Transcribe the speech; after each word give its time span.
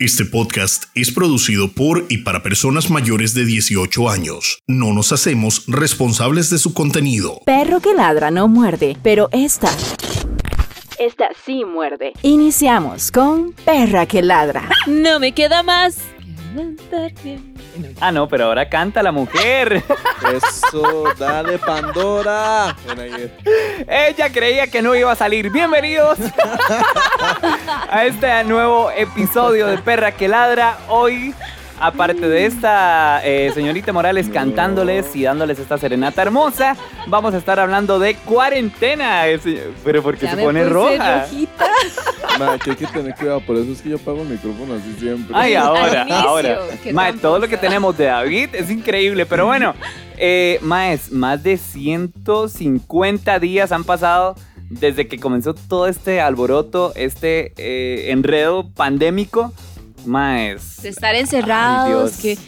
Este 0.00 0.24
podcast 0.24 0.84
es 0.94 1.12
producido 1.12 1.72
por 1.72 2.06
y 2.08 2.24
para 2.24 2.42
personas 2.42 2.88
mayores 2.88 3.34
de 3.34 3.44
18 3.44 4.08
años. 4.08 4.62
No 4.66 4.94
nos 4.94 5.12
hacemos 5.12 5.64
responsables 5.66 6.48
de 6.48 6.56
su 6.56 6.72
contenido. 6.72 7.42
Perro 7.44 7.80
que 7.80 7.92
ladra 7.92 8.30
no 8.30 8.48
muerde, 8.48 8.96
pero 9.02 9.28
esta... 9.30 9.68
Esta 10.98 11.28
sí 11.44 11.66
muerde. 11.66 12.14
Iniciamos 12.22 13.10
con 13.10 13.52
Perra 13.52 14.06
que 14.06 14.22
ladra. 14.22 14.70
No 14.86 15.20
me 15.20 15.32
queda 15.32 15.62
más. 15.62 15.98
Ah, 18.00 18.12
no, 18.12 18.28
pero 18.28 18.46
ahora 18.46 18.68
canta 18.68 19.02
la 19.02 19.12
mujer. 19.12 19.82
Eso, 20.32 21.04
dale 21.18 21.58
Pandora. 21.58 22.76
Ella 23.88 24.30
creía 24.32 24.66
que 24.66 24.82
no 24.82 24.94
iba 24.94 25.12
a 25.12 25.16
salir. 25.16 25.50
Bienvenidos 25.50 26.18
a 27.90 28.04
este 28.04 28.44
nuevo 28.44 28.90
episodio 28.90 29.66
de 29.66 29.78
Perra 29.78 30.12
que 30.12 30.28
Ladra. 30.28 30.78
Hoy, 30.88 31.34
aparte 31.80 32.28
de 32.28 32.46
esta 32.46 33.20
eh, 33.24 33.50
señorita 33.54 33.92
Morales 33.92 34.28
cantándoles 34.28 35.16
y 35.16 35.22
dándoles 35.24 35.58
esta 35.58 35.78
serenata 35.78 36.22
hermosa, 36.22 36.76
vamos 37.08 37.34
a 37.34 37.38
estar 37.38 37.58
hablando 37.58 37.98
de 37.98 38.14
cuarentena. 38.14 39.26
Eh, 39.28 39.40
Pero 39.84 40.02
porque 40.02 40.26
Ya 40.26 40.30
se 40.32 40.36
me 40.36 40.42
pone 40.44 40.60
puse 40.60 40.72
roja. 40.72 41.22
rojita. 41.22 41.66
Ma, 42.38 42.58
que 42.58 42.70
hay 42.70 42.76
que 42.76 42.86
tener 42.86 43.14
cuidado, 43.14 43.40
por 43.40 43.56
eso 43.56 43.72
es 43.72 43.82
que 43.82 43.90
yo 43.90 43.98
pago 43.98 44.22
el 44.22 44.28
micrófono 44.28 44.74
así 44.74 44.94
siempre. 44.98 45.34
Ay, 45.36 45.54
ahora, 45.54 46.02
Al 46.02 46.08
inicio, 46.08 46.28
ahora. 46.28 46.58
Mae, 46.92 47.12
todo 47.14 47.38
lo 47.38 47.48
que 47.48 47.56
tenemos 47.56 47.96
de 47.98 48.04
David 48.04 48.50
es 48.54 48.70
increíble, 48.70 49.26
pero 49.26 49.46
bueno, 49.46 49.74
eh, 50.16 50.58
Maes, 50.62 51.10
más 51.12 51.42
de 51.42 51.56
150 51.56 53.38
días 53.40 53.72
han 53.72 53.84
pasado 53.84 54.36
desde 54.70 55.08
que 55.08 55.18
comenzó 55.18 55.54
todo 55.54 55.88
este 55.88 56.20
alboroto, 56.20 56.92
este 56.94 57.52
eh, 57.56 58.10
enredo 58.12 58.68
pandémico. 58.70 59.52
Maes. 60.06 60.82
De 60.82 60.88
estar 60.88 61.14
encerrados, 61.14 62.14
Ay, 62.16 62.20
que, 62.22 62.38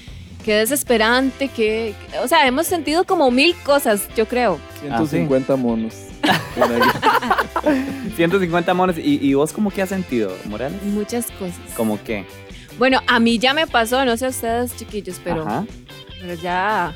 que 0.44 0.54
desesperante, 0.56 1.48
que, 1.48 1.94
O 2.22 2.28
sea, 2.28 2.46
hemos 2.46 2.66
sentido 2.66 3.04
como 3.04 3.30
mil 3.30 3.54
cosas, 3.64 4.08
yo 4.16 4.26
creo. 4.26 4.58
150 4.80 5.56
monos. 5.56 5.94
Ven 6.56 6.82
ahí. 6.82 8.12
150 8.16 8.74
monos. 8.74 8.96
¿Y, 8.98 9.18
y 9.26 9.34
vos 9.34 9.52
cómo 9.52 9.70
que 9.70 9.82
has 9.82 9.88
sentido, 9.88 10.32
Morales? 10.46 10.82
Muchas 10.84 11.26
cosas. 11.32 11.58
¿Cómo 11.76 11.98
qué? 12.02 12.26
Bueno, 12.78 13.00
a 13.06 13.20
mí 13.20 13.38
ya 13.38 13.54
me 13.54 13.66
pasó, 13.66 14.04
no 14.04 14.16
sé 14.16 14.26
a 14.26 14.28
ustedes, 14.30 14.74
chiquillos, 14.76 15.20
pero, 15.22 15.42
Ajá. 15.46 15.64
pero 16.20 16.34
ya. 16.34 16.94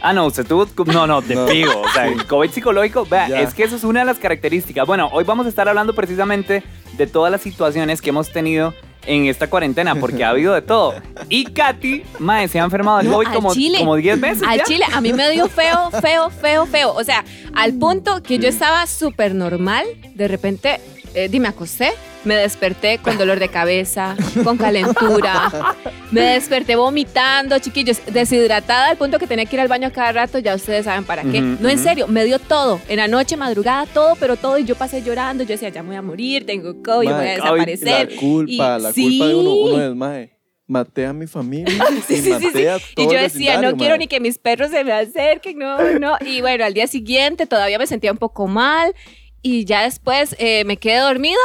Ah, 0.00 0.12
no, 0.12 0.26
usted 0.26 0.46
tuvo. 0.46 0.66
No, 0.86 1.06
no, 1.06 1.22
te 1.22 1.34
No. 1.36 1.46
pido. 1.46 1.80
O 1.80 1.88
sea, 1.90 2.06
el 2.08 2.24
COVID 2.26 2.50
psicológico, 2.50 3.04
vea, 3.04 3.28
Ya. 3.28 3.40
es 3.40 3.52
que 3.54 3.64
eso 3.64 3.76
es 3.76 3.84
una 3.84 4.00
de 4.00 4.06
las 4.06 4.18
características. 4.18 4.86
Bueno, 4.86 5.08
hoy 5.12 5.24
vamos 5.24 5.46
a 5.46 5.48
estar 5.48 5.68
hablando 5.68 5.94
precisamente 5.94 6.62
de 6.96 7.06
todas 7.06 7.30
las 7.30 7.40
situaciones 7.42 8.00
que 8.00 8.10
hemos 8.10 8.30
tenido 8.32 8.74
en 9.08 9.26
esta 9.26 9.48
cuarentena, 9.48 9.94
porque 9.96 10.22
ha 10.24 10.30
habido 10.30 10.54
de 10.54 10.62
todo. 10.62 10.94
Y 11.28 11.44
Katy, 11.46 12.02
mae, 12.18 12.46
se 12.46 12.60
ha 12.60 12.64
enfermado 12.64 12.98
del 12.98 13.08
No, 13.08 13.14
COVID 13.14 13.28
como, 13.32 13.54
chile. 13.54 13.78
como 13.78 13.96
10 13.96 14.20
veces. 14.20 14.42
Al 14.46 14.58
ya. 14.58 14.64
chile, 14.64 14.84
a 14.92 15.00
mí 15.00 15.12
me 15.12 15.30
dio 15.30 15.48
feo, 15.48 15.90
feo, 15.90 16.30
feo, 16.30 16.66
feo. 16.66 16.92
O 16.92 17.02
sea, 17.02 17.24
al 17.54 17.72
punto 17.74 18.22
que 18.22 18.38
yo 18.38 18.48
estaba 18.48 18.86
súper 18.86 19.34
normal, 19.34 19.84
de 20.14 20.28
repente, 20.28 20.80
eh, 21.24 21.28
di, 21.28 21.40
me 21.40 21.48
acosté, 21.48 21.90
me 22.24 22.34
desperté 22.36 22.98
con 22.98 23.16
dolor 23.18 23.38
de 23.38 23.48
cabeza, 23.48 24.16
con 24.44 24.56
calentura, 24.56 25.50
me 26.10 26.20
desperté 26.22 26.76
vomitando, 26.76 27.58
chiquillos, 27.58 28.00
deshidratada 28.12 28.90
al 28.90 28.96
punto 28.96 29.18
que 29.18 29.26
tenía 29.26 29.46
que 29.46 29.56
ir 29.56 29.60
al 29.60 29.68
baño 29.68 29.88
a 29.88 29.90
cada 29.90 30.12
rato, 30.12 30.38
ya 30.38 30.54
ustedes 30.54 30.84
saben 30.84 31.04
para 31.04 31.22
qué. 31.22 31.40
No, 31.40 31.68
en 31.68 31.78
serio, 31.78 32.06
me 32.08 32.24
dio 32.24 32.38
todo, 32.38 32.80
en 32.88 32.96
la 32.98 33.08
noche, 33.08 33.36
madrugada, 33.36 33.86
todo, 33.86 34.16
pero 34.16 34.36
todo, 34.36 34.58
y 34.58 34.64
yo 34.64 34.74
pasé 34.74 35.02
llorando, 35.02 35.42
yo 35.44 35.50
decía, 35.50 35.68
ya 35.70 35.82
me 35.82 35.88
voy 35.88 35.96
a 35.96 36.02
morir, 36.02 36.44
tengo 36.46 36.82
COVID, 36.82 37.08
voy 37.08 37.14
a 37.14 37.18
desaparecer. 37.20 38.12
La 38.12 38.16
culpa, 38.20 38.52
Y- 38.78 38.82
la 38.82 38.92
sí. 38.92 39.02
culpa 39.18 39.26
de 39.28 39.34
uno, 39.34 39.54
uno 39.54 39.82
es, 39.82 39.94
mae, 39.94 40.30
maté 40.66 41.06
a 41.06 41.12
mi 41.14 41.26
familia 41.26 41.66
Sí, 42.06 42.14
y 42.14 42.22
sí, 42.22 42.30
maté 42.30 42.50
sí. 42.52 42.66
a 42.66 42.76
Y 42.76 42.80
todo 42.94 43.12
yo 43.12 43.18
el 43.18 43.24
decía, 43.24 43.60
no 43.62 43.76
quiero 43.76 43.96
ni 43.96 44.06
que 44.06 44.20
mis 44.20 44.38
perros 44.38 44.70
se 44.70 44.84
me 44.84 44.92
acerquen, 44.92 45.58
no, 45.58 45.98
no. 45.98 46.16
Y 46.20 46.40
bueno, 46.42 46.64
al 46.64 46.74
día 46.74 46.86
siguiente 46.86 47.46
todavía 47.46 47.78
me 47.78 47.86
sentía 47.86 48.12
un 48.12 48.18
poco 48.18 48.46
mal 48.46 48.92
y 49.42 49.64
ya 49.64 49.82
después 49.82 50.36
eh, 50.38 50.64
me 50.64 50.76
quedé 50.76 50.98
dormida, 50.98 51.38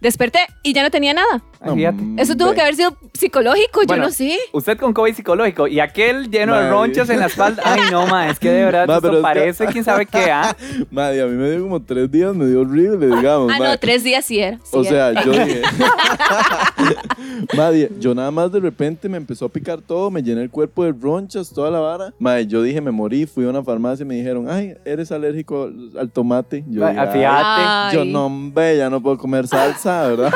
desperté 0.00 0.40
y 0.62 0.72
ya 0.72 0.82
no 0.82 0.90
tenía 0.90 1.14
nada. 1.14 1.42
Fíjate. 1.62 2.02
Eso 2.16 2.34
tuvo 2.36 2.54
que 2.54 2.60
haber 2.62 2.74
sido 2.74 2.96
psicológico, 3.12 3.82
Bueno, 3.86 4.04
yo 4.04 4.08
no 4.08 4.14
sé. 4.14 4.38
Usted 4.52 4.78
con 4.78 4.94
COVID 4.94 5.14
psicológico 5.14 5.66
y 5.66 5.78
aquel 5.78 6.30
lleno 6.30 6.56
de 6.58 6.70
ronchas 6.70 7.10
en 7.10 7.20
la 7.20 7.26
espalda. 7.26 7.62
Ay, 7.66 7.82
no, 7.90 8.06
mae, 8.06 8.30
es 8.30 8.38
que 8.38 8.50
de 8.50 8.64
verdad 8.64 8.86
Mae, 8.86 8.96
esto 8.96 9.10
que- 9.10 9.16
parece 9.18 9.66
quién 9.66 9.84
sabe 9.84 10.06
qué, 10.06 10.30
¿ah? 10.30 10.56
Madre, 10.90 11.20
a 11.20 11.26
mí 11.26 11.36
me 11.36 11.50
dio 11.50 11.62
como 11.62 11.82
tres 11.82 12.10
días, 12.10 12.34
me 12.34 12.46
dio 12.46 12.62
horrible, 12.62 13.06
digamos. 13.14 13.52
Ah, 13.54 13.58
no, 13.58 13.78
tres 13.78 14.02
días 14.02 14.24
sí 14.24 14.38
era. 14.40 14.58
sí 14.62 14.70
O 14.76 14.80
era. 14.84 15.12
sea, 15.12 15.24
yo 15.24 15.32
dije. 15.32 15.62
Madre, 17.56 17.90
yo 17.98 18.14
nada 18.14 18.30
más 18.30 18.50
de 18.52 18.60
repente 18.60 19.08
me 19.08 19.16
empezó 19.16 19.44
a 19.44 19.48
picar 19.48 19.80
todo, 19.80 20.10
me 20.10 20.22
llené 20.22 20.42
el 20.42 20.50
cuerpo 20.50 20.84
de 20.84 20.92
ronchas, 20.92 21.50
toda 21.52 21.70
la 21.70 21.80
vara. 21.80 22.14
Madre, 22.18 22.46
yo 22.46 22.62
dije, 22.62 22.80
me 22.80 22.90
morí, 22.90 23.26
fui 23.26 23.44
a 23.44 23.48
una 23.50 23.62
farmacia 23.62 24.02
y 24.04 24.06
me 24.06 24.14
dijeron, 24.14 24.46
ay, 24.50 24.74
eres 24.84 25.12
alérgico 25.12 25.70
al, 25.98 26.10
tomate. 26.10 26.64
Yo, 26.68 26.86
Ay, 26.86 26.96
dije, 27.12 27.26
yo 27.92 28.04
no, 28.04 28.26
hombre, 28.26 28.76
ya 28.76 28.88
no 28.90 29.02
puedo 29.02 29.18
comer 29.18 29.46
salsa, 29.46 30.08
¿verdad? 30.08 30.32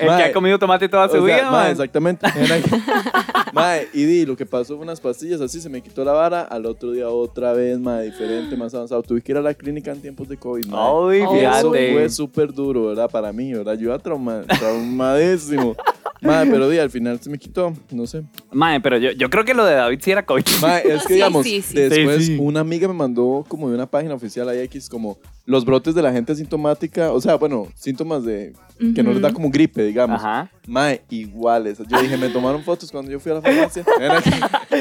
El 0.00 0.06
que 0.08 0.24
ha 0.24 0.32
comido 0.32 0.58
tomate 0.58 0.88
toda 0.88 1.08
su 1.08 1.16
O 1.22 1.26
sea, 1.26 1.36
vida, 1.36 1.50
mae, 1.50 1.70
exactamente. 1.72 2.26
Mae, 3.52 3.88
y 3.94 4.04
di, 4.04 4.26
lo 4.26 4.36
que 4.36 4.44
pasó 4.44 4.74
fue 4.76 4.84
unas 4.84 5.00
pastillas, 5.00 5.40
así 5.40 5.60
se 5.62 5.70
me 5.70 5.80
quitó 5.80 6.04
la 6.04 6.12
vara. 6.12 6.42
Al 6.42 6.66
otro 6.66 6.90
día 6.92 7.08
otra 7.08 7.52
vez, 7.54 7.78
mae, 7.78 8.04
diferente, 8.04 8.54
más 8.56 8.74
avanzado. 8.74 9.02
Tuve 9.02 9.22
que 9.22 9.32
ir 9.32 9.38
a 9.38 9.40
la 9.40 9.54
clínica 9.54 9.92
en 9.92 10.02
tiempos 10.02 10.28
de 10.28 10.36
COVID, 10.36 10.66
mae. 10.66 10.78
Ay, 10.78 11.22
Oh. 11.26 11.34
Y 11.34 11.38
eso 11.38 11.70
fue 11.70 12.08
súper 12.10 12.52
duro, 12.52 12.88
¿verdad? 12.88 13.08
Para 13.10 13.32
mí, 13.32 13.54
¿verdad? 13.54 13.74
Yo 13.78 13.84
iba 13.86 13.98
trauma, 13.98 14.42
traumadísimo. 14.58 15.74
Mae, 16.20 16.46
pero 16.46 16.68
di, 16.68 16.78
al 16.78 16.90
final 16.90 17.18
se 17.20 17.30
me 17.30 17.38
quitó, 17.38 17.72
no 17.90 18.06
sé. 18.06 18.22
Mae, 18.50 18.80
pero 18.80 18.98
yo, 18.98 19.12
yo 19.12 19.30
creo 19.30 19.44
que 19.44 19.54
lo 19.54 19.64
de 19.64 19.74
David 19.74 20.00
sí 20.02 20.10
era 20.10 20.24
COVID. 20.26 20.42
Mae, 20.60 20.82
es 20.86 21.02
que 21.02 21.08
Sí, 21.08 21.14
digamos, 21.14 21.44
sí, 21.44 21.62
sí. 21.62 21.74
después 21.74 22.18
Sí, 22.26 22.36
sí. 22.36 22.38
una 22.40 22.60
amiga 22.60 22.88
me 22.88 22.94
mandó 22.94 23.44
como 23.48 23.68
de 23.68 23.74
una 23.74 23.86
página 23.86 24.14
oficial 24.14 24.48
ahí 24.48 24.60
X 24.60 24.88
como 24.88 25.18
los 25.46 25.64
brotes 25.64 25.94
de 25.94 26.02
la 26.02 26.12
gente 26.12 26.32
asintomática, 26.32 27.12
o 27.12 27.20
sea, 27.20 27.36
bueno, 27.36 27.68
síntomas 27.76 28.24
de 28.24 28.52
que 28.94 29.02
no 29.02 29.12
les 29.12 29.22
da 29.22 29.32
como 29.32 29.48
gripe, 29.48 29.82
digamos. 29.84 30.20
Ajá. 30.20 30.50
Mae, 30.66 31.00
iguales. 31.08 31.78
Yo 31.88 32.00
dije, 32.02 32.16
me 32.16 32.28
tomaron 32.28 32.62
fotos 32.64 32.90
cuando 32.90 33.10
yo 33.12 33.18
fui 33.20 33.30
a 33.32 33.36
la 33.36 33.40
farmacia. 33.42 33.84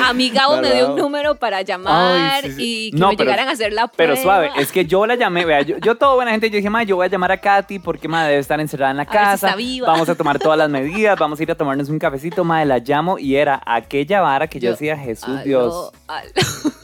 A 0.03 0.11
mi 0.13 0.29
Gabo 0.31 0.59
me 0.59 0.73
dio 0.73 0.91
un 0.93 0.99
número 0.99 1.35
para 1.35 1.61
llamar 1.61 2.43
Ay, 2.43 2.49
sí, 2.51 2.55
sí. 2.55 2.87
y 2.87 2.91
que 2.91 2.97
No, 2.97 3.09
me 3.09 3.15
pero- 3.17 3.29
llegaran 3.29 3.47
a 3.47 3.51
hacer 3.51 3.71
la 3.73 3.87
prueba. 3.87 4.13
Pero 4.13 4.21
suave, 4.21 4.49
es 4.57 4.71
que 4.71 4.85
yo 4.85 5.05
la 5.05 5.15
llamé, 5.15 5.45
vea, 5.45 5.61
yo, 5.61 5.77
yo 5.77 5.95
todo 5.95 6.15
buena 6.15 6.31
gente, 6.31 6.49
yo 6.49 6.57
dije, 6.57 6.69
ma, 6.69 6.83
yo 6.83 6.95
voy 6.95 7.05
a 7.05 7.09
llamar 7.09 7.31
a 7.31 7.37
Katy 7.39 7.79
porque, 7.79 8.07
ma, 8.07 8.25
debe 8.25 8.39
estar 8.39 8.59
encerrada 8.59 8.91
en 8.91 8.97
la 8.97 9.03
ver 9.05 9.11
si 9.11 9.17
casa. 9.17 9.47
está 9.47 9.55
viva. 9.55 9.87
Vamos 9.87 10.09
a 10.09 10.15
tomar 10.15 10.39
todas 10.39 10.57
las 10.57 10.69
medidas, 10.71 11.17
vamos 11.19 11.39
a 11.39 11.43
ir 11.43 11.51
a 11.51 11.55
tomarnos 11.55 11.87
un 11.89 11.99
cafecito, 11.99 12.43
ma, 12.43 12.65
la 12.65 12.79
llamo 12.79 13.19
y 13.19 13.35
era 13.35 13.61
aquella 13.65 14.19
vara 14.21 14.47
que 14.47 14.59
yo, 14.59 14.65
Yo- 14.65 14.71
decía, 14.71 14.97
Jesús, 14.97 15.29
Aló, 15.29 15.43
Dios. 15.43 15.91
aló. 16.07 16.31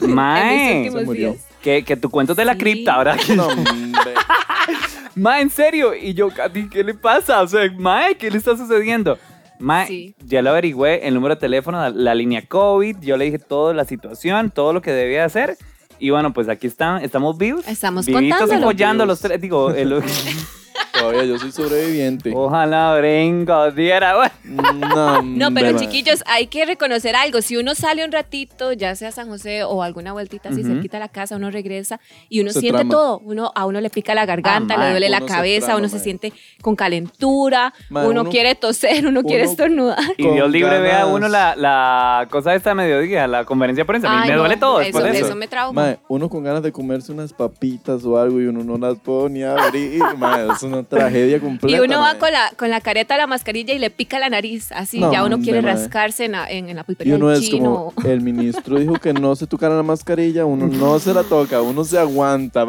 Mae, 0.14 0.90
se 0.90 1.04
murió. 1.04 1.30
días. 1.32 1.46
Que, 1.62 1.84
que 1.84 1.96
tu 1.96 2.10
cuento 2.10 2.34
de 2.34 2.44
la 2.44 2.54
Sí. 2.54 2.58
cripta, 2.58 2.98
¿verdad? 2.98 3.16
No, 3.36 3.46
hombre. 3.46 4.14
ma, 5.14 5.40
en 5.40 5.50
serio. 5.50 5.94
Y 5.94 6.14
yo, 6.14 6.28
Katy, 6.30 6.68
¿qué 6.68 6.82
le 6.84 6.94
pasa? 6.94 7.40
O 7.42 7.46
sea, 7.48 7.70
ma, 7.78 8.06
¿qué 8.18 8.30
le 8.30 8.38
está 8.38 8.56
sucediendo? 8.56 9.18
Ma, 9.58 9.86
Sí. 9.86 10.14
ya 10.24 10.42
lo 10.42 10.50
averigüé, 10.50 11.06
el 11.06 11.14
número 11.14 11.36
de 11.36 11.40
teléfono, 11.40 11.78
la, 11.80 11.90
la 11.90 12.14
línea 12.16 12.42
COVID, 12.46 12.96
yo 13.00 13.16
le 13.16 13.26
dije 13.26 13.38
toda 13.38 13.72
la 13.74 13.84
situación, 13.84 14.50
todo 14.50 14.72
lo 14.72 14.82
que 14.82 14.90
debía 14.90 15.24
hacer. 15.24 15.56
Y 16.00 16.10
bueno, 16.10 16.32
pues 16.32 16.48
aquí 16.48 16.66
están, 16.66 17.04
estamos 17.04 17.38
vivos. 17.38 17.66
Estamos 17.68 18.06
vivitos 18.06 18.26
y 18.26 18.30
contándolo. 18.40 18.66
follando 18.66 19.06
los 19.06 19.20
tres. 19.20 19.40
Digo, 19.40 19.70
el- 19.70 20.02
Todavía 20.92 21.24
yo 21.24 21.38
soy 21.38 21.50
sobreviviente. 21.52 22.32
ojalá 22.34 22.96
Brinco 22.98 23.70
diera. 23.72 24.14
bueno. 24.16 24.32
No, 24.72 25.22
No, 25.22 25.54
pero 25.54 25.78
chiquillos, 25.78 26.22
hay 26.26 26.46
que 26.48 26.64
reconocer 26.66 27.16
algo. 27.16 27.40
Si 27.40 27.56
uno 27.56 27.74
sale 27.74 28.04
un 28.04 28.12
ratito, 28.12 28.72
ya 28.72 28.94
sea 28.94 29.08
a 29.08 29.12
San 29.12 29.28
José 29.28 29.64
o 29.64 29.82
alguna 29.82 30.12
vueltita 30.12 30.50
así 30.50 30.60
Ujú. 30.60 30.70
cerquita 30.74 30.98
a 30.98 31.00
la 31.00 31.08
casa, 31.08 31.36
uno 31.36 31.50
regresa 31.50 31.98
y 32.28 32.40
uno 32.40 32.50
Se 32.52 32.60
siente 32.60 32.78
trama. 32.80 32.90
todo. 32.90 33.18
Uno, 33.20 33.50
a 33.54 33.66
uno 33.66 33.80
le 33.80 33.90
pica 33.90 34.14
la 34.14 34.26
garganta, 34.26 34.74
Ah, 34.74 34.76
le 34.78 34.82
mae, 34.84 34.90
duele 34.92 35.08
la 35.08 35.18
uno 35.18 35.26
se 35.28 35.32
cabeza, 35.34 35.66
trama, 35.66 35.78
uno 35.78 35.88
se 35.88 35.98
siente 35.98 36.32
con 36.60 36.76
calentura, 36.76 37.72
uno, 37.90 38.08
uno- 38.08 38.24
quiere 38.30 38.54
toser, 38.54 39.06
uno, 39.06 39.22
quiere 39.22 39.44
estornudar. 39.44 39.98
Y 40.16 40.28
Dios 40.28 40.50
libre 40.50 40.78
vea 40.80 40.98
ganas. 41.00 41.14
uno 41.14 41.28
la, 41.28 41.56
la 41.56 42.28
cosa 42.30 42.54
esta 42.54 42.70
de 42.70 42.74
mediodía, 42.74 43.26
la 43.26 43.44
conferencia 43.44 43.82
de 43.82 43.86
prensa. 43.86 44.08
A 44.10 44.14
mí 44.16 44.20
Ay, 44.24 44.28
me 44.30 44.34
no, 44.34 44.40
duele 44.40 44.56
todo 44.56 44.78
después 44.78 45.04
eso, 45.04 45.12
de 45.12 45.18
eso. 45.18 45.26
eso 45.28 45.36
me 45.36 45.48
trauma. 45.48 45.96
Uno 46.08 46.28
con 46.28 46.44
ganas 46.44 46.62
de 46.62 46.72
comerse 46.72 47.12
unas 47.12 47.32
papitas 47.32 48.04
o 48.04 48.18
algo 48.18 48.40
y 48.40 48.46
uno 48.46 48.62
no 48.62 48.76
las 48.78 48.98
puede 48.98 49.30
ni 49.30 49.42
abrir. 49.42 50.02
Mae, 50.18 50.48
es 50.52 50.62
una 50.82 50.88
tragedia 51.00 51.40
completa. 51.40 51.76
Y 51.76 51.80
uno 51.80 52.00
va 52.00 52.14
con 52.18 52.32
la, 52.32 52.50
con 52.56 52.70
la 52.70 52.80
careta, 52.80 53.16
la 53.16 53.26
mascarilla 53.26 53.74
y 53.74 53.78
le 53.78 53.90
pica 53.90 54.18
la 54.18 54.28
nariz. 54.28 54.70
Así, 54.72 54.98
No, 55.00 55.12
ya 55.12 55.24
uno 55.24 55.38
quiere 55.40 55.60
rascarse 55.60 56.24
en 56.26 56.32
la, 56.32 56.50
en, 56.50 56.68
en 56.68 56.76
la 56.76 56.82
Y 56.82 56.84
pulpería 56.84 57.16
uno 57.16 57.28
del 57.28 57.42
es 57.42 57.48
chino. 57.48 57.92
como, 57.94 58.08
el 58.08 58.20
ministro 58.20 58.78
dijo 58.78 58.94
que 58.94 59.12
no 59.12 59.34
se 59.36 59.46
tocara 59.46 59.76
la 59.76 59.82
mascarilla, 59.82 60.44
uno 60.44 60.66
no 60.66 60.98
se 60.98 61.14
la 61.14 61.22
toca, 61.22 61.60
uno 61.62 61.84
se 61.84 61.98
aguanta. 61.98 62.66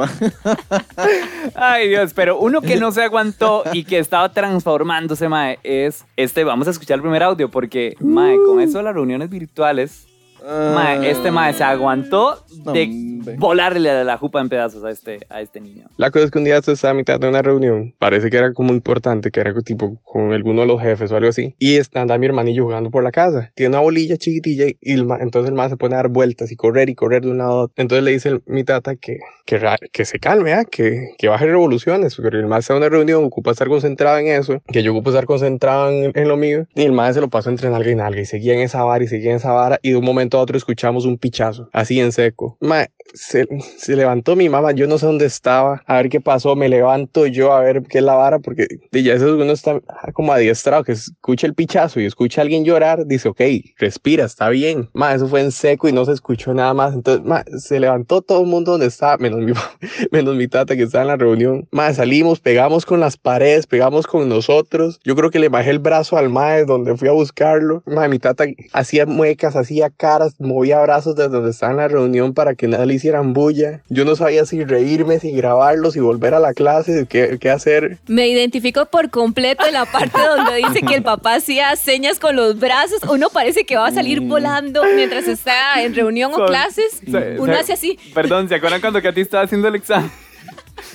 Ay, 1.56 1.90
Dios, 1.90 2.14
pero 2.14 2.40
uno 2.40 2.62
que 2.62 2.76
no 2.78 2.92
se 2.92 3.04
aguantó 3.04 3.64
y 3.74 3.84
que 3.84 4.00
estaba 4.00 4.32
transformándose, 4.32 5.30
mae, 5.30 5.60
es 5.64 6.06
este. 6.18 6.44
Vamos 6.44 6.68
a 6.68 6.72
escuchar 6.72 6.96
el 6.96 7.02
primer 7.02 7.24
audio 7.24 7.50
porque, 7.50 7.96
mae, 8.00 8.38
con 8.46 8.60
eso 8.62 8.78
de 8.80 8.84
las 8.86 8.94
reuniones 8.94 9.30
virtuales, 9.30 10.06
Mae, 10.44 11.10
este 11.10 11.32
mae 11.32 11.54
se 11.54 11.64
aguantó 11.64 12.44
de 12.74 12.84
Hombre. 12.84 13.36
volarle 13.38 14.04
la 14.04 14.18
jupa 14.18 14.42
en 14.42 14.50
pedazos 14.50 14.84
a 14.84 14.90
este, 14.92 15.20
a 15.30 15.40
este 15.42 15.62
niño. 15.62 15.86
La 15.98 16.12
cosa 16.12 16.26
es 16.26 16.32
que 16.32 16.38
un 16.40 16.44
día 16.44 16.58
estaba 16.58 16.92
a 16.92 16.94
mitad 16.94 17.20
de 17.20 17.30
una 17.30 17.42
reunión, 17.42 17.94
parece 17.98 18.30
que 18.30 18.38
era 18.38 18.52
como 18.54 18.74
importante, 18.74 19.32
que 19.32 19.40
era 19.40 19.54
tipo 19.62 20.02
con 20.04 20.34
alguno 20.34 20.62
de 20.62 20.68
los 20.68 20.82
jefes 20.82 21.12
o 21.12 21.16
algo 21.16 21.30
así, 21.30 21.56
y 21.60 21.78
está 21.78 22.02
anda 22.02 22.18
mi 22.18 22.26
hermanillo 22.26 22.64
jugando 22.66 22.92
por 22.92 23.04
la 23.04 23.12
casa. 23.12 23.52
Tiene 23.56 23.70
una 23.76 23.80
bolilla 23.80 24.18
chiquitilla 24.18 24.66
y 24.82 24.92
el 24.94 25.06
ma- 25.06 25.20
entonces 25.22 25.50
el 25.50 25.56
más 25.56 25.70
se 25.70 25.78
pone 25.78 25.94
a 25.96 25.98
dar 25.98 26.10
vueltas 26.10 26.52
y 26.52 26.56
correr 26.58 26.90
y 26.90 26.96
correr 26.96 27.22
de 27.24 27.32
un 27.32 27.38
lado 27.38 27.52
a 27.52 27.64
otro. 27.64 27.74
Entonces 27.78 28.04
le 28.04 28.12
dice 28.12 28.30
el- 28.30 28.44
mi 28.46 28.64
tata 28.66 28.96
que, 28.98 29.20
que, 29.46 29.62
que 29.94 30.06
se 30.06 30.20
calme, 30.20 30.54
¿ah? 30.54 30.66
que, 30.66 31.10
que 31.18 31.28
baje 31.30 31.46
revoluciones, 31.46 32.16
porque 32.16 32.36
el 32.36 32.48
más 32.48 32.60
está 32.66 32.74
en 32.74 32.78
una 32.80 32.90
reunión, 32.90 33.24
ocupa 33.24 33.52
estar 33.52 33.68
concentrado 33.70 34.18
en 34.18 34.28
eso, 34.28 34.62
que 34.68 34.84
yo 34.84 34.92
ocupo 34.92 35.12
estar 35.12 35.26
concentrado 35.26 35.90
en, 35.90 36.12
en 36.16 36.28
lo 36.28 36.36
mío, 36.36 36.66
y 36.76 36.82
el 36.84 36.92
más 36.92 37.16
se 37.16 37.22
lo 37.22 37.30
pasó 37.30 37.50
entre 37.50 37.70
nalga 37.70 37.90
y 37.92 37.96
nalga 37.96 38.20
y 38.22 38.26
seguía 38.26 38.54
en 38.54 38.60
esa 38.60 38.84
vara 38.84 39.04
y 39.04 39.08
seguía 39.08 39.32
en 39.32 39.38
esa 39.38 39.52
vara, 39.54 39.80
y 39.82 39.92
de 39.92 39.98
un 39.98 40.06
momento 40.06 40.33
a 40.38 40.42
otro 40.42 40.58
escuchamos 40.58 41.06
un 41.06 41.18
pichazo, 41.18 41.70
así 41.74 42.00
en 42.00 42.12
seco. 42.12 42.58
Ma, 42.60 42.88
se, 43.14 43.48
se 43.78 43.96
levantó 43.96 44.36
mi 44.36 44.50
mamá, 44.50 44.72
yo 44.72 44.88
no 44.88 44.98
sé 44.98 45.06
dónde 45.06 45.26
estaba, 45.26 45.84
a 45.86 45.98
ver 45.98 46.10
qué 46.10 46.22
pasó, 46.22 46.56
me 46.56 46.70
levanto 46.70 47.28
yo 47.28 47.54
a 47.54 47.62
ver 47.62 47.84
qué 47.84 48.00
es 48.00 48.04
la 48.04 48.16
vara, 48.16 48.40
porque 48.40 48.68
ya 48.92 49.14
eso 49.14 49.36
uno 49.36 49.52
está 49.52 49.80
como 50.14 50.34
adiestrado, 50.34 50.84
que 50.84 50.94
escucha 50.94 51.48
el 51.48 51.54
pichazo 51.54 52.00
y 52.00 52.06
escucha 52.06 52.42
a 52.42 52.44
alguien 52.44 52.66
llorar, 52.66 53.06
dice, 53.06 53.30
ok, 53.30 53.42
respira, 53.78 54.26
está 54.26 54.50
bien. 54.50 54.90
Ma, 54.94 55.14
eso 55.14 55.28
fue 55.28 55.42
en 55.42 55.52
seco 55.52 55.88
y 55.88 55.92
no 55.92 56.06
se 56.06 56.14
escuchó 56.14 56.54
nada 56.54 56.74
más, 56.74 56.94
entonces, 56.94 57.26
ma, 57.26 57.44
se 57.58 57.80
levantó 57.80 58.22
todo 58.22 58.42
el 58.42 58.48
mundo 58.48 58.72
donde 58.72 58.88
estaba, 58.88 59.18
menos 59.18 59.42
mi, 59.42 59.54
menos 60.12 60.36
mi 60.36 60.48
tata 60.48 60.76
que 60.76 60.84
estaba 60.84 61.04
en 61.04 61.10
la 61.10 61.18
reunión. 61.18 61.68
Ma, 61.72 61.94
salimos, 61.94 62.40
pegamos 62.40 62.86
con 62.86 63.00
las 63.00 63.18
paredes, 63.18 63.68
pegamos 63.68 64.08
con 64.08 64.30
nosotros, 64.30 65.00
yo 65.04 65.16
creo 65.16 65.30
que 65.30 65.40
le 65.40 65.50
bajé 65.50 65.70
el 65.70 65.80
brazo 65.80 66.18
al 66.18 66.30
mae 66.30 66.66
donde 66.66 66.96
fui 66.98 67.08
a 67.08 67.12
buscarlo. 67.12 67.84
Ma, 67.86 68.08
mi 68.08 68.20
tata 68.20 68.46
hacía 68.72 69.06
muecas, 69.06 69.56
hacía 69.56 69.90
caras, 69.90 70.23
movía 70.40 70.80
brazos 70.82 71.16
desde 71.16 71.30
donde 71.30 71.52
estaba 71.52 71.72
en 71.72 71.78
la 71.78 71.88
reunión 71.88 72.34
para 72.34 72.56
que 72.56 72.68
nada 72.68 72.86
le 72.86 72.94
hicieran 72.96 73.34
bulla. 73.34 73.82
Yo 73.90 74.06
no 74.06 74.16
sabía 74.16 74.46
si 74.46 74.64
reírme, 74.64 75.20
si 75.20 75.32
grabarlo, 75.32 75.92
si 75.92 76.00
volver 76.00 76.34
a 76.34 76.40
la 76.40 76.54
clase, 76.54 77.06
qué, 77.10 77.38
qué 77.40 77.50
hacer. 77.50 77.98
Me 78.08 78.28
identifico 78.28 78.86
por 78.88 79.10
completo 79.10 79.66
en 79.66 79.74
la 79.74 79.86
parte 79.86 80.20
donde 80.38 80.56
dice 80.58 80.82
que 80.82 80.96
el 80.96 81.04
papá 81.04 81.36
hacía 81.36 81.76
señas 81.76 82.20
con 82.20 82.36
los 82.36 82.60
brazos. 82.60 83.00
Uno 83.10 83.30
parece 83.32 83.66
que 83.66 83.76
va 83.76 83.88
a 83.88 83.92
salir 83.92 84.22
volando 84.22 84.82
mientras 84.96 85.28
está 85.28 85.82
en 85.84 85.94
reunión 85.96 86.32
o 86.34 86.38
Son- 86.38 86.48
clases. 86.48 87.02
se- 87.10 87.40
Uno 87.40 87.54
se- 87.54 87.60
hace 87.60 87.74
así. 87.74 88.00
Perdón, 88.14 88.48
¿se 88.50 88.56
acuerdan 88.56 88.82
cuando 88.82 89.02
Katy 89.02 89.22
estaba 89.22 89.44
haciendo 89.44 89.68
el 89.68 89.76
examen? 89.76 90.12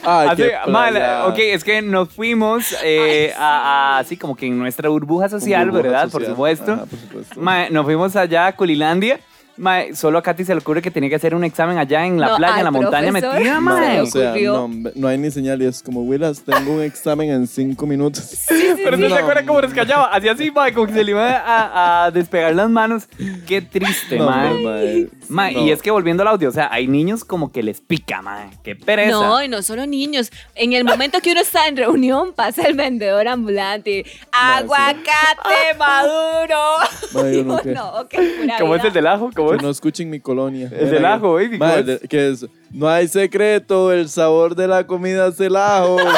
Ay, 0.04 0.28
Así, 0.30 0.42
qué 0.42 0.70
mal, 0.70 0.96
ok, 1.26 1.38
es 1.38 1.62
que 1.64 1.82
nos 1.82 2.08
fuimos 2.10 2.74
eh, 2.82 3.32
a, 3.38 3.96
a- 3.96 3.98
así 3.98 4.16
como 4.16 4.34
que 4.36 4.46
en 4.46 4.58
nuestra 4.58 4.88
burbuja 4.88 5.28
social, 5.28 5.70
Burbuja 5.70 5.82
¿verdad? 5.82 6.02
social. 6.04 6.20
Por 6.22 6.30
supuesto. 6.30 6.72
Ajá, 6.72 6.86
por 6.86 6.98
supuesto. 6.98 7.40
Nos 7.70 7.84
fuimos 7.84 8.16
allá 8.16 8.46
a 8.48 8.56
Culilandia. 8.56 9.20
Mae, 9.58 9.94
solo 9.94 10.18
a 10.18 10.22
Katy 10.22 10.44
se 10.44 10.54
le 10.54 10.60
ocurre 10.60 10.80
que 10.80 10.90
tenía 10.90 11.10
que 11.10 11.16
hacer 11.16 11.34
un 11.34 11.42
examen 11.44 11.78
allá 11.78 12.06
en 12.06 12.20
la 12.20 12.28
No, 12.28 12.36
playa, 12.36 12.58
en 12.58 12.64
la 12.64 12.70
montaña 12.70 13.10
profesor 13.10 13.34
metida, 13.34 13.60
mae. 13.60 13.94
le 13.96 14.00
o 14.02 14.06
sea, 14.06 14.28
ocurrió. 14.30 14.52
no, 14.54 14.64
hombre, 14.64 14.92
no 14.94 15.08
hay 15.08 15.18
ni 15.18 15.30
señal 15.30 15.60
y 15.62 15.66
es 15.66 15.82
como, 15.82 16.02
Willas, 16.02 16.42
tengo 16.42 16.72
un 16.74 16.82
examen 16.82 17.30
en 17.30 17.46
cinco 17.46 17.86
minutos. 17.86 18.46
Pero 18.48 18.96
no 18.96 19.08
se 19.08 19.14
acuerda 19.14 19.44
cómo 19.44 19.60
nos 19.60 19.74
callaba. 19.74 20.06
Así 20.06 20.28
así, 20.28 20.50
mae, 20.50 20.72
como 20.72 20.86
que 20.86 20.92
se 20.92 21.02
le 21.04 21.10
iba 21.10 21.28
a, 21.38 22.04
a 22.04 22.10
despegar 22.10 22.54
las 22.54 22.70
manos. 22.70 23.08
Qué 23.46 23.60
triste, 23.60 24.16
No, 24.18 24.26
mae. 24.26 24.48
hombre, 24.48 24.64
mae. 24.64 25.08
Mae, 25.28 25.54
No. 25.54 25.60
y 25.66 25.70
es 25.72 25.82
que 25.82 25.90
volviendo 25.90 26.22
al 26.22 26.28
audio, 26.28 26.48
o 26.48 26.52
sea, 26.52 26.68
hay 26.72 26.86
niños 26.86 27.24
como 27.24 27.50
que 27.52 27.62
les 27.62 27.80
pica, 27.80 28.22
mae. 28.22 28.50
Qué 28.62 28.76
pereza. 28.76 29.10
No, 29.10 29.42
y 29.42 29.48
no 29.48 29.62
solo 29.62 29.86
niños. 29.86 30.30
En 30.54 30.72
el 30.72 30.84
momento 30.84 31.20
que 31.20 31.32
uno 31.32 31.40
está 31.40 31.66
en 31.66 31.76
reunión, 31.76 32.32
pasa 32.32 32.62
el 32.62 32.74
vendedor 32.76 33.26
ambulante. 33.28 34.04
¡Aguacate 34.32 35.74
maduro! 35.78 36.58
Mae, 37.14 37.34
yo 37.34 37.38
Y 37.40 37.44
no 37.44 37.58
qué. 37.62 37.72
ok, 37.72 38.14
pura 38.40 38.56
¿Cómo 38.58 38.74
es 38.74 38.82
vida. 38.82 38.88
el 38.88 38.94
del 38.94 39.06
ajo? 39.06 39.30
¿Cómo 39.34 39.47
Que 39.50 39.56
es? 39.56 39.62
no 39.62 39.70
escuchen 39.70 40.10
mi 40.10 40.20
colonia. 40.20 40.70
El 40.72 40.90
del 40.90 41.04
ajo, 41.04 41.34
baby, 41.34 41.58
¿cómo 41.58 41.70
Mae, 41.70 41.80
es? 41.80 41.86
de- 41.86 41.98
que 42.08 42.28
es, 42.30 42.46
no 42.70 42.88
hay 42.88 43.08
secreto, 43.08 43.92
el 43.92 44.08
sabor 44.08 44.54
de 44.54 44.68
la 44.68 44.86
comida 44.86 45.28
es 45.28 45.40
el 45.40 45.56
ajo. 45.56 45.96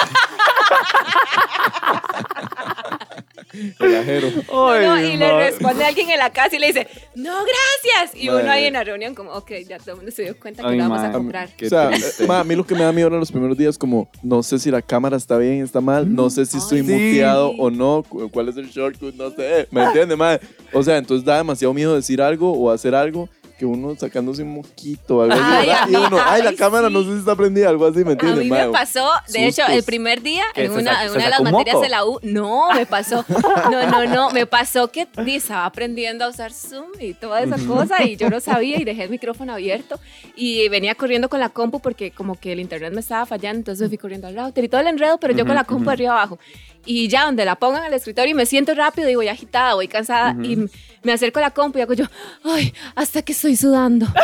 el 3.53 3.97
ajero. 3.97 4.29
No, 4.53 5.01
y 5.01 5.17
le 5.17 5.33
responde 5.51 5.85
alguien 5.85 6.11
en 6.11 6.19
la 6.19 6.31
casa 6.31 6.57
y 6.57 6.59
le 6.59 6.69
dice, 6.69 6.87
no, 7.15 7.33
gracias. 7.33 8.21
Y 8.23 8.29
uno 8.29 8.51
ahí 8.51 8.65
en 8.65 8.75
la 8.75 8.85
reunión 8.85 9.15
como, 9.15 9.33
ok, 9.33 9.53
ya 9.69 9.79
todo 9.79 9.91
el 9.93 9.97
mundo 9.97 10.11
se 10.13 10.23
dio 10.23 10.39
cuenta 10.39 10.63
que 10.63 10.69
Ay, 10.69 10.79
lo 10.79 10.89
vamos 10.89 11.03
a 11.03 11.13
comprar. 11.13 11.49
Qué 11.57 11.67
o 11.67 11.69
sea, 11.69 11.91
triste. 11.91 12.27
ma, 12.27 12.41
a 12.41 12.45
mí 12.45 12.55
lo 12.55 12.67
que 12.67 12.75
me 12.75 12.83
da 12.85 12.93
miedo 12.93 13.09
en 13.09 13.19
los 13.21 13.31
primeros 13.33 13.57
días 13.57 13.77
como 13.79 14.09
no 14.23 14.43
sé 14.43 14.59
si 14.59 14.71
la 14.71 14.83
cámara 14.83 15.17
está 15.17 15.37
bien, 15.39 15.63
está 15.63 15.81
mal, 15.81 16.13
no 16.15 16.31
sé 16.31 16.47
si 16.47 16.59
estoy 16.59 16.83
sí. 16.85 16.93
muteado 16.93 17.51
o 17.59 17.71
no, 17.71 18.05
cu- 18.09 18.29
cuál 18.31 18.49
es 18.49 18.57
el 18.57 18.69
shortcut, 18.69 19.15
no 19.15 19.31
sé, 19.31 19.67
¿me 19.71 19.83
entiendes, 19.85 20.17
ma? 20.17 20.39
O 20.73 20.83
sea, 20.83 20.97
entonces 20.99 21.25
da 21.25 21.39
demasiado 21.39 21.75
miedo 21.75 21.95
decir 21.95 22.21
algo 22.23 22.53
o 22.53 22.71
hacer 22.71 22.95
algo 22.95 23.29
que 23.61 23.67
uno 23.67 23.95
sacándose 23.95 24.43
un 24.43 24.55
moquito 24.55 25.19
o 25.19 25.23
algo 25.23 25.35
así, 25.35 25.43
Ay, 25.45 25.67
¿verdad? 25.67 25.83
a 25.83 25.87
y 25.87 25.91
mí- 25.91 25.97
uno, 26.07 26.19
ay, 26.25 26.43
la 26.43 26.49
ay, 26.51 26.57
cámara 26.57 26.89
sí. 26.89 26.95
no 26.95 27.03
sé 27.03 27.13
si 27.13 27.19
está 27.19 27.37
prendida, 27.37 27.69
algo 27.69 27.85
así, 27.87 27.99
¿me 28.05 28.11
A 28.11 28.13
entiendes, 28.13 28.39
mí 28.45 28.51
ma? 28.51 28.57
me 28.67 28.69
pasó, 28.73 29.07
de 29.29 29.47
hecho, 29.47 29.57
sustos. 29.63 29.75
el 29.77 29.83
primer 29.85 30.23
día 30.23 30.45
¿Qué, 30.55 30.65
en 30.65 30.73
una, 30.73 31.05
en 31.05 31.11
una 31.11 31.25
de 31.25 31.31
las 31.31 31.43
materias 31.43 31.75
moco? 31.75 31.83
de 31.85 31.89
la 31.91 32.05
U. 32.07 32.19
No, 32.23 32.73
me 32.73 32.87
pasó. 32.87 33.23
No, 33.71 33.87
no, 33.91 34.07
no. 34.07 34.31
Me 34.31 34.47
pasó 34.47 34.89
que 34.91 35.07
estaba 35.27 35.67
aprendiendo 35.67 36.25
a 36.25 36.29
usar 36.31 36.53
Zoom 36.55 36.87
y 36.99 37.13
toda 37.15 37.43
esa 37.43 37.57
cosa 37.67 38.03
y 38.03 38.17
yo 38.17 38.31
no 38.31 38.41
sabía 38.41 38.79
y 38.81 38.85
dejé 38.85 39.05
el 39.05 39.11
micrófono 39.11 39.53
abierto 39.53 40.01
y 40.35 40.67
venía 40.71 40.95
corriendo 40.95 41.29
con 41.29 41.39
la 41.41 41.51
compu 41.51 41.81
porque 41.81 42.11
como 42.13 42.37
que 42.41 42.53
el 42.53 42.61
internet 42.61 42.95
me 42.95 43.01
estaba 43.01 43.27
fallando, 43.27 43.59
entonces 43.59 43.83
me 43.83 43.89
fui 43.89 43.99
corriendo 43.99 44.27
al 44.27 44.35
router 44.37 44.65
y 44.65 44.69
todo 44.69 44.81
el 44.81 44.87
enredo, 44.87 45.19
pero 45.19 45.35
yo 45.35 45.45
con 45.45 45.55
la 45.55 45.65
compu 45.65 45.91
arriba 45.91 46.13
abajo. 46.13 46.39
Y 46.87 47.09
ya 47.09 47.27
donde 47.27 47.45
la 47.45 47.57
pongan 47.57 47.83
al 47.83 47.93
escritorio 47.93 48.31
y 48.31 48.35
me 48.35 48.47
siento 48.47 48.75
rápido 48.75 49.11
y 49.11 49.15
voy 49.15 49.29
agitada, 49.29 49.75
voy 49.75 49.87
cansada 49.87 50.35
y 50.43 50.55
m- 50.55 50.69
me 51.03 51.13
acerco 51.13 51.39
a 51.39 51.43
la 51.43 51.51
compu 51.51 51.79
y 51.79 51.83
hago 51.83 51.93
yo, 51.93 52.07
ay, 52.43 52.73
hasta 52.95 53.21
que 53.21 53.35
estoy 53.53 53.57
sudando. 53.57 54.07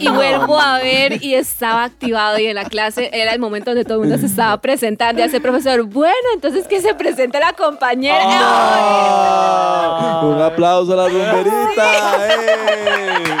Y 0.00 0.08
vuelvo 0.08 0.60
a 0.60 0.78
ver 0.78 1.24
y 1.24 1.34
estaba 1.34 1.82
activado 1.82 2.38
y 2.38 2.46
en 2.46 2.54
la 2.54 2.66
clase 2.66 3.10
era 3.12 3.32
el 3.32 3.40
momento 3.40 3.70
donde 3.72 3.84
todo 3.84 3.94
el 3.94 4.00
mundo 4.08 4.16
se 4.16 4.26
estaba 4.26 4.56
presentando 4.60 5.20
y 5.20 5.24
hace 5.24 5.36
el 5.36 5.42
profesor, 5.42 5.82
bueno, 5.82 6.14
entonces 6.34 6.68
que 6.68 6.80
se 6.80 6.94
presente 6.94 7.40
la 7.40 7.52
compañera. 7.54 8.20
Ah, 8.22 10.20
Un 10.22 10.40
aplauso 10.40 10.92
a 10.92 10.96
la 10.96 11.08
rumberita. 11.08 12.28
¡eh! 12.28 13.36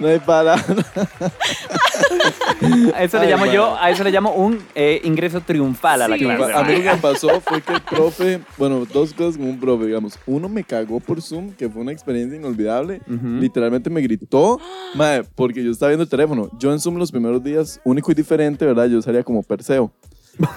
No 0.00 0.08
hay 0.08 0.18
palabra. 0.18 0.64
A 2.94 3.04
eso 3.04 3.18
le 3.18 3.24
Ay, 3.26 3.30
llamo 3.30 3.46
yo, 3.46 3.76
a 3.78 3.88
eso 3.90 4.04
le 4.04 4.10
llamo 4.10 4.32
un 4.34 4.58
eh, 4.74 5.00
ingreso 5.04 5.40
triunfal 5.40 6.02
a 6.02 6.08
la 6.08 6.16
Sí. 6.18 6.24
clase. 6.24 6.52
A 6.52 6.62
mí 6.64 6.74
lo 6.76 6.82
que 6.82 6.90
me 6.90 6.96
pasó 7.00 7.40
fue 7.40 7.62
que 7.62 7.72
el 7.74 7.80
profe, 7.82 8.40
bueno, 8.58 8.84
dos 8.92 9.14
cosas 9.14 9.36
con 9.38 9.46
un 9.48 9.58
profe, 9.60 9.86
digamos. 9.86 10.18
Uno 10.26 10.48
me 10.48 10.64
cagó 10.64 11.00
por 11.00 11.22
Zoom, 11.22 11.52
que 11.52 11.68
fue 11.70 11.80
una 11.82 11.92
experiencia 11.92 12.36
inolvidable. 12.36 13.00
Ujú. 13.06 13.26
Literalmente 13.40 13.88
me 13.88 14.00
gritó, 14.02 14.60
mae, 14.94 15.22
porque 15.34 15.62
yo 15.64 15.70
estaba 15.70 15.90
viendo 15.90 16.02
el 16.04 16.10
teléfono. 16.10 16.50
Yo 16.58 16.72
en 16.72 16.80
Zoom 16.80 16.96
los 16.96 17.10
primeros 17.10 17.42
días, 17.42 17.80
único 17.84 18.10
y 18.12 18.14
diferente, 18.14 18.66
¿verdad? 18.66 18.86
Yo 18.88 19.00
salía 19.00 19.22
como 19.22 19.42
Perseo. 19.42 19.90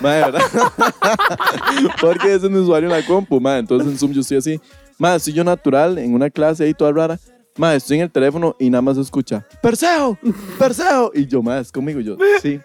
Mae, 0.01 0.22
¿verdad? 0.22 0.42
porque 2.01 2.34
ese 2.34 2.45
es 2.48 2.51
mi 2.51 2.57
usuario 2.60 2.90
en 2.90 2.95
la 3.00 3.06
compu, 3.06 3.40
mae. 3.40 3.60
Entonces 3.60 3.88
en 3.90 3.98
Zoom 3.98 4.12
yo 4.12 4.22
estoy 4.22 4.38
así. 4.38 4.60
Mae, 4.98 5.19
soy 5.19 5.34
yo 5.34 5.44
natural 5.44 5.98
en 5.98 6.13
una 6.13 6.30
clase 6.30 6.63
ahí 6.66 6.74
toda 6.74 6.92
rara. 6.92 7.19
Mae, 7.57 7.78
estoy 7.78 7.98
en 7.98 8.04
el 8.04 8.12
teléfono 8.12 8.56
y 8.60 8.69
nada 8.69 8.81
más 8.81 8.95
se 8.95 9.02
escucha, 9.02 9.45
Perseo, 9.62 10.18
Perseo. 10.57 11.12
Y 11.14 11.28
yo, 11.28 11.44
mae, 11.44 11.62
es 11.62 11.72
conmigo. 11.72 12.00
Yo, 12.00 12.18
sí. 12.42 12.60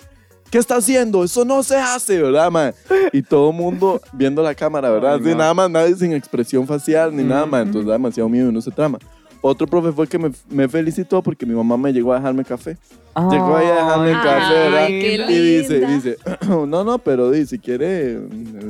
¿Qué 0.50 0.56
está 0.56 0.76
haciendo? 0.76 1.22
Eso 1.24 1.44
no 1.44 1.62
se 1.62 1.76
hace, 1.76 2.22
¿verdad, 2.22 2.50
mae? 2.50 2.72
Y 3.12 3.20
todo 3.20 3.50
el 3.50 3.56
mundo 3.56 4.00
viendo 4.14 4.42
la 4.42 4.54
cámara, 4.54 4.88
¿verdad? 4.90 5.20
Ay, 5.22 5.34
nada 5.34 5.52
más, 5.52 5.70
nadie 5.70 5.94
sin 5.94 6.14
expresión 6.14 6.66
facial 6.66 7.14
ni 7.14 7.22
nada, 7.22 7.44
mae. 7.44 7.62
Entonces 7.62 7.86
da 7.86 7.92
demasiado 7.92 8.30
miedo 8.30 8.48
y 8.48 8.52
no 8.52 8.62
se 8.62 8.70
trama. 8.70 8.98
Otro 9.42 9.66
profe 9.66 9.92
fue 9.92 10.06
que 10.08 10.18
me, 10.18 10.30
me 10.48 10.66
felicitó 10.68 11.22
porque 11.22 11.44
mi 11.44 11.54
mamá 11.54 11.76
me 11.76 11.92
llegó 11.92 12.12
a 12.12 12.16
dejarme 12.16 12.44
café. 12.44 12.78
Llegó 13.30 13.56
ahí 13.56 13.66
a 13.66 13.74
dejarme 13.74 14.10
el 14.10 14.16
Ay, 14.16 14.22
café, 14.24 14.54
¿verdad? 14.54 14.84
Ay, 14.84 15.00
qué 15.00 15.14
Y 15.14 15.56
dice, 15.58 15.72
linda. 15.80 15.88
dice, 15.94 16.18
no, 16.66 16.84
no, 16.84 16.98
pero 16.98 17.30
di, 17.32 17.46
si 17.46 17.58
quiere, 17.58 18.18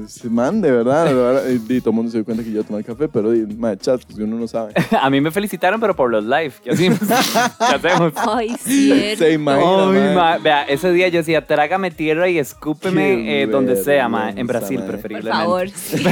se 0.07 0.30
mande, 0.30 0.71
¿verdad? 0.71 1.45
Y, 1.49 1.59
di, 1.59 1.80
todo 1.80 1.90
el 1.90 1.97
mundo 1.97 2.11
se 2.11 2.18
dio 2.18 2.25
cuenta 2.25 2.42
que 2.42 2.50
yo 2.52 2.64
tomaba 2.64 2.83
café, 2.83 3.09
pero 3.09 3.30
di, 3.30 3.45
mae, 3.57 3.76
chat, 3.76 4.00
pues 4.07 4.18
uno 4.18 4.37
no 4.38 4.49
sabe. 4.49 4.73
A 5.00 5.11
mí 5.11 5.21
me 5.21 5.30
felicitaron, 5.30 5.80
pero 5.80 5.95
por 5.95 6.11
los 6.11 6.25
live. 6.25 6.52
¿Qué 6.64 6.71
hacemos? 6.71 6.99
¿Qué 7.59 7.75
hacemos? 7.75 8.12
Ay, 8.16 8.57
cierto. 8.59 9.25
Se 9.25 9.33
imagina, 9.33 9.90
Ay, 10.09 10.14
ma, 10.14 10.38
vea, 10.38 10.62
ese 10.64 10.92
día 10.92 11.09
yo 11.09 11.18
decía, 11.18 11.47
trágame 11.47 11.90
tierra 11.90 12.28
y 12.30 12.38
escúpeme 12.38 13.42
eh, 13.42 13.47
donde 13.47 13.76
sea, 13.76 14.09
ma, 14.09 14.30
en 14.30 14.47
Brasil. 14.47 14.78
Por 14.80 14.88
preferiblemente. 14.88 15.30
favor. 15.42 15.68
sí. 15.75 16.02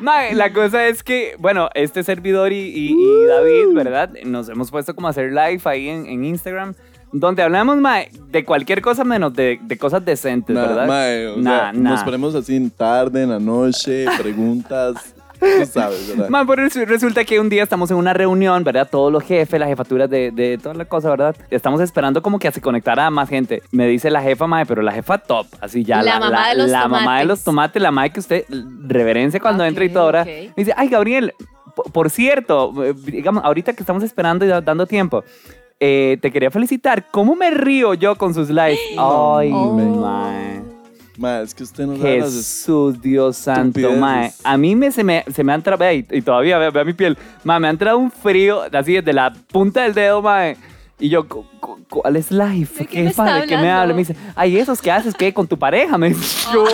Ma, 0.00 0.30
la 0.32 0.52
cosa 0.52 0.86
es 0.88 1.02
que, 1.02 1.36
bueno, 1.38 1.68
este 1.74 2.02
servidor 2.02 2.52
y, 2.52 2.56
y- 2.58 2.92
y 2.92 3.26
David, 3.26 3.74
¿verdad? 3.74 4.10
Nos 4.24 4.48
hemos 4.48 4.70
puesto 4.70 4.94
como 4.94 5.06
a 5.06 5.10
hacer 5.10 5.30
live 5.32 5.60
ahí 5.64 5.88
en, 5.88 6.06
en 6.06 6.24
Instagram, 6.24 6.74
donde 7.12 7.42
hablamos, 7.42 7.76
ma, 7.76 7.98
de 8.30 8.44
cualquier 8.44 8.80
cosa 8.82 9.04
menos 9.04 9.34
de, 9.34 9.58
de 9.62 9.78
cosas 9.78 10.04
decentes, 10.04 10.54
Nah, 10.56 10.66
¿verdad? 10.66 10.86
mae, 10.86 11.26
o 11.28 11.36
Nah, 11.36 11.50
sea, 11.50 11.72
nah. 11.72 11.90
Nos 11.90 12.02
ponemos 12.04 12.34
así 12.34 12.56
en 12.56 12.70
tarde, 12.70 13.22
en 13.22 13.30
la 13.30 13.38
noche, 13.38 14.06
preguntas, 14.18 15.14
tú 15.38 15.66
sabes, 15.66 16.08
¿verdad? 16.08 16.28
Ma, 16.30 16.46
pero 16.46 16.62
resu- 16.64 16.86
resulta 16.86 17.24
que 17.24 17.38
un 17.40 17.48
día 17.48 17.64
estamos 17.64 17.90
en 17.90 17.96
una 17.96 18.12
reunión, 18.14 18.64
¿verdad? 18.64 18.88
Todos 18.90 19.12
los 19.12 19.22
jefes, 19.24 19.58
las 19.60 19.68
jefaturas 19.68 20.08
de, 20.08 20.30
de 20.30 20.56
toda 20.56 20.74
la 20.74 20.84
cosa, 20.86 21.10
¿verdad? 21.10 21.36
Estamos 21.50 21.80
esperando 21.80 22.22
como 22.22 22.38
que 22.38 22.50
se 22.52 22.60
conectara 22.60 23.10
más 23.10 23.28
gente. 23.28 23.62
Me 23.72 23.86
dice 23.88 24.10
la 24.10 24.22
jefa, 24.22 24.46
mae, 24.46 24.64
pero 24.66 24.80
la 24.82 24.92
jefa 24.92 25.18
top, 25.18 25.46
así 25.60 25.84
ya. 25.84 26.02
La 26.02 26.18
mamá 26.20 26.48
de 26.50 26.54
los 26.56 26.70
La 26.70 26.88
mamá 26.88 26.98
de 26.98 27.04
tomates. 27.04 27.26
los 27.28 27.44
tomates, 27.44 27.82
la 27.82 27.90
madre 27.90 28.10
que 28.10 28.20
usted 28.20 28.44
reverencia 28.86 29.38
cuando 29.40 29.64
Ok, 29.64 29.68
entra 29.68 29.84
y 29.84 29.88
todo, 29.90 30.06
¿verdad? 30.06 30.22
ok. 30.22 30.28
Me 30.56 30.64
dice, 30.64 30.74
ay, 30.76 30.88
Gabriel, 30.88 31.34
¿po- 31.74 31.84
por 31.84 32.08
cierto, 32.10 32.72
eh, 32.84 32.94
digamos, 33.04 33.44
ahorita 33.44 33.72
que 33.74 33.82
estamos 33.82 34.02
esperando 34.02 34.44
y 34.44 34.48
da- 34.48 34.60
dando 34.60 34.86
tiempo, 34.86 35.24
eh, 35.84 36.16
te 36.22 36.30
quería 36.30 36.48
felicitar. 36.50 37.08
¿Cómo 37.10 37.34
me 37.34 37.50
río 37.50 37.94
yo 37.94 38.14
con 38.16 38.32
sus 38.34 38.48
lives? 38.48 38.78
Ay, 38.98 39.50
Oh. 39.52 39.72
mae. 39.74 40.62
Ma, 41.18 41.40
es 41.40 41.54
que 41.54 41.64
usted 41.64 41.86
no 41.86 41.96
sabe 41.96 42.20
las 42.20 42.32
Jesús, 42.32 43.02
Dios 43.02 43.36
santo, 43.36 43.90
mae. 43.98 44.32
A 44.44 44.56
mí 44.56 44.76
me, 44.76 44.90
se, 44.92 45.02
me, 45.04 45.24
se 45.34 45.42
me 45.44 45.52
ha 45.52 45.56
entrado, 45.56 45.78
vea, 45.78 45.92
y, 45.92 46.06
y 46.10 46.22
todavía, 46.22 46.56
vea, 46.58 46.70
vea 46.70 46.84
mi 46.84 46.92
piel, 46.94 47.18
mae, 47.44 47.58
me 47.60 47.66
ha 47.66 47.70
entrado 47.70 47.98
un 47.98 48.10
frío, 48.12 48.62
así 48.72 48.94
desde 48.94 49.12
la 49.12 49.32
punta 49.50 49.82
del 49.82 49.92
dedo, 49.92 50.22
mae. 50.22 50.56
Y 50.98 51.08
yo, 51.08 51.28
cu- 51.28 51.44
cu- 51.58 51.80
¿cuál 51.90 52.14
es 52.14 52.30
live? 52.30 52.68
¿De 52.78 52.86
qué 52.86 53.06
está 53.06 53.40
¿De 53.40 53.46
qué 53.48 53.56
me 53.56 53.70
habla? 53.70 53.92
Me 53.92 54.00
dice, 54.00 54.14
ay, 54.36 54.56
¿esos 54.56 54.80
que 54.80 54.90
haces? 54.92 55.14
¿Qué? 55.14 55.34
¿Con 55.34 55.48
tu 55.48 55.58
pareja? 55.58 55.98
Me 55.98 56.10
dice, 56.10 56.48
yo, 56.54 56.64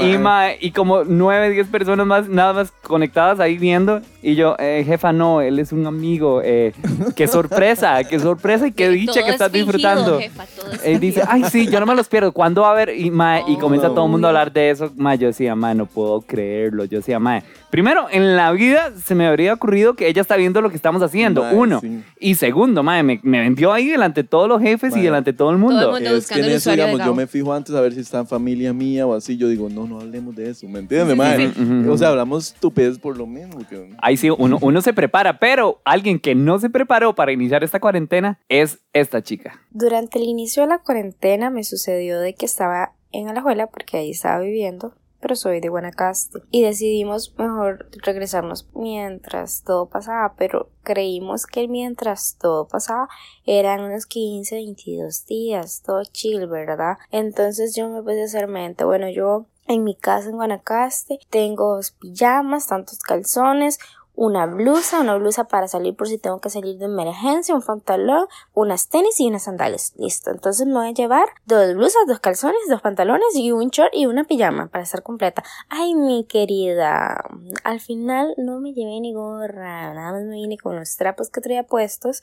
y, 0.00 0.12
ma. 0.12 0.18
mae, 0.18 0.58
y 0.60 0.70
como 0.70 1.02
nueve, 1.04 1.50
diez 1.50 1.66
personas 1.66 2.06
más, 2.06 2.28
nada 2.28 2.52
más 2.52 2.70
conectadas 2.82 3.40
ahí 3.40 3.58
viendo. 3.58 4.00
Y 4.28 4.34
yo, 4.34 4.56
eh, 4.58 4.82
jefa, 4.84 5.12
no, 5.12 5.40
él 5.40 5.60
es 5.60 5.70
un 5.70 5.86
amigo. 5.86 6.42
eh, 6.44 6.72
qué 7.14 7.28
sorpresa, 7.28 8.02
qué 8.10 8.18
sorpresa 8.18 8.66
y 8.66 8.72
qué 8.72 8.88
dicha 8.88 9.22
que 9.22 9.28
es 9.28 9.34
estás 9.34 9.52
fingido, 9.52 9.72
disfrutando. 9.72 10.18
jefa, 10.18 10.44
todo 10.56 10.72
es 10.72 10.84
Él 10.84 10.98
dice, 10.98 11.22
ay, 11.28 11.44
sí, 11.44 11.68
yo 11.68 11.78
no 11.78 11.86
me 11.86 11.94
los 11.94 12.08
pierdo. 12.08 12.32
¿Cuándo 12.32 12.62
va 12.62 12.70
a 12.70 12.72
haber? 12.72 12.88
Y, 12.98 13.12
mae, 13.12 13.44
y 13.46 13.56
comienza 13.56 13.86
no. 13.86 13.94
todo 13.94 14.06
el 14.06 14.10
mundo 14.10 14.26
a 14.26 14.30
hablar 14.30 14.52
de 14.52 14.70
eso. 14.70 14.90
Mae, 14.96 15.16
yo 15.16 15.28
decía, 15.28 15.54
mae, 15.54 15.76
no 15.76 15.86
puedo 15.86 16.22
creerlo. 16.22 16.84
Yo 16.86 16.98
decía, 16.98 17.20
mae, 17.20 17.44
primero, 17.70 18.08
en 18.10 18.34
la 18.34 18.50
vida 18.50 18.90
se 19.00 19.14
me 19.14 19.28
habría 19.28 19.52
ocurrido 19.52 19.94
que 19.94 20.08
ella 20.08 20.22
está 20.22 20.34
viendo 20.36 20.60
lo 20.60 20.70
que 20.70 20.76
estamos 20.76 21.02
haciendo. 21.02 21.44
Mae, 21.44 21.54
Uno. 21.54 21.80
sí. 21.80 22.02
Y 22.18 22.34
segundo, 22.34 22.82
mae, 22.82 23.04
me, 23.04 23.20
me 23.22 23.38
vendió 23.38 23.72
ahí 23.72 23.86
delante 23.86 24.24
de 24.24 24.28
todos 24.28 24.48
los 24.48 24.60
jefes 24.60 24.96
y 24.96 25.02
delante 25.02 25.30
de 25.30 25.38
todo 25.38 25.52
el 25.52 25.58
mundo. 25.58 25.80
Todo 25.80 25.96
el 25.98 26.02
mundo 26.02 26.16
Es 26.16 26.26
que 26.28 26.40
en 26.40 26.46
eso, 26.46 26.72
digamos, 26.72 26.98
yo 26.98 27.14
me 27.14 27.28
fijo 27.28 27.52
antes 27.52 27.72
a 27.76 27.80
ver 27.80 27.92
si 27.94 28.00
está 28.00 28.18
en 28.18 28.26
familia 28.26 28.72
mía 28.72 29.06
o 29.06 29.14
así. 29.14 29.36
Yo 29.36 29.46
digo, 29.46 29.68
no, 29.68 29.86
no 29.86 30.00
hablemos 30.00 30.34
de 30.34 30.50
eso, 30.50 30.66
¿me 30.66 30.80
entiendes, 30.80 31.06
Sí, 31.06 31.12
sí, 31.12 31.16
mae? 31.16 31.84
sí. 31.84 31.88
O 31.88 31.96
sea, 31.96 32.08
hablamos 32.08 32.48
estupidez 32.54 32.98
por 32.98 33.16
lo 33.16 33.24
mismo. 33.26 33.58
Que... 33.70 33.90
Ahí 34.16 34.18
sí, 34.18 34.30
uno, 34.30 34.56
uno 34.62 34.80
se 34.80 34.94
prepara, 34.94 35.38
pero 35.38 35.82
alguien 35.84 36.18
que 36.18 36.34
no 36.34 36.58
se 36.58 36.70
preparó 36.70 37.14
para 37.14 37.32
iniciar 37.32 37.62
esta 37.62 37.80
cuarentena 37.80 38.40
es 38.48 38.78
esta 38.94 39.22
chica. 39.22 39.60
Durante 39.72 40.18
el 40.18 40.24
inicio 40.24 40.62
de 40.62 40.70
la 40.70 40.78
cuarentena 40.78 41.50
me 41.50 41.64
sucedió 41.64 42.18
de 42.18 42.34
que 42.34 42.46
estaba 42.46 42.94
en 43.12 43.28
Alajuela 43.28 43.66
porque 43.66 43.98
ahí 43.98 44.12
estaba 44.12 44.38
viviendo, 44.38 44.94
pero 45.20 45.36
soy 45.36 45.60
de 45.60 45.68
Guanacaste 45.68 46.38
y 46.50 46.62
decidimos 46.62 47.34
mejor 47.36 47.90
regresarnos 48.04 48.70
mientras 48.74 49.64
todo 49.64 49.90
pasaba, 49.90 50.32
pero 50.38 50.70
creímos 50.82 51.44
que 51.44 51.68
mientras 51.68 52.38
todo 52.40 52.68
pasaba 52.68 53.10
eran 53.44 53.82
unos 53.82 54.06
15, 54.06 54.54
22 54.54 55.26
días, 55.26 55.82
todo 55.84 56.04
chill, 56.04 56.46
¿verdad? 56.46 56.96
Entonces 57.10 57.76
yo 57.76 57.90
me 57.90 58.02
puse 58.02 58.22
a 58.22 58.24
hacer 58.24 58.48
mente, 58.48 58.84
bueno, 58.84 59.10
yo 59.10 59.44
en 59.68 59.84
mi 59.84 59.94
casa 59.94 60.28
en 60.28 60.36
Guanacaste 60.36 61.18
tengo 61.28 61.76
dos 61.76 61.90
pijamas, 61.90 62.68
tantos 62.68 63.00
calzones, 63.00 63.78
una 64.16 64.46
blusa, 64.46 65.00
una 65.00 65.16
blusa 65.16 65.44
para 65.44 65.68
salir 65.68 65.94
por 65.94 66.08
si 66.08 66.18
tengo 66.18 66.40
que 66.40 66.50
salir 66.50 66.78
de 66.78 66.86
emergencia, 66.86 67.54
un 67.54 67.62
pantalón, 67.62 68.26
unas 68.54 68.88
tenis 68.88 69.20
y 69.20 69.28
unas 69.28 69.44
sandalias. 69.44 69.92
Listo. 69.96 70.30
Entonces 70.30 70.66
me 70.66 70.72
voy 70.72 70.88
a 70.88 70.92
llevar 70.92 71.28
dos 71.44 71.74
blusas, 71.74 72.02
dos 72.08 72.18
calzones, 72.18 72.60
dos 72.68 72.80
pantalones 72.80 73.36
y 73.36 73.52
un 73.52 73.68
short 73.68 73.92
y 73.92 74.06
una 74.06 74.24
pijama 74.24 74.68
para 74.68 74.84
estar 74.84 75.02
completa. 75.02 75.44
Ay, 75.68 75.94
mi 75.94 76.24
querida. 76.24 77.22
Al 77.62 77.80
final 77.80 78.34
no 78.38 78.58
me 78.58 78.72
llevé 78.72 79.00
ni 79.00 79.12
gorra. 79.12 79.92
Nada 79.94 80.12
más 80.12 80.24
me 80.24 80.36
vine 80.36 80.56
con 80.56 80.76
los 80.76 80.96
trapos 80.96 81.28
que 81.28 81.42
traía 81.42 81.64
puestos 81.64 82.22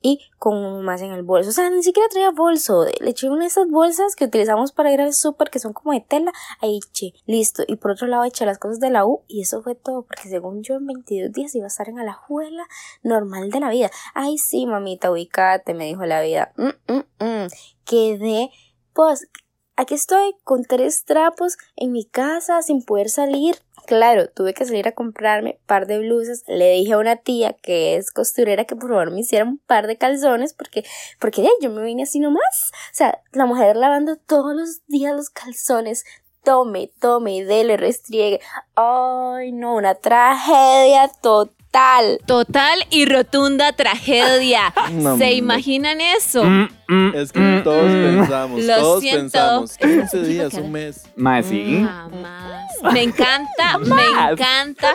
y 0.00 0.20
con 0.38 0.84
más 0.84 1.00
en 1.02 1.12
el 1.12 1.22
bolso. 1.22 1.50
O 1.50 1.52
sea, 1.52 1.70
ni 1.70 1.82
siquiera 1.82 2.08
traía 2.08 2.30
bolso. 2.30 2.84
Le 3.00 3.10
eché 3.10 3.30
una 3.30 3.42
de 3.42 3.46
esas 3.46 3.68
bolsas 3.68 4.16
que 4.16 4.24
utilizamos 4.26 4.72
para 4.72 4.92
ir 4.92 5.00
al 5.00 5.12
súper 5.12 5.50
que 5.50 5.58
son 5.58 5.72
como 5.72 5.92
de 5.92 6.00
tela. 6.00 6.32
Ahí 6.60 6.78
eché. 6.78 7.14
Listo. 7.26 7.62
Y 7.66 7.76
por 7.76 7.92
otro 7.92 8.06
lado 8.06 8.24
eché 8.24 8.44
las 8.44 8.58
cosas 8.58 8.80
de 8.80 8.90
la 8.90 9.06
U 9.06 9.22
y 9.26 9.42
eso 9.42 9.62
fue 9.62 9.74
todo. 9.74 10.02
Porque 10.02 10.28
según 10.28 10.62
yo 10.62 10.74
en 10.74 10.86
22 10.86 11.31
días 11.32 11.54
iba 11.54 11.64
a 11.64 11.68
estar 11.68 11.88
en 11.88 11.98
Alajuela 11.98 12.66
normal 13.02 13.50
de 13.50 13.60
la 13.60 13.70
vida. 13.70 13.90
Ay, 14.14 14.38
sí, 14.38 14.66
mamita, 14.66 15.10
ubicate, 15.10 15.74
me 15.74 15.86
dijo 15.86 16.04
la 16.04 16.20
vida. 16.20 16.52
Mm, 16.56 16.92
mm, 16.92 17.24
mm. 17.24 17.48
Quedé, 17.84 18.50
pues, 18.92 19.28
aquí 19.76 19.94
estoy 19.94 20.34
con 20.44 20.64
tres 20.64 21.04
trapos 21.04 21.56
en 21.76 21.92
mi 21.92 22.04
casa 22.04 22.62
sin 22.62 22.84
poder 22.84 23.10
salir. 23.10 23.56
Claro, 23.86 24.28
tuve 24.28 24.54
que 24.54 24.64
salir 24.64 24.86
a 24.86 24.92
comprarme 24.92 25.58
un 25.60 25.66
par 25.66 25.86
de 25.86 25.98
blusas. 25.98 26.44
Le 26.46 26.70
dije 26.72 26.92
a 26.92 26.98
una 26.98 27.16
tía 27.16 27.54
que 27.54 27.96
es 27.96 28.12
costurera 28.12 28.64
que 28.64 28.76
por 28.76 28.90
favor 28.90 29.10
me 29.10 29.20
hiciera 29.20 29.44
un 29.44 29.58
par 29.58 29.88
de 29.88 29.98
calzones 29.98 30.54
porque, 30.54 30.84
porque 31.18 31.46
yo 31.60 31.70
me 31.70 31.82
vine 31.82 32.04
así 32.04 32.20
nomás. 32.20 32.70
O 32.72 32.94
sea, 32.94 33.20
la 33.32 33.44
mujer 33.44 33.76
lavando 33.76 34.16
todos 34.16 34.54
los 34.54 34.86
días 34.86 35.16
los 35.16 35.30
calzones. 35.30 36.04
Tome, 36.44 36.90
tome 37.00 37.36
y 37.36 37.42
dele, 37.42 37.76
restriegue. 37.76 38.40
Ay, 38.74 39.52
no, 39.52 39.76
una 39.76 39.94
tragedia 39.94 41.08
total. 41.22 42.18
Total 42.26 42.78
y 42.90 43.06
rotunda 43.06 43.72
tragedia. 43.72 44.74
No, 44.92 45.16
¿Se 45.16 45.32
imaginan 45.32 46.00
eso? 46.00 46.44
Mm, 46.44 46.68
mm, 46.88 47.14
Es 47.14 47.32
que 47.32 47.38
mm, 47.40 47.62
todos 47.64 47.84
mm. 47.90 48.02
pensamos, 48.18 48.62
Lo 48.64 48.76
todos 48.76 49.00
siento. 49.00 49.20
pensamos. 49.22 49.78
15 49.78 50.22
días, 50.24 50.54
un 50.54 50.72
mes. 50.72 51.04
Mae, 51.16 51.42
sí. 51.42 51.82
Jamás. 51.84 52.66
Me 52.92 53.02
encanta, 53.04 53.78
me 53.78 54.02
encanta 54.32 54.92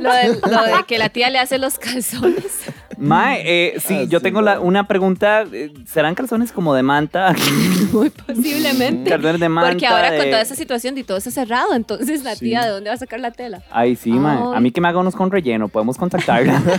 lo 0.00 0.12
de, 0.12 0.40
lo 0.48 0.62
de 0.76 0.84
que 0.86 0.98
la 0.98 1.08
tía 1.08 1.28
le 1.30 1.40
hace 1.40 1.58
los 1.58 1.78
calzones. 1.78 2.60
Mae, 3.08 3.42
eh, 3.44 3.80
sí, 3.80 3.94
Ah, 4.00 4.04
yo 4.04 4.18
sí, 4.18 4.22
tengo 4.24 4.40
la- 4.42 4.60
una 4.60 4.86
pregunta. 4.88 5.44
eh, 5.52 5.72
¿Serán 5.86 6.14
calzones 6.14 6.50
como 6.52 6.74
de 6.74 6.82
manta? 6.82 7.34
Muy 7.92 8.10
posiblemente. 8.10 9.08
calzones 9.10 9.40
de 9.40 9.48
manta. 9.48 9.70
Porque 9.70 9.86
ahora 9.86 10.16
con 10.16 10.26
toda 10.26 10.40
esa 10.40 10.54
situación 10.56 10.98
y 10.98 11.04
todo 11.04 11.16
está 11.18 11.30
cerrado, 11.30 11.74
entonces 11.74 12.24
la 12.24 12.34
Sí. 12.34 12.46
tía, 12.46 12.64
¿de 12.64 12.70
dónde 12.70 12.90
va 12.90 12.94
a 12.94 12.98
sacar 12.98 13.20
la 13.20 13.30
tela? 13.30 13.62
Ay, 13.70 13.94
sí, 13.96 14.10
mae. 14.10 14.38
A 14.56 14.60
mí 14.60 14.70
que 14.70 14.80
me 14.80 14.88
haga 14.88 14.98
unos 14.98 15.14
con 15.14 15.30
relleno, 15.30 15.68
podemos 15.68 15.96
contactarla. 15.96 16.60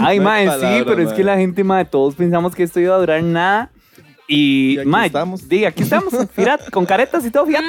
Ay, 0.00 0.18
No 0.18 0.24
mae, 0.24 0.48
sí, 0.60 0.82
pero 0.86 1.02
es 1.02 1.12
que 1.12 1.24
la 1.24 1.36
gente, 1.36 1.64
mae, 1.64 1.84
todos 1.84 2.14
pensamos 2.14 2.54
que 2.54 2.62
esto 2.62 2.80
iba 2.80 2.94
a 2.94 2.98
durar 2.98 3.22
nada. 3.22 3.70
Y, 4.28 4.74
Y 4.74 4.78
aquí 4.78 4.88
mae, 4.88 5.06
estamos. 5.08 5.48
diga, 5.48 5.68
aquí 5.68 5.82
estamos, 5.82 6.12
fíjate, 6.32 6.70
con 6.70 6.86
caretas 6.86 7.24
y 7.26 7.30
todo, 7.30 7.44
fíjate. 7.46 7.66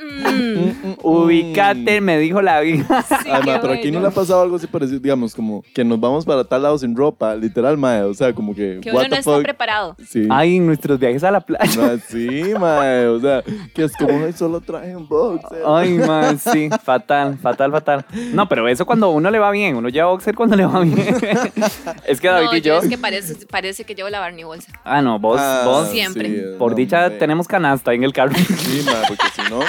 Mm, 0.00 0.88
mm. 0.88 0.96
Ubicate, 1.02 2.00
me 2.00 2.18
dijo 2.18 2.40
la 2.42 2.60
vida. 2.60 3.02
Sí, 3.02 3.14
Ay, 3.30 3.42
ma, 3.46 3.60
pero 3.60 3.74
aquí 3.74 3.90
no 3.90 4.00
le 4.00 4.08
ha 4.08 4.10
pasado 4.10 4.42
algo 4.42 4.56
así 4.56 4.66
parecido, 4.66 4.98
digamos, 5.00 5.34
como 5.34 5.62
que 5.74 5.84
nos 5.84 6.00
vamos 6.00 6.24
para 6.24 6.44
tal 6.44 6.62
lado 6.62 6.78
sin 6.78 6.96
ropa, 6.96 7.34
literal, 7.34 7.76
mae. 7.76 8.02
O 8.02 8.14
sea, 8.14 8.32
como 8.32 8.54
que. 8.54 8.80
Que 8.82 8.90
what 8.90 9.00
uno 9.00 9.08
no 9.08 9.14
the 9.14 9.20
está 9.20 9.30
fuck. 9.32 9.42
preparado. 9.42 9.96
Sí. 10.08 10.26
Ay, 10.30 10.56
en 10.56 10.66
nuestros 10.66 10.98
viajes 10.98 11.22
a 11.24 11.30
la 11.30 11.40
playa. 11.40 11.70
Ma, 11.80 11.98
sí, 12.08 12.42
mae. 12.58 13.06
O 13.06 13.20
sea, 13.20 13.42
que 13.74 13.84
es 13.84 13.96
como 13.96 14.24
"Ay, 14.24 14.32
solo 14.32 14.60
traje 14.60 14.96
un 14.96 15.06
boxer. 15.06 15.62
Ay, 15.66 15.94
man, 15.98 16.38
sí, 16.38 16.68
fatal, 16.82 17.38
fatal, 17.38 17.70
fatal. 17.70 18.04
No, 18.32 18.48
pero 18.48 18.66
eso 18.68 18.86
cuando 18.86 19.06
a 19.06 19.10
uno 19.10 19.30
le 19.30 19.38
va 19.38 19.50
bien, 19.50 19.76
uno 19.76 19.88
lleva 19.88 20.08
boxer 20.10 20.34
cuando 20.34 20.56
le 20.56 20.64
va 20.66 20.80
bien. 20.80 20.96
es 22.06 22.20
que 22.20 22.28
David 22.28 22.46
No, 22.50 22.56
y 22.56 22.60
yo 22.60 22.74
yo. 22.76 22.82
es 22.82 22.88
que 22.88 22.98
parece, 22.98 23.46
parece 23.46 23.84
que 23.84 23.94
llevo 23.94 24.08
la 24.08 24.20
Barney 24.20 24.44
bolsa. 24.44 24.72
Ah, 24.84 25.02
no, 25.02 25.18
vos, 25.18 25.38
Ah, 25.40 25.62
vos. 25.64 25.81
Siempre. 25.86 26.28
sí, 26.28 26.42
Por 26.58 26.72
no, 26.72 26.76
dicha 26.76 27.04
hombre. 27.04 27.18
tenemos 27.18 27.48
canasta 27.48 27.92
en 27.94 28.04
el 28.04 28.12
carro. 28.12 28.34
Sí, 28.36 28.82
mae, 28.84 29.02
porque 29.08 29.24
si 29.34 29.50
no. 29.50 29.60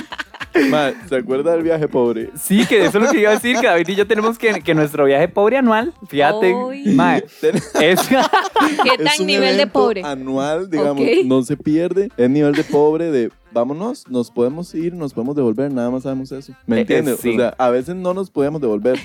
Mae, 0.69 0.93
¿se 1.09 1.15
acuerda 1.15 1.51
del 1.53 1.63
viaje 1.63 1.87
pobre? 1.87 2.29
Sí, 2.39 2.65
que 2.67 2.85
eso 2.85 2.99
es 2.99 3.03
lo 3.05 3.11
que 3.11 3.19
iba 3.21 3.31
a 3.31 3.33
decir, 3.33 3.57
que 3.59 3.65
David 3.67 3.87
y 3.87 3.95
yo 3.95 4.05
tenemos 4.05 4.37
que, 4.37 4.61
que 4.61 4.75
nuestro 4.75 5.05
viaje 5.05 5.27
pobre 5.27 5.57
anual, 5.57 5.93
fíjate, 6.07 6.53
Ten- 7.41 7.55
es, 7.55 7.99
¿Qué 8.83 8.89
es 8.99 9.03
tan 9.03 9.21
un 9.21 9.25
nivel 9.27 9.57
de 9.57 9.65
pobre? 9.67 10.03
anual, 10.03 10.69
digamos, 10.69 11.03
no 11.25 11.41
se 11.43 11.57
pierde. 11.57 12.09
Es 12.17 12.29
nivel 12.29 12.53
de 12.53 12.63
pobre 12.63 13.09
de 13.11 13.31
vámonos, 13.53 14.07
nos 14.09 14.31
podemos 14.31 14.73
ir, 14.75 14.93
nos 14.93 15.13
podemos 15.13 15.35
devolver, 15.35 15.71
nada 15.71 15.89
más 15.91 16.03
sabemos 16.03 16.31
eso. 16.31 16.53
¿Me 16.65 16.77
Eh, 16.77 16.81
entiendes? 16.81 17.19
sí. 17.19 17.33
O 17.35 17.37
sea, 17.37 17.55
a 17.57 17.69
veces 17.69 17.95
no 17.95 18.13
nos 18.13 18.29
podemos 18.29 18.59
devolver, 18.61 18.99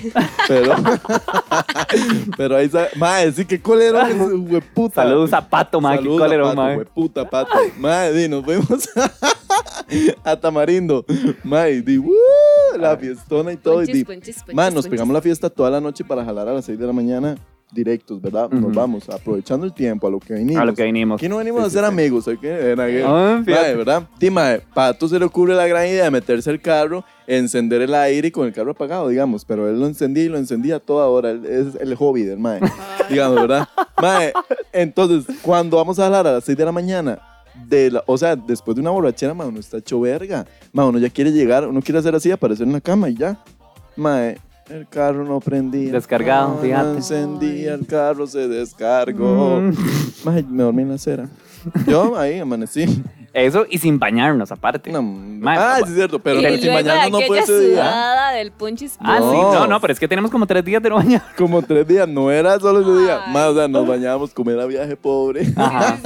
pero 0.47 0.73
pero 2.37 2.55
ahí 2.57 2.69
sabe, 2.69 2.89
mae, 2.97 3.31
sí 3.31 3.45
que 3.45 3.61
colero 3.61 3.99
es 4.01 4.15
hueputa. 4.17 5.03
saludos 5.03 5.33
a 5.33 5.47
Pato, 5.47 5.79
mae, 5.81 5.97
qué 5.97 6.03
Saludos 6.03 6.21
cólero, 6.21 6.45
a 6.47 6.49
Pato, 6.49 6.61
mae. 6.61 6.77
hueputa, 6.77 7.29
pato. 7.29 7.57
Mae, 7.77 8.13
di, 8.13 8.27
nos 8.27 8.43
fuimos 8.43 8.89
a 10.23 10.35
Tamarindo. 10.35 11.05
Mae, 11.43 11.81
di, 11.81 11.97
¡uh! 11.97 12.11
la 12.77 12.97
fiestona 12.97 13.51
y 13.51 13.57
todo. 13.57 13.83
Y 13.83 13.87
di, 13.91 14.05
mae, 14.53 14.71
nos 14.71 14.87
pegamos 14.87 15.13
la 15.13 15.21
fiesta 15.21 15.49
toda 15.49 15.69
la 15.69 15.81
noche 15.81 16.03
para 16.03 16.23
jalar 16.25 16.47
a 16.47 16.53
las 16.53 16.65
6 16.65 16.77
de 16.79 16.87
la 16.87 16.93
mañana 16.93 17.35
directos, 17.71 18.21
¿verdad? 18.21 18.49
Nos 18.49 18.63
Ujú. 18.65 18.73
vamos, 18.73 19.09
aprovechando 19.09 19.65
el 19.65 19.73
tiempo, 19.73 20.07
a 20.07 20.09
lo 20.09 20.19
que 20.19 20.33
venimos. 20.33 20.61
A 20.61 20.65
lo 20.65 20.73
que 20.73 20.83
vinimos. 20.83 21.19
Aquí 21.19 21.29
no 21.29 21.37
venimos 21.37 21.61
Sí, 21.61 21.65
a 21.65 21.69
sí, 21.69 21.75
ser 21.75 21.83
sí. 21.85 21.87
amigos, 21.87 22.27
¿ok? 22.27 22.43
Era 22.43 22.87
que- 22.87 23.03
Ah, 23.05 23.41
fíjate. 23.45 23.63
Mae, 23.67 23.75
¿verdad? 23.75 24.03
Sí, 24.19 24.29
mae, 24.31 24.61
Pato 24.73 25.07
se 25.07 25.19
le 25.19 25.25
ocurre 25.25 25.53
la 25.55 25.67
gran 25.67 25.85
idea 25.85 26.05
de 26.05 26.11
meterse 26.11 26.49
el 26.49 26.61
carro, 26.61 27.03
encender 27.27 27.81
el 27.81 27.93
aire 27.93 28.29
y 28.29 28.31
con 28.31 28.47
el 28.47 28.53
carro 28.53 28.71
apagado, 28.71 29.07
digamos. 29.09 29.45
Pero 29.45 29.69
él 29.69 29.79
lo 29.79 29.85
encendía 29.85 30.23
y 30.23 30.29
lo 30.29 30.37
encendía 30.37 30.77
a 30.77 30.79
toda 30.79 31.07
hora. 31.07 31.31
Es 31.31 31.75
el 31.79 31.95
hobby 31.95 32.23
del 32.23 32.39
mae, 32.39 32.59
digamos, 33.09 33.35
¿verdad? 33.39 33.67
Mae, 34.01 34.33
entonces, 34.73 35.25
cuando 35.41 35.77
vamos 35.77 35.99
a 35.99 36.05
hablar 36.07 36.25
a 36.27 36.31
las 36.33 36.43
6 36.43 36.57
de 36.57 36.65
la 36.65 36.71
mañana, 36.71 37.19
de 37.67 37.91
la, 37.91 38.03
o 38.07 38.17
sea, 38.17 38.35
después 38.35 38.73
de 38.75 38.81
una 38.81 38.89
borrachera, 38.91 39.33
mae, 39.33 39.47
uno 39.47 39.59
está 39.59 39.77
hecho 39.77 39.99
verga. 39.99 40.45
Mae, 40.71 40.87
uno 40.87 40.97
ya 40.97 41.09
quiere 41.09 41.31
llegar, 41.31 41.67
uno 41.67 41.81
quiere 41.81 41.99
hacer 41.99 42.15
así, 42.15 42.31
aparecer 42.31 42.65
en 42.65 42.73
la 42.73 42.81
cama 42.81 43.09
y 43.09 43.15
ya. 43.15 43.37
Mae, 43.95 44.37
el 44.69 44.87
carro 44.87 45.23
no 45.25 45.39
prendía. 45.39 45.91
Descargado, 45.91 46.55
No, 46.55 46.57
fíjate. 46.61 46.83
No 46.89 46.95
encendía, 46.95 47.73
el 47.73 47.85
carro 47.87 48.27
se 48.27 48.47
descargó. 48.47 49.59
Mm. 49.61 49.73
Me 50.49 50.63
dormí 50.63 50.83
en 50.83 50.89
la 50.89 50.95
acera. 50.95 51.27
Yo 51.87 52.17
ahí 52.17 52.39
amanecí. 52.39 53.03
Eso 53.33 53.65
y 53.69 53.77
sin 53.77 53.99
bañarnos 53.99 54.51
aparte. 54.51 54.91
No, 54.91 55.01
Mae, 55.03 55.57
ah, 55.57 55.61
papá. 55.61 55.77
sí 55.85 55.91
es 55.91 55.95
cierto, 55.95 56.19
pero 56.19 56.39
y 56.39 56.61
sin 56.61 56.73
bañarnos 56.73 57.11
no 57.29 57.35
ese 57.35 57.59
día. 57.59 57.71
sudada 57.75 58.31
del 58.31 58.51
punchis. 58.51 58.95
Ah, 58.99 59.17
sí, 59.19 59.23
No. 59.25 59.53
no, 59.53 59.67
no, 59.67 59.79
pero 59.81 59.93
es 59.93 59.99
que 59.99 60.07
tenemos 60.07 60.31
como 60.31 60.47
tres 60.47 60.63
días 60.65 60.81
de 60.81 60.89
no 60.89 60.95
bañar. 60.95 61.21
Como 61.37 61.61
tres 61.61 61.87
días, 61.87 62.07
no 62.07 62.31
era 62.31 62.59
solo 62.59 62.81
ese 62.81 63.03
día. 63.05 63.19
Más, 63.27 63.47
o 63.49 63.55
sea, 63.55 63.67
nos 63.67 63.87
bañábamos 63.87 64.33
como 64.33 64.49
era 64.51 64.65
viaje 64.65 64.95
pobre. 64.95 65.47
Ajá. 65.55 65.97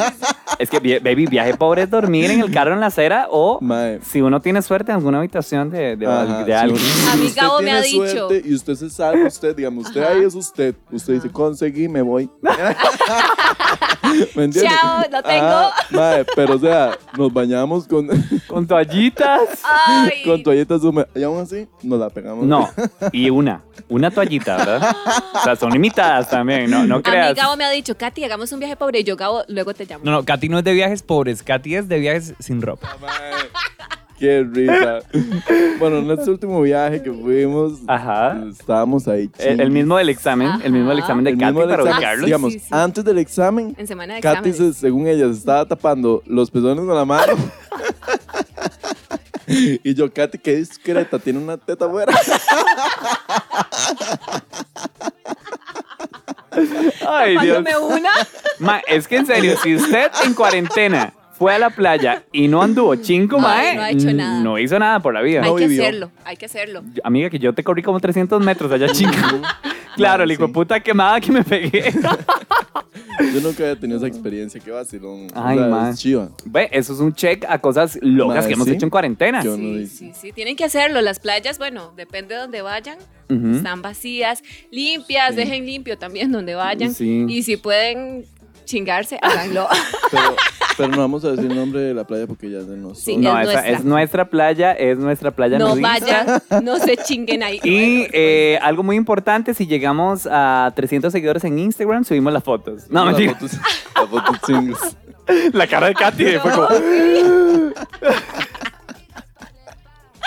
Es 0.63 0.69
que, 0.69 0.79
baby, 0.99 1.25
viaje 1.25 1.55
pobre 1.57 1.81
es 1.81 1.89
dormir 1.89 2.31
en 2.31 2.39
el 2.39 2.49
carro 2.49 2.73
en 2.73 2.79
la 2.79 2.85
acera 2.85 3.27
o, 3.29 3.59
si 4.01 4.21
uno 4.21 4.39
tiene 4.39 4.61
suerte, 4.61 4.91
en 4.93 4.97
alguna 4.97 5.17
habitación 5.17 5.69
de, 5.69 5.97
de, 5.97 6.07
Ajá, 6.07 6.39
de 6.39 6.45
si 6.45 6.51
alguien. 6.53 6.81
usted- 6.81 7.09
A 7.11 7.15
mí 7.17 7.25
usted 7.25 7.41
Gabo 7.41 7.61
me 7.61 7.71
ha 7.71 7.81
dicho. 7.81 8.29
Y 8.45 8.53
usted 8.55 8.75
se 8.75 8.89
salva, 8.89 9.27
usted, 9.27 9.53
digamos, 9.55 9.87
usted 9.87 10.01
Ajá. 10.03 10.13
ahí 10.13 10.23
es 10.23 10.33
usted. 10.35 10.73
Usted 10.89 11.15
dice, 11.15 11.29
conseguí, 11.29 11.89
me 11.89 12.01
voy. 12.01 12.29
¿Me 14.35 14.43
entiendes? 14.45 14.63
Chao, 14.63 15.03
no 15.11 15.23
tengo. 15.23 15.45
Ajá, 15.45 15.73
mae, 15.91 16.25
pero 16.35 16.55
o 16.55 16.59
sea, 16.59 16.97
nos 17.17 17.33
bañamos 17.33 17.87
con, 17.87 18.07
Con 18.47 18.67
toallitas. 18.67 19.61
Ay. 19.63 20.23
con 20.23 20.43
toallitas 20.43 20.83
húmedas. 20.83 21.09
Y 21.15 21.23
aún 21.23 21.41
así, 21.41 21.67
nos 21.81 21.99
la 21.99 22.09
pegamos. 22.09 22.45
No, 22.45 22.69
y 23.11 23.29
una, 23.29 23.63
una 23.89 24.11
toallita, 24.11 24.57
¿verdad? 24.57 24.95
O 25.33 25.39
sea, 25.43 25.55
son 25.55 25.71
limitadas 25.71 26.29
también, 26.29 26.69
no, 26.69 26.85
no 26.85 26.95
A 26.95 26.97
mí 26.97 27.03
creas. 27.03 27.35
Gabo 27.35 27.55
me 27.57 27.65
ha 27.65 27.69
dicho, 27.69 27.97
Katy, 27.97 28.23
hagamos 28.23 28.51
un 28.51 28.59
viaje 28.59 28.75
pobre. 28.75 28.99
Y 28.99 29.03
yo, 29.03 29.15
Gabo, 29.15 29.43
luego 29.47 29.73
te 29.73 29.85
llamo. 29.85 30.03
No, 30.03 30.11
no, 30.11 30.23
Katy 30.23 30.49
no 30.49 30.59
es 30.59 30.63
de 30.63 30.73
viajes 30.73 31.01
pobres, 31.03 31.43
Katy 31.43 31.75
es 31.75 31.87
de 31.87 31.99
viajes 31.99 32.33
sin 32.39 32.61
ropa. 32.61 32.95
Mae, 33.01 33.09
Qué 34.23 34.47
risa. 34.49 34.99
Bueno, 35.79 35.97
en 35.97 36.09
este 36.17 36.31
último 36.31 36.61
viaje 36.61 37.03
que 37.03 37.11
fuimos, 37.11 37.79
Ajá. 37.87 38.41
estábamos 38.49 39.05
ahí. 39.09 39.29
El, 39.37 39.59
el 39.59 39.69
mismo 39.69 39.97
del 39.97 40.07
examen, 40.07 40.49
el 40.63 40.71
mismo 40.71 40.87
del 40.91 40.99
Ajá. 40.99 41.07
examen 41.07 41.25
de 41.25 41.31
El 41.31 41.37
Katy 41.37 41.45
mismo 41.51 41.59
del 41.59 41.69
para 41.71 41.81
examen. 41.83 41.97
ubicarlos. 41.97 42.25
Digamos, 42.27 42.53
Sí, 42.53 42.59
sí. 42.59 42.67
antes 42.71 43.03
del 43.03 43.17
examen, 43.17 43.75
En 43.77 43.85
semana 43.85 44.13
de 44.15 44.21
Katy, 44.21 44.53
se- 44.53 44.73
según 44.73 45.07
ella, 45.07 45.25
se 45.27 45.39
estaba 45.39 45.65
tapando 45.65 46.23
los 46.25 46.49
pezones 46.49 46.85
con 46.85 46.95
la 46.95 47.03
mano. 47.03 47.33
y 49.47 49.93
yo, 49.93 50.09
Katy, 50.09 50.37
qué 50.37 50.55
discreta, 50.55 51.19
tiene 51.19 51.39
una 51.39 51.57
teta 51.57 51.83
afuera. 51.83 52.13
Ay, 57.07 57.37
Dios. 57.39 57.55
Mándame 57.61 57.77
una. 57.77 58.09
Ma, 58.59 58.79
es 58.87 59.07
que 59.07 59.17
en 59.17 59.25
serio, 59.25 59.57
si 59.61 59.75
usted 59.75 60.11
en 60.23 60.33
cuarentena 60.33 61.13
fue 61.33 61.53
a 61.53 61.59
la 61.59 61.69
playa 61.69 62.23
y 62.31 62.47
no 62.47 62.61
anduvo 62.61 62.95
chingo, 62.95 63.37
Ay, 63.37 63.43
mae, 63.43 63.75
no 63.75 63.81
ha 63.81 63.89
hecho 63.91 64.13
nada. 64.13 64.39
no 64.41 64.59
hizo 64.59 64.77
nada 64.79 64.99
por 64.99 65.13
la 65.13 65.21
vida. 65.21 65.41
hay 65.43 65.49
No 65.49 65.55
que 65.55 65.67
vivió. 65.67 65.83
hacerlo, 65.83 66.11
hay 66.25 66.37
que 66.37 66.45
hacerlo. 66.45 66.83
Amiga, 67.03 67.29
que 67.29 67.39
yo 67.39 67.53
te 67.53 67.63
corrí 67.63 67.81
como 67.83 67.99
300 67.99 68.41
metros 68.43 68.71
allá, 68.71 68.87
chingo. 68.89 69.11
Claro, 69.95 70.23
el 70.23 70.31
hijo 70.31 70.41
de 70.41 70.47
sí. 70.47 70.53
puta 70.53 70.79
quemada 70.79 71.21
que 71.21 71.31
me 71.31 71.43
pegué. 71.43 71.93
Yo 73.33 73.41
nunca 73.41 73.61
había 73.63 73.75
tenido 73.79 73.97
esa 73.99 74.07
experiencia, 74.07 74.59
qué 74.59 74.71
vacilón. 74.71 75.27
Ay, 75.35 75.57
O 75.57 75.61
sea, 75.61 75.69
man. 75.69 75.91
es 75.93 75.99
chiva. 75.99 76.29
Ve, 76.45 76.67
eso 76.71 76.93
es 76.93 76.99
un 76.99 77.13
check 77.13 77.45
a 77.47 77.59
cosas 77.59 77.99
locas 78.01 78.37
Mae, 78.37 78.47
que 78.47 78.53
hemos 78.53 78.67
¿sí? 78.67 78.73
hecho 78.73 78.85
en 78.85 78.89
cuarentena. 78.89 79.43
Yo 79.43 79.51
no 79.51 79.57
Sí, 79.57 79.85
sí, 79.87 80.11
sí, 80.19 80.31
tienen 80.31 80.55
que 80.55 80.63
hacerlo. 80.65 80.99
Las 81.01 81.19
playas, 81.19 81.59
bueno, 81.59 81.93
depende 81.95 82.33
de 82.33 82.41
donde 82.41 82.61
vayan, 82.63 82.97
están 83.29 83.81
vacías, 83.83 84.41
limpias, 84.71 85.35
dejen 85.35 85.65
limpio 85.65 85.97
también 85.97 86.31
donde 86.31 86.55
vayan. 86.55 86.93
Sí. 86.93 87.25
Y 87.29 87.43
si 87.43 87.57
pueden 87.57 88.25
chingarse, 88.65 89.17
háganlo. 89.21 89.67
Pero, 90.11 90.35
pero 90.77 90.89
no 90.89 90.97
vamos 90.99 91.23
a 91.25 91.31
decir 91.31 91.49
el 91.51 91.55
nombre 91.55 91.81
de 91.81 91.93
la 91.93 92.03
playa 92.05 92.25
porque 92.27 92.49
ya 92.49 92.59
es 92.59 92.67
de 92.67 92.75
nosotros. 92.77 93.03
Sí, 93.03 93.17
No, 93.17 93.39
es 93.39 93.47
esa 93.47 93.53
nuestra. 93.61 93.71
es 93.79 93.83
nuestra 93.85 94.25
playa, 94.29 94.71
es 94.73 94.97
nuestra 94.97 95.31
playa 95.31 95.57
no 95.59 95.69
nudista. 95.75 95.89
vayan, 96.49 96.65
no 96.65 96.77
se 96.77 96.97
chinguen 96.97 97.41
ahí. 97.43 97.59
Y 97.63 98.07
eh, 98.11 98.57
algo 98.61 98.81
muy 98.83 98.95
importante, 98.95 99.53
si 99.53 99.65
llegamos 99.67 100.27
a 100.31 100.71
300 100.75 101.11
seguidores 101.11 101.43
en 101.45 101.57
Instagram, 101.59 102.03
subimos 102.05 102.31
las 102.33 102.43
fotos. 102.43 102.83
No, 102.89 103.05
Las 103.05 103.13
mentira. 103.17 103.33
fotos- 103.39 103.59
las 103.95 104.09
fotos. 104.09 104.95
La 105.53 105.67
cara 105.67 105.87
de 105.87 105.93
Katy 105.95 106.25
fue 106.41 106.51
como... 106.51 106.67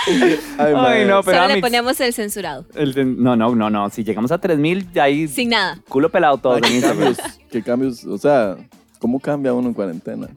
Ay, 0.58 1.04
no, 1.06 1.22
pero 1.22 1.36
Solo 1.38 1.46
le 1.48 1.52
Amix, 1.54 1.60
ponemos 1.60 2.00
el 2.00 2.12
censurado. 2.12 2.64
el 2.74 2.92
de- 2.94 3.04
no, 3.04 3.36
no, 3.36 3.54
no, 3.54 3.70
no. 3.70 3.90
Si 3.90 4.04
llegamos 4.04 4.30
a 4.32 4.38
3000, 4.38 4.92
ya 4.92 5.04
ahí 5.04 5.26
Sin 5.28 5.50
nada. 5.50 5.78
culo 5.88 6.10
pelado 6.10 6.38
todo 6.38 6.54
Ay, 6.54 6.60
en 6.62 6.68
¿Qué 6.68 6.74
Instagram. 6.76 7.14
cambios? 7.14 7.38
¿Qué 7.50 7.62
cambios? 7.62 8.04
O 8.04 8.18
sea, 8.18 8.56
¿cómo 8.98 9.18
cambia 9.20 9.52
uno 9.52 9.68
en 9.68 9.74
cuarentena? 9.74 10.28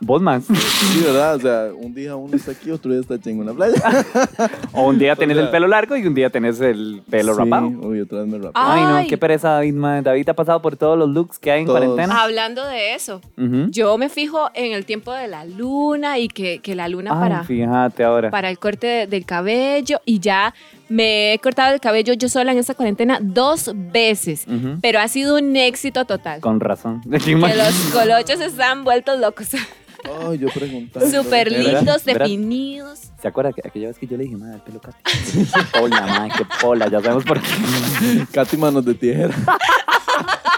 Vos 0.00 0.20
más. 0.22 0.44
Sí, 0.44 1.00
¿verdad? 1.04 1.36
O 1.36 1.40
sea, 1.40 1.68
un 1.74 1.94
día 1.94 2.16
uno 2.16 2.36
está 2.36 2.52
aquí, 2.52 2.70
otro 2.70 2.90
día 2.92 3.00
está 3.00 3.18
chingo 3.20 3.42
en 3.42 3.48
la 3.48 3.54
playa. 3.54 4.04
O 4.72 4.88
un 4.88 4.98
día 4.98 5.12
O 5.16 5.16
tenés 5.16 5.36
sea- 5.36 5.44
el 5.46 5.50
pelo 5.50 5.66
largo 5.66 5.96
y 5.96 6.06
un 6.06 6.14
día 6.14 6.28
tenés 6.30 6.60
el 6.60 7.02
pelo 7.08 7.34
Sí, 7.34 7.38
rapado. 7.40 7.66
Uy, 7.68 8.00
otra 8.00 8.18
vez 8.20 8.28
me 8.28 8.38
rapé. 8.38 8.50
Ah. 8.54 8.74
Ay, 8.98 9.02
no, 9.04 9.08
qué 9.08 9.16
pereza, 9.18 9.50
David, 9.50 9.74
man. 9.74 10.04
David 10.04 10.28
ha 10.28 10.34
pasado 10.34 10.60
por 10.60 10.76
todos 10.76 10.98
los 10.98 11.08
looks 11.08 11.38
que 11.38 11.50
hay 11.50 11.60
en 11.60 11.66
Todos. 11.66 11.78
cuarentena. 11.80 12.22
Hablando 12.22 12.64
de 12.66 12.94
eso, 12.94 13.20
yo 13.70 13.96
me 13.98 14.08
fijo 14.08 14.50
en 14.54 14.72
el 14.72 14.84
tiempo 14.84 15.12
de 15.12 15.28
la 15.28 15.44
luna 15.44 16.18
y 16.18 16.28
que, 16.28 16.58
que 16.60 16.74
la 16.74 16.88
luna 16.88 17.12
Ay, 17.14 17.20
para, 17.30 17.44
fíjate 17.44 18.04
ahora. 18.04 18.30
para 18.30 18.50
el 18.50 18.58
corte 18.58 18.86
de- 18.86 19.06
del 19.06 19.24
cabello 19.24 20.00
y 20.04 20.20
ya 20.20 20.54
me 20.88 21.32
he 21.32 21.38
cortado 21.40 21.74
el 21.74 21.80
cabello 21.80 22.12
yo 22.12 22.28
sola 22.28 22.52
en 22.52 22.58
esta 22.58 22.74
cuarentena 22.74 23.18
dos 23.20 23.72
veces, 23.74 24.46
pero 24.80 25.00
ha 25.00 25.08
sido 25.08 25.36
un 25.36 25.56
éxito 25.56 26.04
total. 26.04 26.40
Con 26.40 26.60
razón. 26.60 27.00
Que 27.10 27.34
los 27.34 27.74
colochos 27.92 28.40
están 28.40 28.84
vueltos 28.84 29.18
locos, 29.18 29.48
Ay, 30.28 30.38
yo 30.38 30.48
preguntaba. 30.48 31.08
súper 31.10 31.50
lindos, 31.50 32.04
definidos. 32.04 33.00
¿Se 33.20 33.28
acuerda 33.28 33.52
que 33.52 33.62
aquella 33.66 33.88
vez 33.88 33.98
que 33.98 34.06
yo 34.06 34.16
le 34.16 34.24
dije, 34.24 34.36
madre, 34.36 34.56
el 34.56 34.60
pelo 34.62 34.80
Katy? 34.80 35.02
Pola, 35.72 36.00
madre, 36.06 36.32
qué 36.36 36.44
pola, 36.60 36.88
ya 36.88 37.00
sabemos 37.00 37.24
por 37.24 37.40
qué. 37.40 37.48
Katy 38.32 38.56
manos 38.56 38.84
de 38.84 38.94
tijera. 38.94 39.34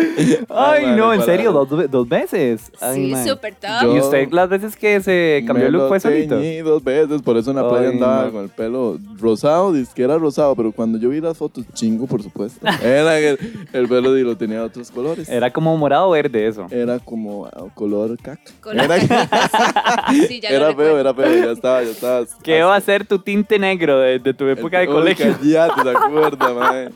Ay, 0.48 0.86
no, 0.96 1.12
en 1.12 1.22
serio, 1.22 1.52
dos, 1.52 1.90
dos 1.90 2.08
veces. 2.08 2.70
Ay, 2.80 3.14
sí, 3.14 3.28
súper 3.28 3.54
top. 3.54 3.94
¿Y 3.94 3.98
usted 3.98 4.28
las 4.30 4.48
veces 4.48 4.76
que 4.76 5.00
se 5.00 5.44
cambió 5.46 5.66
el 5.66 5.72
look 5.72 5.82
lo 5.82 5.88
fue 5.88 6.00
solito? 6.00 6.38
teñí 6.38 6.58
dos 6.58 6.82
veces, 6.82 7.22
por 7.22 7.36
eso 7.36 7.50
en 7.50 7.56
la 7.56 7.68
playa 7.68 7.88
Ay, 7.88 7.94
andaba 7.94 8.24
no. 8.24 8.32
con 8.32 8.44
el 8.44 8.50
pelo 8.50 8.98
rosado, 9.18 9.72
dice 9.72 9.92
que 9.94 10.02
era 10.02 10.18
rosado, 10.18 10.54
pero 10.56 10.72
cuando 10.72 10.98
yo 10.98 11.08
vi 11.08 11.20
las 11.20 11.36
fotos, 11.36 11.64
chingo, 11.74 12.06
por 12.06 12.22
supuesto. 12.22 12.66
Era 12.82 13.18
el, 13.18 13.38
el 13.72 13.88
pelo 13.88 14.16
y 14.16 14.22
lo 14.22 14.36
tenía 14.36 14.58
de 14.58 14.64
otros 14.64 14.90
colores. 14.90 15.28
Era 15.28 15.50
como 15.50 15.76
morado 15.76 16.08
o 16.08 16.10
verde 16.10 16.46
eso. 16.46 16.66
Era 16.70 16.98
como 16.98 17.46
ah, 17.46 17.64
color 17.74 18.16
caca. 18.18 18.40
Con 18.60 18.78
era. 18.78 18.96
Sí, 20.28 20.40
ya 20.40 20.50
era 20.50 20.74
feo, 20.74 20.98
era 20.98 21.14
feo, 21.14 21.44
ya 21.46 21.52
estaba, 21.52 21.82
ya 21.82 21.90
estaba. 21.90 22.26
¿Qué 22.42 22.62
va 22.62 22.76
a 22.76 22.80
ser 22.80 23.06
tu 23.06 23.18
tinte 23.18 23.58
negro 23.58 23.98
de, 23.98 24.18
de 24.18 24.34
tu 24.34 24.46
época 24.46 24.78
de 24.78 24.88
Uy, 24.88 24.92
colegio? 24.92 25.36
Cállate, 25.38 25.82
¿te 25.82 25.90
acuerdas, 25.90 26.54
mae? 26.54 26.88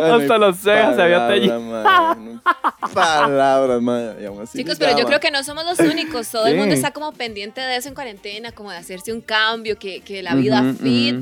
Hasta 0.00 0.38
los 0.38 0.56
cejas 0.58 0.96
se 0.96 1.02
había 1.02 1.26
palabras, 1.26 2.16
teñido. 2.16 2.40
Palabras, 2.94 3.82
así 4.42 4.58
Chicos, 4.58 4.78
pero 4.78 4.96
yo 4.98 5.04
creo 5.06 5.20
que 5.20 5.30
no 5.30 5.42
somos 5.44 5.64
los 5.64 5.78
únicos. 5.80 6.28
Todo 6.30 6.46
el 6.46 6.56
mundo 6.56 6.74
está 6.74 6.92
como 6.92 7.12
pendiente 7.12 7.60
de 7.60 7.76
eso 7.76 7.88
en 7.88 7.94
cuarentena, 7.94 8.52
como 8.52 8.70
de 8.70 8.76
hacerse 8.76 9.12
un 9.12 9.20
cambio, 9.20 9.78
que, 9.78 10.00
que 10.00 10.22
la 10.22 10.34
vida 10.34 10.62
Ujú, 10.62 10.76
fit, 10.82 11.16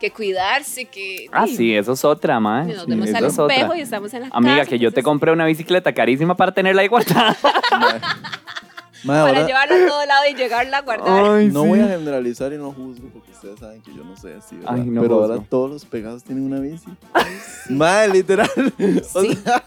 que 0.00 0.10
cuidarse, 0.10 0.86
que... 0.86 1.26
Ah, 1.32 1.46
sí, 1.46 1.74
eso 1.74 1.92
es 1.92 2.04
otra, 2.04 2.38
y 2.38 2.40
Nos 2.40 2.84
Sí, 2.84 2.90
vemos 2.90 3.14
al 3.14 3.24
es 3.24 3.38
espejo 3.38 3.74
y 3.74 3.80
estamos 3.80 4.14
en 4.14 4.22
la 4.22 4.28
Amiga, 4.32 4.58
casa, 4.58 4.70
que 4.70 4.78
yo 4.78 4.92
te 4.92 5.02
compré 5.02 5.30
una 5.32 5.44
bicicleta 5.44 5.92
carísima 5.92 6.36
para 6.36 6.52
tenerla 6.52 6.82
ahí 6.82 6.88
guardada. 6.88 7.36
Para 9.06 9.20
ahora 9.22 9.46
llevarla 9.46 9.74
a 9.76 9.88
todo 9.88 10.06
lado 10.06 10.22
y 10.30 10.34
llegarla 10.34 10.78
a 10.78 10.82
guardar. 10.82 11.30
Ay, 11.36 11.48
no 11.48 11.62
sí. 11.62 11.68
voy 11.68 11.80
a 11.80 11.88
generalizar 11.88 12.52
y 12.52 12.56
no 12.58 12.72
juzgo 12.72 13.08
porque 13.12 13.30
ustedes 13.32 13.58
saben 13.58 13.80
que 13.82 13.94
yo 13.94 14.04
no 14.04 14.16
soy 14.16 14.32
así, 14.32 14.56
¿verdad? 14.56 14.74
Ay, 14.74 14.82
no 14.84 15.00
pero 15.02 15.16
juzgo. 15.18 15.32
ahora 15.32 15.44
todos 15.48 15.70
los 15.70 15.84
pegados 15.84 16.22
tienen 16.24 16.44
una 16.44 16.60
bici. 16.60 16.86
Mae, 17.70 18.08
literal. 18.08 18.48
O 19.14 19.22
sea, 19.22 19.64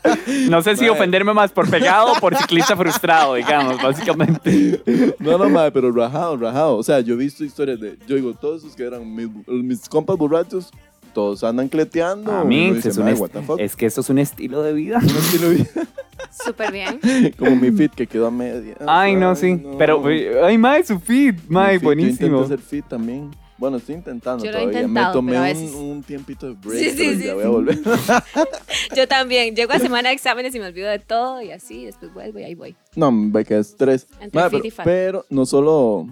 No 0.49 0.61
sé 0.61 0.75
si 0.75 0.87
ofenderme 0.89 1.33
más 1.33 1.51
por 1.51 1.69
pegado 1.69 2.13
o 2.13 2.15
por 2.19 2.35
ciclista 2.37 2.75
frustrado, 2.75 3.35
digamos, 3.35 3.81
básicamente. 3.81 4.81
no, 5.19 5.37
no, 5.37 5.49
mae, 5.49 5.71
pero 5.71 5.91
rajado, 5.91 6.37
rajado. 6.37 6.77
O 6.77 6.83
sea, 6.83 6.99
yo 6.99 7.13
he 7.15 7.17
visto 7.17 7.43
historias 7.43 7.79
de, 7.79 7.97
yo 8.07 8.15
digo, 8.15 8.33
todos 8.33 8.63
esos 8.63 8.75
que 8.75 8.83
eran 8.85 9.13
mis, 9.15 9.29
mis 9.47 9.89
compas 9.89 10.17
borrachos, 10.17 10.69
todos 11.13 11.43
andan 11.43 11.69
cleteando. 11.69 12.32
A 12.32 12.38
Uno 12.41 12.45
mí, 12.45 12.71
dice, 12.73 12.89
es, 12.89 12.97
un 12.97 13.04
"Mae, 13.06 13.13
est- 13.13 13.21
what 13.21 13.30
the 13.30 13.41
fuck?" 13.41 13.60
es 13.60 13.76
que 13.76 13.86
esto 13.86 14.02
es 14.02 14.10
un 14.10 14.19
estilo 14.19 14.62
de 14.63 14.73
vida. 14.73 14.99
Un 15.02 15.10
estilo 15.10 15.49
de 15.49 15.56
vida. 15.56 15.69
Súper 16.45 16.71
bien. 16.71 16.99
Como 17.38 17.56
mi 17.56 17.71
fit 17.71 17.91
que 17.93 18.08
quedó 18.08 18.28
a 18.28 18.32
media. 18.32 18.76
Ay, 18.88 19.15
no, 19.15 19.36
sí. 19.36 19.54
no. 19.56 19.78
Pero, 19.78 20.04
ay, 20.43 20.58
mae, 20.58 20.84
su 20.84 20.95
mae, 20.95 21.02
fit, 21.02 21.82
Yo 21.82 21.86
buenísimo. 21.86 22.28
intenté 22.28 22.43
hacer 22.43 22.60
fit 22.60 22.86
también. 22.88 23.30
Bueno, 23.56 23.78
estoy 23.78 23.95
intentando 23.95 24.43
Yo 24.43 24.52
lo 24.52 24.58
he 24.58 24.62
todavía. 24.62 24.80
intentado, 24.82 25.08
Me 25.08 25.13
tomé 25.13 25.32
pero 25.34 25.43
a 25.43 25.47
un, 25.47 25.54
veces- 25.54 25.76
un 25.76 26.04
tiempito 26.04 26.47
de 26.47 26.54
break, 26.54 26.80
Sí, 26.84 26.89
sí, 26.89 26.95
pero 26.97 27.17
sí, 27.17 27.23
ya 27.23 27.34
voy 27.36 27.43
a 27.43 27.47
volver. 27.49 27.80
Yo 28.95 29.08
también. 29.08 29.56
Llego 29.56 29.71
a 29.73 29.80
semana 29.80 30.10
de 30.10 30.15
exámenes 30.15 30.54
y 30.56 30.60
me 30.60 30.65
olvido 30.67 30.89
de 30.89 30.99
todo 30.99 31.41
y 31.41 31.52
así, 31.52 31.86
después 31.86 32.13
vuelvo 32.13 32.39
y 32.39 32.43
ahí 32.43 32.56
voy. 32.56 32.76
No, 32.95 33.12
me 33.12 33.45
quedé 33.45 33.60
estrés. 33.60 34.08
Entre 34.19 34.41
Mae, 34.41 34.49
fit 34.49 34.60
pero, 34.62 34.67
y 34.67 34.71
pero 34.84 35.26
no 35.30 35.45
solo 35.45 36.08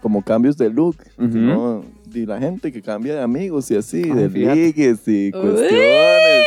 como 0.00 0.22
cambios 0.24 0.56
de 0.56 0.70
look, 0.70 0.96
Ujú. 1.18 1.30
sino 1.32 1.84
de 2.12 2.26
la 2.26 2.38
gente 2.38 2.70
que 2.72 2.82
cambia 2.82 3.14
de 3.14 3.20
amigos 3.22 3.70
y 3.70 3.76
así, 3.76 4.02
Ay, 4.04 4.10
de 4.10 4.28
fíjate. 4.30 4.56
ligues 4.56 4.98
y 5.06 5.30
cuestiones. 5.32 6.44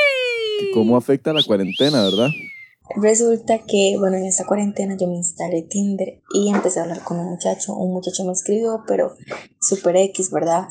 cómo 0.74 0.98
afecta 0.98 1.34
la 1.34 1.44
cuarentena, 1.44 2.04
¿verdad? 2.04 2.30
Resulta 2.98 3.60
que, 3.68 3.96
bueno, 3.98 4.16
en 4.18 4.26
esta 4.26 4.46
cuarentena 4.46 4.96
yo 4.96 5.08
me 5.08 5.16
instalé 5.16 5.64
Tinder 5.64 6.22
y 6.34 6.50
empecé 6.50 6.80
a 6.80 6.84
hablar 6.84 7.02
con 7.04 7.18
un 7.20 7.32
muchacho. 7.32 7.74
Un 7.76 7.92
muchacho 7.94 8.24
me 8.26 8.32
escribió, 8.32 8.84
pero 8.88 9.16
super 9.60 9.96
X, 9.98 10.30
¿verdad? 10.30 10.68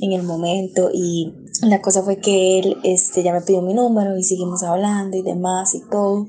En 0.00 0.12
el 0.12 0.22
momento. 0.22 0.90
Y 0.92 1.34
la 1.62 1.82
cosa 1.82 2.02
fue 2.02 2.16
que 2.16 2.58
él 2.58 2.78
este, 2.84 3.22
ya 3.22 3.34
me 3.34 3.42
pidió 3.42 3.60
mi 3.60 3.74
número 3.74 4.16
y 4.16 4.24
seguimos 4.24 4.62
hablando 4.62 5.18
y 5.18 5.22
demás 5.22 5.74
y 5.74 5.82
todo. 5.90 6.26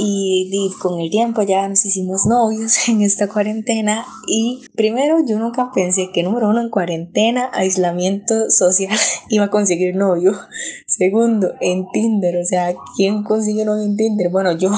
Y, 0.00 0.72
con 0.80 1.00
el 1.00 1.10
tiempo 1.10 1.42
ya 1.42 1.68
nos 1.68 1.84
hicimos 1.84 2.26
novios 2.26 2.76
en 2.88 3.02
esta 3.02 3.28
cuarentena 3.28 4.06
y 4.26 4.64
primero 4.74 5.18
yo 5.26 5.38
nunca 5.38 5.70
pensé 5.74 6.10
que 6.12 6.22
número 6.22 6.48
uno 6.48 6.60
en 6.60 6.70
cuarentena, 6.70 7.50
aislamiento 7.52 8.50
social, 8.50 8.96
iba 9.28 9.46
a 9.46 9.50
conseguir 9.50 9.96
novio. 9.96 10.32
Segundo, 10.86 11.54
en 11.60 11.90
Tinder, 11.90 12.36
o 12.36 12.44
sea, 12.44 12.74
¿quién 12.96 13.24
consigue 13.24 13.64
novio 13.64 13.84
en 13.84 13.96
Tinder? 13.96 14.30
Bueno, 14.30 14.52
yo. 14.52 14.70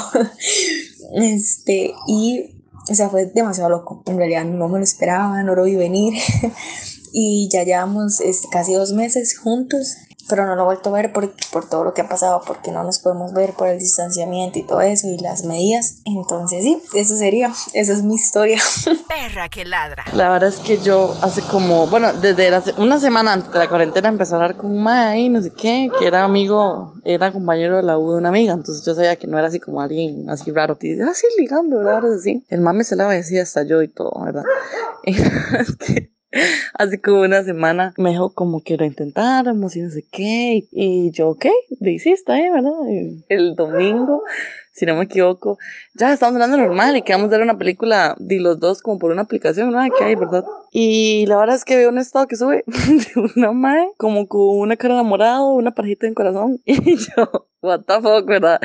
Este, 1.15 1.93
y, 2.07 2.63
o 2.89 2.95
sea, 2.95 3.09
fue 3.09 3.27
demasiado 3.27 3.69
loco. 3.69 4.03
En 4.07 4.17
realidad 4.17 4.45
no 4.45 4.69
me 4.69 4.79
lo 4.79 4.85
esperaba, 4.85 5.43
no 5.43 5.55
lo 5.55 5.65
vi 5.65 5.75
venir. 5.75 6.15
y 7.13 7.49
ya 7.53 7.65
llevamos 7.65 8.21
este, 8.21 8.49
casi 8.51 8.75
dos 8.75 8.93
meses 8.93 9.37
juntos 9.37 9.97
pero 10.31 10.47
no 10.47 10.55
lo 10.55 10.63
he 10.63 10.65
vuelto 10.65 10.91
a 10.91 10.93
ver 10.93 11.13
por, 11.13 11.31
por 11.53 11.69
todo 11.69 11.85
lo 11.85 11.93
que 11.93 12.03
ha 12.03 12.09
pasado, 12.09 12.41
porque 12.47 12.71
no 12.71 12.85
nos 12.85 13.01
podemos 13.01 13.33
ver 13.33 13.53
por 13.53 13.69
el 13.69 13.79
distanciamiento 13.79 14.59
y 14.59 14.63
todo 14.63 14.81
eso 14.81 15.09
y 15.09 15.19
las 15.19 15.45
medidas. 15.45 15.97
Entonces 16.07 16.63
sí, 16.63 16.81
eso 16.95 17.17
sería, 17.17 17.53
esa 17.75 17.93
es 17.93 18.03
mi 18.03 18.15
historia. 18.15 18.59
Perra 19.09 19.49
que 19.49 19.65
ladra. 19.65 20.05
La 20.15 20.31
verdad 20.31 20.49
es 20.49 20.57
que 20.57 20.79
yo 20.79 21.15
hace 21.21 21.43
como, 21.43 21.89
bueno, 21.89 22.13
desde 22.13 22.51
la 22.51 22.63
una 22.79 23.01
semana 23.01 23.33
antes 23.33 23.53
de 23.53 23.59
la 23.59 23.69
cuarentena 23.69 24.09
empecé 24.09 24.33
a 24.33 24.37
hablar 24.37 24.57
con 24.57 24.71
un 24.71 24.83
mae 24.83 25.07
ahí, 25.07 25.29
no 25.29 25.43
sé 25.43 25.51
qué, 25.51 25.91
que 25.99 26.07
era 26.07 26.25
amigo, 26.25 26.95
era 27.05 27.33
compañero 27.33 27.77
de 27.77 27.83
la 27.83 27.99
U 27.99 28.13
de 28.13 28.19
una 28.19 28.29
amiga, 28.29 28.53
entonces 28.53 28.85
yo 28.85 28.95
sabía 28.95 29.17
que 29.17 29.27
no 29.27 29.39
era 29.39 29.49
así 29.49 29.59
como 29.59 29.81
alguien 29.81 30.31
así 30.31 30.53
raro, 30.53 30.79
que 30.79 30.89
dice, 30.89 31.03
ah, 31.03 31.15
sí, 31.15 31.27
ligando, 31.39 31.79
¿verdad? 31.79 31.95
Ahora 31.95 32.19
sí. 32.19 32.45
El 32.49 32.61
mame 32.61 32.85
se 32.85 32.97
la 32.97 33.09
decía 33.09 33.43
hasta 33.43 33.65
yo 33.65 33.83
y 33.83 33.89
todo, 33.89 34.13
¿verdad? 34.25 34.45
Y 35.05 35.13
es 35.59 35.77
que 35.77 36.20
hace 36.75 37.01
como 37.01 37.23
una 37.23 37.43
semana 37.43 37.93
me 37.97 38.11
dijo 38.11 38.33
como 38.33 38.63
que 38.63 38.77
lo 38.77 38.85
intentáramos 38.85 39.77
y 39.77 39.83
no 39.83 39.91
sé 39.91 40.05
qué, 40.11 40.65
y, 40.71 41.11
yo, 41.11 41.31
ok, 41.31 41.47
le 41.81 41.97
está 41.97 42.35
bien, 42.35 42.53
¿verdad? 42.53 42.73
El 43.29 43.55
domingo, 43.55 44.23
si 44.73 44.87
no 44.87 44.95
me 44.95 45.05
equivoco, 45.05 45.59
ya 45.95 46.13
estamos 46.13 46.35
hablando 46.35 46.57
normal 46.57 46.97
y 46.97 47.03
quedamos 47.03 47.27
a 47.27 47.31
ver 47.31 47.43
una 47.43 47.59
película 47.59 48.17
de 48.19 48.41
los 48.41 48.59
dos 48.61 48.81
como 48.83 48.99
por 48.99 49.11
una 49.11 49.23
aplicación, 49.23 49.73
¿no? 49.73 49.81
Que 49.97 50.05
hay, 50.05 50.15
¿verdad? 50.15 50.45
Y 50.73 51.27
la 51.27 51.37
verdad 51.37 51.57
es 51.57 51.65
que 51.65 51.77
veo 51.77 51.89
un 51.91 51.99
estado 51.99 52.27
que 52.27 52.37
sube 52.37 52.65
de 52.67 53.31
una 53.37 53.53
mae 53.53 53.89
como 53.97 54.27
con 54.29 54.59
una 54.59 54.77
cara 54.77 54.95
enamorada, 54.95 55.43
una 55.43 55.73
parejita 55.73 56.07
en 56.07 56.15
corazón, 56.15 56.61
y 56.65 56.97
yo, 56.97 57.47
what 57.61 57.81
the 57.87 57.95
fuck, 58.01 58.25
¿verdad? 58.27 58.61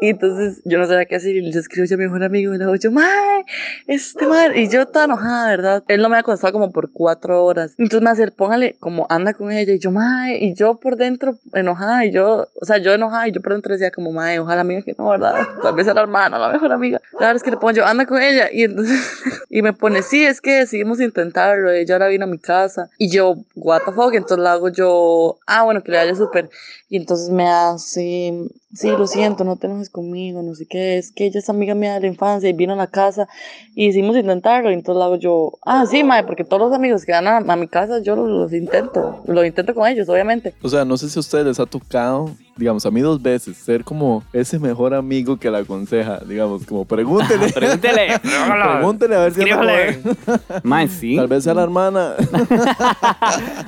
Y 0.00 0.08
entonces 0.08 0.62
yo 0.64 0.78
no 0.78 0.86
sabía 0.86 1.04
qué 1.04 1.16
hacer 1.16 1.36
y 1.36 1.42
le 1.42 1.58
escribo 1.58 1.86
a 1.92 1.96
mi 1.96 2.04
mejor 2.04 2.24
amigo 2.24 2.54
y 2.54 2.58
le 2.58 2.64
digo 2.64 2.76
yo, 2.76 2.90
mae, 2.90 3.44
este 3.86 4.26
mae, 4.26 4.58
y 4.58 4.68
yo 4.68 4.82
estaba 4.82 5.04
enojada, 5.04 5.48
¿verdad? 5.48 5.84
Él 5.88 6.00
no 6.00 6.08
me 6.08 6.16
había 6.16 6.22
contestado 6.22 6.52
como 6.52 6.72
por 6.72 6.90
cuatro 6.90 7.44
horas. 7.44 7.74
Entonces 7.76 8.02
me 8.02 8.10
hace, 8.10 8.30
póngale 8.30 8.76
como 8.80 9.06
anda 9.10 9.34
con 9.34 9.52
ella 9.52 9.74
y 9.74 9.78
yo, 9.78 9.90
mae, 9.90 10.38
y 10.38 10.54
yo 10.54 10.76
por 10.80 10.96
dentro 10.96 11.38
enojada 11.52 12.04
y 12.06 12.12
yo, 12.12 12.48
o 12.60 12.64
sea, 12.64 12.78
yo 12.78 12.92
enojada 12.92 13.28
y 13.28 13.32
yo 13.32 13.42
por 13.42 13.52
dentro 13.52 13.72
decía 13.72 13.90
como, 13.90 14.10
mae, 14.12 14.38
ojalá 14.38 14.62
amiga 14.62 14.82
que 14.82 14.94
no, 14.96 15.10
¿verdad? 15.10 15.34
Tal 15.62 15.74
vez 15.74 15.86
era 15.86 16.00
hermana, 16.00 16.38
la 16.38 16.48
mejor 16.48 16.72
amiga. 16.72 17.00
La 17.14 17.26
verdad 17.26 17.36
es 17.36 17.42
que 17.42 17.50
le 17.50 17.56
pongo 17.56 17.72
yo, 17.72 17.84
anda 17.84 18.06
con 18.06 18.22
ella 18.22 18.48
y 18.52 18.64
entonces, 18.64 19.00
y 19.50 19.62
me 19.62 19.72
pone, 19.72 20.02
sí, 20.02 20.24
es 20.24 20.40
que 20.40 20.60
decidimos 20.60 21.00
intentarlo, 21.00 21.70
ella 21.70 21.94
ahora 21.94 22.08
vino 22.08 22.24
a 22.24 22.28
mi 22.28 22.38
casa 22.38 22.88
y 22.96 23.10
yo, 23.10 23.36
what 23.54 23.82
the 23.84 23.92
fuck, 23.92 24.14
entonces 24.14 24.38
la 24.38 24.52
hago 24.52 24.70
yo, 24.70 25.38
ah, 25.46 25.64
bueno, 25.64 25.82
que 25.82 25.92
le 25.92 25.98
vaya 25.98 26.14
súper. 26.14 26.48
Y 26.88 26.96
entonces 26.96 27.30
me 27.30 27.48
hace, 27.48 28.48
sí, 28.72 28.88
lo 28.88 29.06
siento, 29.06 29.44
no 29.44 29.56
te 29.56 29.66
enojes 29.66 29.90
conmigo, 29.90 30.42
no 30.42 30.54
sé 30.54 30.66
qué, 30.66 30.98
es 30.98 31.12
que 31.12 31.26
ella 31.26 31.40
es 31.40 31.48
amiga 31.48 31.74
mía 31.74 31.94
de 31.94 32.00
la 32.00 32.06
infancia 32.06 32.48
y 32.48 32.52
vino 32.52 32.72
a 32.72 32.76
la 32.76 32.86
casa 32.86 33.28
y 33.74 33.88
hicimos 33.88 34.16
intentarlo. 34.16 34.70
Y 34.70 34.74
entonces 34.74 34.98
le 34.98 35.04
hago 35.04 35.16
yo, 35.16 35.52
ah, 35.64 35.86
sí, 35.86 36.04
mae, 36.04 36.24
porque 36.24 36.44
todos 36.44 36.62
los 36.62 36.72
amigos 36.72 37.04
que 37.04 37.12
van 37.12 37.26
a, 37.26 37.38
a 37.38 37.56
mi 37.56 37.68
casa 37.68 38.00
yo 38.00 38.16
los, 38.16 38.28
los 38.28 38.52
intento, 38.52 39.22
lo 39.26 39.44
intento 39.44 39.74
con 39.74 39.88
ellos, 39.88 40.08
obviamente. 40.08 40.54
O 40.62 40.68
sea, 40.68 40.84
no 40.84 40.96
sé 40.96 41.08
si 41.08 41.18
a 41.18 41.20
ustedes 41.20 41.46
les 41.46 41.60
ha 41.60 41.66
tocado, 41.66 42.30
digamos, 42.56 42.84
a 42.84 42.90
mí 42.90 43.00
dos 43.00 43.20
veces, 43.20 43.56
ser 43.56 43.84
como 43.84 44.22
ese 44.32 44.58
mejor 44.58 44.94
amigo 44.94 45.36
que 45.38 45.50
la 45.50 45.58
aconseja, 45.58 46.20
digamos, 46.26 46.64
como 46.66 46.84
pregúntele. 46.84 47.48
Pregúntele. 47.54 48.18
pregúntele 48.22 49.16
a 49.16 49.18
ver 49.20 49.32
si. 49.32 49.40
Escríbale. 49.40 50.00
Mae, 50.62 50.88
sí. 50.88 51.16
Tal 51.16 51.28
vez 51.28 51.44
sea 51.44 51.54
la 51.54 51.62
hermana. 51.62 52.14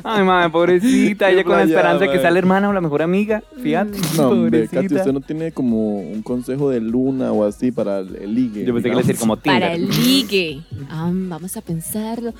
Ay, 0.04 0.24
mae, 0.24 0.50
pobrecita. 0.50 1.30
Ella 1.30 1.44
con 1.44 1.56
la 1.56 1.64
esperanza 1.64 2.04
de 2.04 2.10
que 2.10 2.18
sea 2.18 2.30
la 2.30 2.38
hermana 2.38 2.68
o 2.68 2.72
la 2.72 2.80
mejor 2.80 3.02
amiga. 3.02 3.42
Fíjate. 3.62 3.98
No, 4.16 4.28
hombre, 4.28 4.68
Katy, 4.68 4.94
usted 4.94 5.12
no 5.12 5.20
tiene 5.20 5.52
como 5.52 5.98
un 6.00 6.22
consejo 6.22 6.70
de 6.70 6.80
luna 6.80 7.32
o 7.32 7.44
así 7.44 7.72
para 7.72 8.00
el, 8.00 8.16
el 8.16 8.34
ligue. 8.34 8.64
Yo 8.64 8.74
pensé 8.74 8.88
que 8.90 8.94
le 8.94 9.02
digamos? 9.02 9.06
decir 9.06 9.20
como 9.20 9.36
Tinder. 9.36 9.60
Para 9.60 9.74
el 9.74 9.88
ligue. 9.88 10.62
Ah, 10.90 11.10
vamos 11.12 11.56
a 11.56 11.60
pensarlo. 11.60 12.32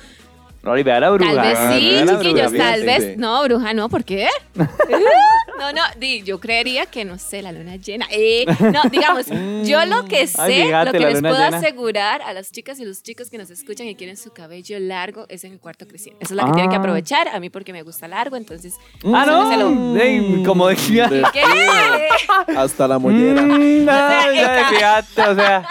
No, 0.63 0.77
y 0.77 0.83
vea 0.83 0.99
la 1.01 1.09
bruja. 1.09 1.35
Tal 1.35 1.45
vez 1.45 1.59
sí, 1.73 2.15
chiquillos, 2.17 2.53
tal 2.53 2.83
vez. 2.83 3.17
No, 3.17 3.43
bruja, 3.43 3.73
no, 3.73 3.89
¿por 3.89 4.05
qué? 4.05 4.27
No, 5.59 5.71
no, 5.71 5.81
di, 5.97 6.23
yo 6.23 6.39
creería 6.39 6.85
que, 6.87 7.05
no 7.05 7.17
sé, 7.19 7.41
la 7.41 7.51
luna 7.51 7.75
llena. 7.75 8.07
Eh, 8.11 8.45
no, 8.59 8.81
digamos, 8.91 9.27
yo 9.63 9.85
lo 9.85 10.05
que 10.05 10.25
sé, 10.27 10.41
Ay, 10.41 10.63
fíjate, 10.63 10.85
lo 10.85 10.99
que 10.99 11.13
les 11.13 11.21
puedo 11.21 11.35
llena. 11.35 11.57
asegurar 11.57 12.21
a 12.23 12.33
las 12.33 12.51
chicas 12.51 12.79
y 12.79 12.85
los 12.85 13.03
chicos 13.03 13.29
que 13.29 13.37
nos 13.37 13.49
escuchan 13.49 13.87
y 13.87 13.95
quieren 13.95 14.17
su 14.17 14.31
cabello 14.33 14.79
largo 14.79 15.25
es 15.29 15.43
en 15.43 15.53
el 15.53 15.59
cuarto 15.59 15.87
creciente. 15.87 16.23
Esa 16.23 16.33
es 16.33 16.37
la 16.37 16.45
que 16.45 16.51
tienen 16.53 16.69
que 16.69 16.75
Ah. 16.75 16.79
aprovechar. 16.79 17.27
A 17.29 17.39
mí 17.39 17.49
porque 17.49 17.71
me 17.71 17.83
gusta 17.83 18.07
largo, 18.07 18.35
entonces... 18.35 18.75
Ah, 19.05 19.25
no. 19.27 19.95
Ey, 19.99 20.43
como 20.43 20.67
decía. 20.67 21.07
De- 21.07 21.23
¿Qué? 21.31 21.43
hasta 22.57 22.87
la 22.87 22.97
mollera. 22.99 23.41
Mm, 23.43 23.85
no, 23.85 23.91
sea, 23.91 24.33
ya, 24.33 24.57
el 24.57 24.63
ca- 24.63 24.69
fíjate, 25.05 25.21
o 25.29 25.35
sea, 25.35 25.67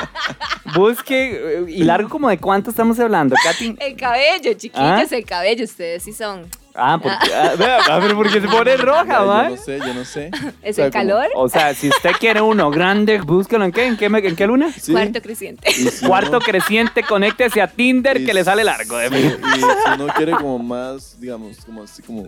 busque. 0.75 1.59
eh, 1.59 1.65
¿Y 1.69 1.85
largo 1.85 2.09
como 2.09 2.29
de 2.29 2.39
cuánto 2.39 2.71
estamos 2.71 2.99
hablando, 3.01 3.35
Katy? 3.43 3.77
El 3.81 3.97
cabello, 3.97 4.53
chiquillos, 4.55 4.77
¿Ah? 4.77 5.07
el 5.11 5.25
cabello. 5.25 5.65
Ustedes 5.65 6.03
sí 6.05 6.13
son... 6.13 6.47
Ah, 6.75 6.99
porque, 7.03 7.35
ah, 7.35 8.01
porque 8.15 8.41
se 8.41 8.49
pone 8.49 8.77
roja, 8.77 9.19
Yo 9.21 9.27
man. 9.27 9.51
no 9.51 9.57
sé, 9.59 9.79
yo 9.79 9.93
no 9.95 10.05
sé. 10.05 10.31
¿Es 10.63 10.75
O 10.75 10.77
sea, 10.77 10.87
el 10.87 10.93
como- 10.93 11.05
calor? 11.05 11.27
O 11.35 11.49
sea, 11.49 11.75
si 11.75 11.89
usted 11.89 12.13
quiere 12.19 12.41
uno 12.41 12.71
grande, 12.71 13.21
búsquelo 13.21 13.65
en 13.65 13.73
qué, 13.73 13.87
en 13.87 13.97
qué, 13.97 14.09
me- 14.09 14.19
en 14.27 14.35
qué 14.37 14.47
luna. 14.47 14.73
Sí. 14.73 14.93
Cuarto 14.93 15.21
creciente. 15.21 15.71
Si 15.71 16.07
Cuarto 16.07 16.33
no- 16.33 16.41
creciente, 16.41 17.03
conéctese 17.03 17.61
a 17.61 17.67
Tinder 17.69 18.21
y 18.21 18.25
que 18.25 18.33
le 18.35 18.43
sale 18.45 18.65
largo. 18.65 18.97
de 18.97 19.09
sí, 19.09 19.15
mí. 19.15 19.21
y 19.21 19.61
si 19.61 19.99
no 19.99 20.07
quiere 20.15 20.33
como 20.33 20.59
más, 20.59 21.21
digamos, 21.21 21.59
como 21.65 21.83
así, 21.83 22.03
como 22.03 22.25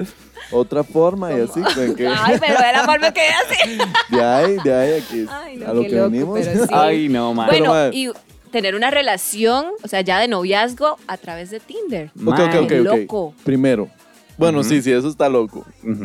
otra 0.50 0.85
forma 0.85 1.33
y 1.33 1.40
así, 1.40 1.62
que 1.96 2.07
Ay, 2.07 2.37
pero 2.38 2.59
de 2.61 2.72
la 2.72 2.85
forma 2.85 3.12
que 3.12 3.28
hace. 3.28 3.78
de 4.11 4.22
ahí, 4.22 4.57
de 4.62 4.74
ahí 4.74 5.00
a 5.00 5.07
que, 5.09 5.26
Ay, 5.30 5.57
no, 5.57 5.70
a 5.70 5.74
lo 5.74 5.83
que 5.83 5.88
loco, 5.90 6.11
venimos. 6.11 6.40
sí. 6.44 6.50
Ay, 6.70 7.09
no, 7.09 7.33
man. 7.33 7.46
Pero, 7.50 7.70
Bueno, 7.70 7.90
y 7.92 8.11
tener 8.50 8.74
una 8.74 8.90
relación, 8.90 9.66
o 9.83 9.88
sea, 9.88 10.02
ya 10.02 10.20
de 10.20 10.28
noviazgo 10.28 10.96
a 11.09 11.16
través 11.16 11.50
de 11.50 11.61
Tinder. 11.61 12.11
Ok, 12.26 12.38
ok, 12.38 12.54
ok. 12.64 12.70
loco. 12.83 13.35
Primero. 13.42 13.88
Bueno, 14.37 14.62
sí, 14.64 14.83
sí, 14.83 14.90
eso 14.90 15.09
está 15.09 15.29
loco. 15.29 15.64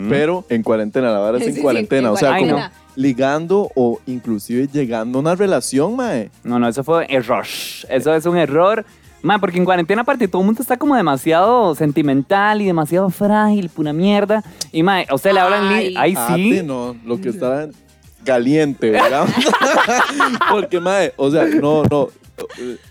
Pero 0.10 0.46
en 0.50 0.62
cuarentena, 0.64 1.12
la 1.12 1.20
verdad 1.20 1.38
es 1.38 1.44
Sí, 1.46 1.50
en 1.50 1.56
sí, 1.56 1.62
cuarentena. 1.62 2.08
en 2.10 2.14
o 2.14 2.18
sea, 2.18 2.34
Ay, 2.34 2.44
como 2.48 2.60
no. 2.60 2.70
ligando 2.96 3.72
o 3.76 4.00
inclusive 4.06 4.68
llegando 4.72 5.18
a 5.20 5.22
una 5.22 5.36
relación, 5.36 5.96
mae. 5.96 6.30
No, 6.44 6.60
no, 6.60 6.68
eso 6.68 6.84
fue 6.84 7.06
error. 7.10 7.46
Eso 7.90 8.14
es 8.14 8.26
un 8.26 8.38
error. 8.38 8.86
Man, 9.22 9.42
porque 9.42 9.58
en 9.58 9.66
cuarentena 9.66 10.04
aparte 10.04 10.28
todo 10.30 10.42
el 10.42 10.46
mundo 10.46 10.62
está 10.62 10.78
como 10.78 10.96
demasiado 10.96 11.76
sentimental 11.76 12.62
y 12.62 12.66
demasiado 12.66 13.10
frágil, 13.10 13.68
pura 13.70 13.92
mierda. 13.92 14.44
Y 14.72 14.82
mae, 14.84 15.06
a 15.10 15.16
usted 15.16 15.34
le 15.34 15.40
hablan 15.42 15.64
Ay. 15.68 15.94
Ay, 15.98 16.14
Ah, 16.18 16.34
sí. 16.36 16.62
no, 16.64 16.96
lo 17.06 17.20
que 17.20 17.30
está 17.30 17.68
caliente, 18.24 18.92
¿verdad? 18.92 19.28
porque, 20.52 20.80
mae, 20.80 21.14
o 21.18 21.30
sea, 21.32 21.46
no, 21.46 21.84
no. 21.90 22.10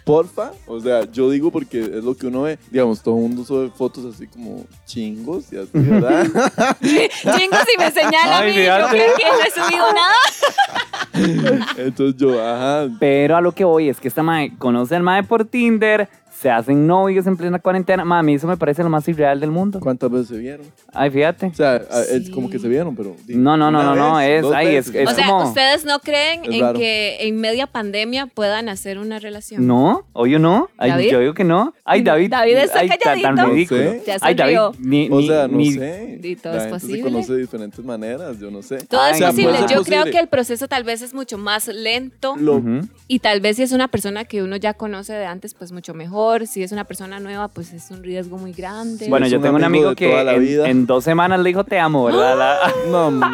Porfa, 0.04 0.52
o 0.66 0.80
sea, 0.80 1.10
yo 1.10 1.30
digo 1.30 1.50
porque 1.50 1.80
es 1.80 2.04
lo 2.04 2.16
que 2.16 2.26
uno 2.26 2.42
ve, 2.42 2.58
digamos, 2.70 3.02
todo 3.02 3.16
el 3.16 3.22
mundo 3.22 3.44
sube 3.44 3.70
fotos 3.70 4.14
así 4.14 4.26
como 4.26 4.64
chingos 4.86 5.52
y 5.52 5.56
así, 5.56 5.70
¿verdad? 5.74 6.24
Chingos, 6.82 7.60
si 7.66 7.78
me 7.78 7.90
señala 7.90 8.38
a 8.38 8.40
Ay, 8.40 8.52
mí, 8.52 8.64
yo 8.64 8.88
creo 8.90 9.14
que 9.16 9.24
no 9.24 9.40
he 9.40 9.50
subido 9.50 9.86
nada. 9.92 11.66
Entonces 11.76 12.16
yo, 12.16 12.42
ajá, 12.42 12.88
Pero 12.98 13.36
a 13.36 13.40
lo 13.40 13.52
que 13.52 13.64
voy 13.64 13.88
es 13.88 14.00
que 14.00 14.08
esta 14.08 14.22
mae 14.22 14.56
conoce 14.58 14.96
al 14.96 15.02
mae 15.02 15.22
por 15.22 15.44
Tinder, 15.44 16.08
se 16.40 16.50
hacen 16.50 16.86
novios 16.86 17.26
en 17.26 17.36
plena 17.36 17.58
cuarentena. 17.58 18.04
Mí 18.22 18.34
eso 18.34 18.46
me 18.46 18.56
parece 18.56 18.82
lo 18.84 18.88
más 18.90 19.08
irreal 19.08 19.40
del 19.40 19.50
mundo. 19.50 19.80
¿cuántas 19.80 20.10
veces 20.10 20.28
se 20.28 20.38
vieron? 20.38 20.66
Ay, 20.92 21.10
fíjate. 21.10 21.46
O 21.46 21.54
sea, 21.54 21.72
a- 21.90 22.02
es 22.02 22.26
Sí. 22.26 22.30
como 22.30 22.48
que 22.48 22.58
se 22.58 22.68
vieron, 22.68 22.94
pero... 22.94 23.16
No, 23.28 23.56
no, 23.56 23.70
no, 23.70 23.82
no, 23.82 23.94
no, 23.96 24.16
vez, 24.18 24.36
es- 24.36 24.42
dos 24.42 24.54
ay, 24.54 24.66
es- 24.76 24.86
veces. 24.92 25.02
es 25.02 25.12
o 25.12 25.14
sea, 25.16 25.26
como- 25.26 25.48
¿ustedes 25.48 25.84
no 25.84 25.98
creen 25.98 26.44
Es 26.44 26.50
en 26.54 26.60
raro. 26.60 26.78
que 26.78 27.26
en 27.26 27.40
media 27.40 27.66
pandemia 27.66 28.26
puedan 28.26 28.68
hacer 28.68 28.98
una 28.98 29.18
relación? 29.18 29.66
No, 29.66 30.04
oye, 30.12 30.38
no. 30.38 30.68
Ay, 30.78 30.90
¿David? 30.90 31.10
yo 31.10 31.20
digo 31.20 31.34
que 31.34 31.44
no. 31.44 31.74
Ay, 31.84 32.02
David. 32.02 32.30
David 32.30 32.56
está 32.58 32.80
ay, 32.80 32.88
tan- 32.88 32.98
tan 33.20 33.34
calladito. 33.36 33.46
ridículo. 33.54 33.84
No 33.84 33.90
sé. 33.90 34.02
Ya 34.06 34.16
Ay, 34.20 34.34
David, 34.34 34.58
ni, 34.78 35.08
O 35.10 35.18
ni- 35.20 35.26
sea, 35.26 35.48
no 35.48 35.56
ni- 35.56 35.72
sé. 35.72 36.18
Di, 36.20 36.36
todo 36.36 36.52
la 36.52 36.58
es 36.58 36.64
gente 36.64 36.74
posible. 36.80 36.96
se 36.98 37.02
conoce 37.02 37.32
de 37.32 37.38
diferentes 37.40 37.84
maneras, 37.84 38.38
yo 38.38 38.50
no 38.50 38.62
sé. 38.62 38.78
Todo 38.86 39.00
Ay, 39.00 39.14
es 39.14 39.20
no. 39.20 39.26
posible. 39.28 39.58
Yo 39.70 39.82
creo 39.82 40.04
que 40.04 40.18
el 40.18 40.28
proceso 40.28 40.68
tal 40.68 40.84
vez 40.84 41.02
es 41.02 41.14
mucho 41.14 41.36
más 41.38 41.66
lento. 41.68 42.36
Lo-. 42.36 42.62
Y 43.08 43.18
tal 43.18 43.40
vez 43.40 43.56
si 43.56 43.62
es 43.64 43.72
una 43.72 43.88
persona 43.88 44.24
que 44.24 44.42
uno 44.42 44.56
ya 44.56 44.74
conoce 44.74 45.14
de 45.14 45.26
antes, 45.26 45.54
pues 45.54 45.72
mucho 45.72 45.94
mejor. 45.94 46.27
Si 46.46 46.62
es 46.62 46.72
una 46.72 46.84
persona 46.84 47.18
nueva, 47.20 47.48
pues 47.48 47.72
es 47.72 47.90
un 47.90 48.02
riesgo 48.02 48.38
muy 48.38 48.52
grande. 48.52 49.08
Bueno, 49.08 49.26
es 49.26 49.32
yo 49.32 49.38
un 49.38 49.42
tengo 49.44 49.56
un 49.56 49.64
amigo 49.64 49.88
amigo 49.88 49.90
de 49.90 49.96
que 49.96 50.10
toda 50.10 50.24
la 50.24 50.34
en, 50.34 50.40
vida. 50.42 50.68
en 50.68 50.86
dos 50.86 51.04
semanas 51.04 51.40
le 51.40 51.48
dijo 51.48 51.64
te 51.64 51.78
amo, 51.78 52.04
¿verdad? 52.04 52.36
La- 52.38 52.72
No, 52.90 53.06
hombre. 53.08 53.28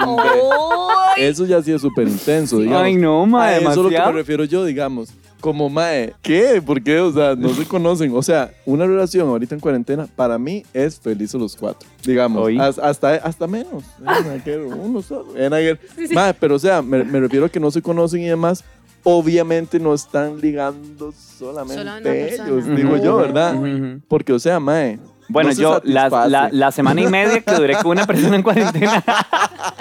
¡Ay! 1.17 1.25
Eso 1.25 1.45
ya 1.47 1.59
ha 1.59 1.63
sido 1.63 1.79
súper 1.79 2.09
intenso, 2.09 2.59
digamos. 2.59 2.83
Ay, 2.83 2.97
no, 2.97 3.25
mae, 3.27 3.55
A 3.55 3.59
eso 3.59 3.71
es 3.71 3.77
lo 3.77 3.83
que 3.83 3.83
me 3.83 3.91
demasiado. 3.91 4.13
refiero 4.13 4.45
yo, 4.45 4.65
digamos. 4.65 5.11
Como 5.41 5.69
mae, 5.69 6.15
¿qué? 6.23 6.63
¿Por 6.65 6.83
qué? 6.83 6.99
O 7.01 7.13
sea, 7.13 7.37
no 7.37 7.51
se 7.51 7.67
conocen. 7.67 8.11
O 8.17 8.23
sea, 8.23 8.51
una 8.65 8.87
relación 8.87 9.29
ahorita 9.29 9.55
en 9.55 9.61
cuarentena, 9.61 10.07
para 10.17 10.39
mí 10.39 10.65
es 10.73 10.99
felices 10.99 11.39
los 11.39 11.55
cuatro. 11.55 11.87
Digamos, 12.03 12.43
Oí. 12.47 12.59
Has- 12.59 12.79
hasta, 12.79 13.15
hasta 13.17 13.47
menos. 13.47 13.85
Nada 14.01 14.43
que 14.43 14.57
ver, 14.57 14.61
Uno 14.75 15.03
solo. 15.03 15.27
eh, 15.37 15.51
nada 15.51 15.59
que 15.61 15.75
ver. 15.75 15.81
Mae, 16.15 16.33
pero 16.35 16.55
o 16.55 16.59
sea, 16.59 16.81
me, 16.83 17.05
me 17.05 17.21
refiero 17.21 17.45
a 17.47 17.49
que 17.51 17.61
no 17.61 17.71
se 17.71 17.83
conocen 17.83 18.23
y 18.23 18.27
demás. 18.27 18.65
Obviamente 19.05 19.79
no 19.79 19.95
están 19.95 20.40
ligando 20.40 21.12
solamente 21.12 21.85
persona. 22.03 22.49
ellos, 22.49 22.77
digo 22.77 22.97
yo, 22.97 23.17
¿verdad? 23.17 23.55
Porque, 24.09 24.33
o 24.33 24.38
sea, 24.38 24.59
mae. 24.61 24.99
Bueno, 25.29 25.51
no 25.51 25.55
se 25.55 25.62
yo 25.62 25.81
la, 25.85 26.09
la, 26.29 26.49
la 26.53 26.71
semana 26.73 27.01
y 27.01 27.07
media 27.07 27.40
que 27.40 27.55
duré 27.55 27.75
con 27.77 27.93
una 27.93 28.07
persona 28.07 28.37
en 28.37 28.43
cuarentena, 28.43 29.03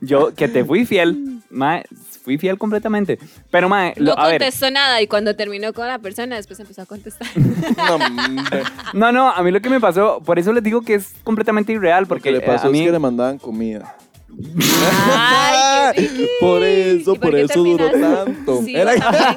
yo 0.00 0.34
que 0.34 0.48
te 0.48 0.64
fui 0.64 0.84
fiel, 0.84 1.40
mae, 1.50 1.84
fui 2.22 2.36
fiel 2.38 2.58
completamente. 2.58 3.18
Pero, 3.50 3.68
mae, 3.70 3.94
lo- 3.96 4.14
No 4.14 4.20
a 4.22 4.26
ver, 4.28 4.38
contestó 4.40 4.70
nada 4.70 5.00
y 5.00 5.06
cuando 5.06 5.34
terminó 5.34 5.72
con 5.72 5.86
la 5.88 5.98
persona 5.98 6.36
después 6.36 6.60
empezó 6.60 6.82
a 6.82 6.86
contestar. 6.86 7.26
No, 8.92 8.92
no, 8.92 9.12
no, 9.12 9.30
a 9.30 9.42
mí 9.42 9.50
lo 9.50 9.60
que 9.60 9.70
me 9.70 9.80
pasó, 9.80 10.20
por 10.24 10.38
eso 10.38 10.52
les 10.52 10.62
digo 10.62 10.82
que 10.82 10.94
es 10.94 11.12
completamente 11.24 11.72
irreal, 11.72 12.02
Lo 12.02 12.08
porque 12.08 12.24
que 12.24 12.32
le 12.32 12.38
eh, 12.38 12.46
pasó 12.46 12.68
a 12.68 12.70
mí... 12.70 12.80
es 12.80 12.86
que 12.86 12.92
le 12.92 12.98
mandaban 12.98 13.38
comida. 13.38 13.96
Ay, 15.16 15.94
qué. 15.94 16.28
Por 16.40 16.62
eso, 16.62 17.14
¿Y 17.14 17.18
por 17.18 17.20
por 17.20 17.30
qué 17.32 17.42
eso 17.42 17.62
duró 17.62 17.90
tanto. 17.90 18.62
Sí, 18.62 18.74
Era- 18.76 18.94
también. 18.98 19.36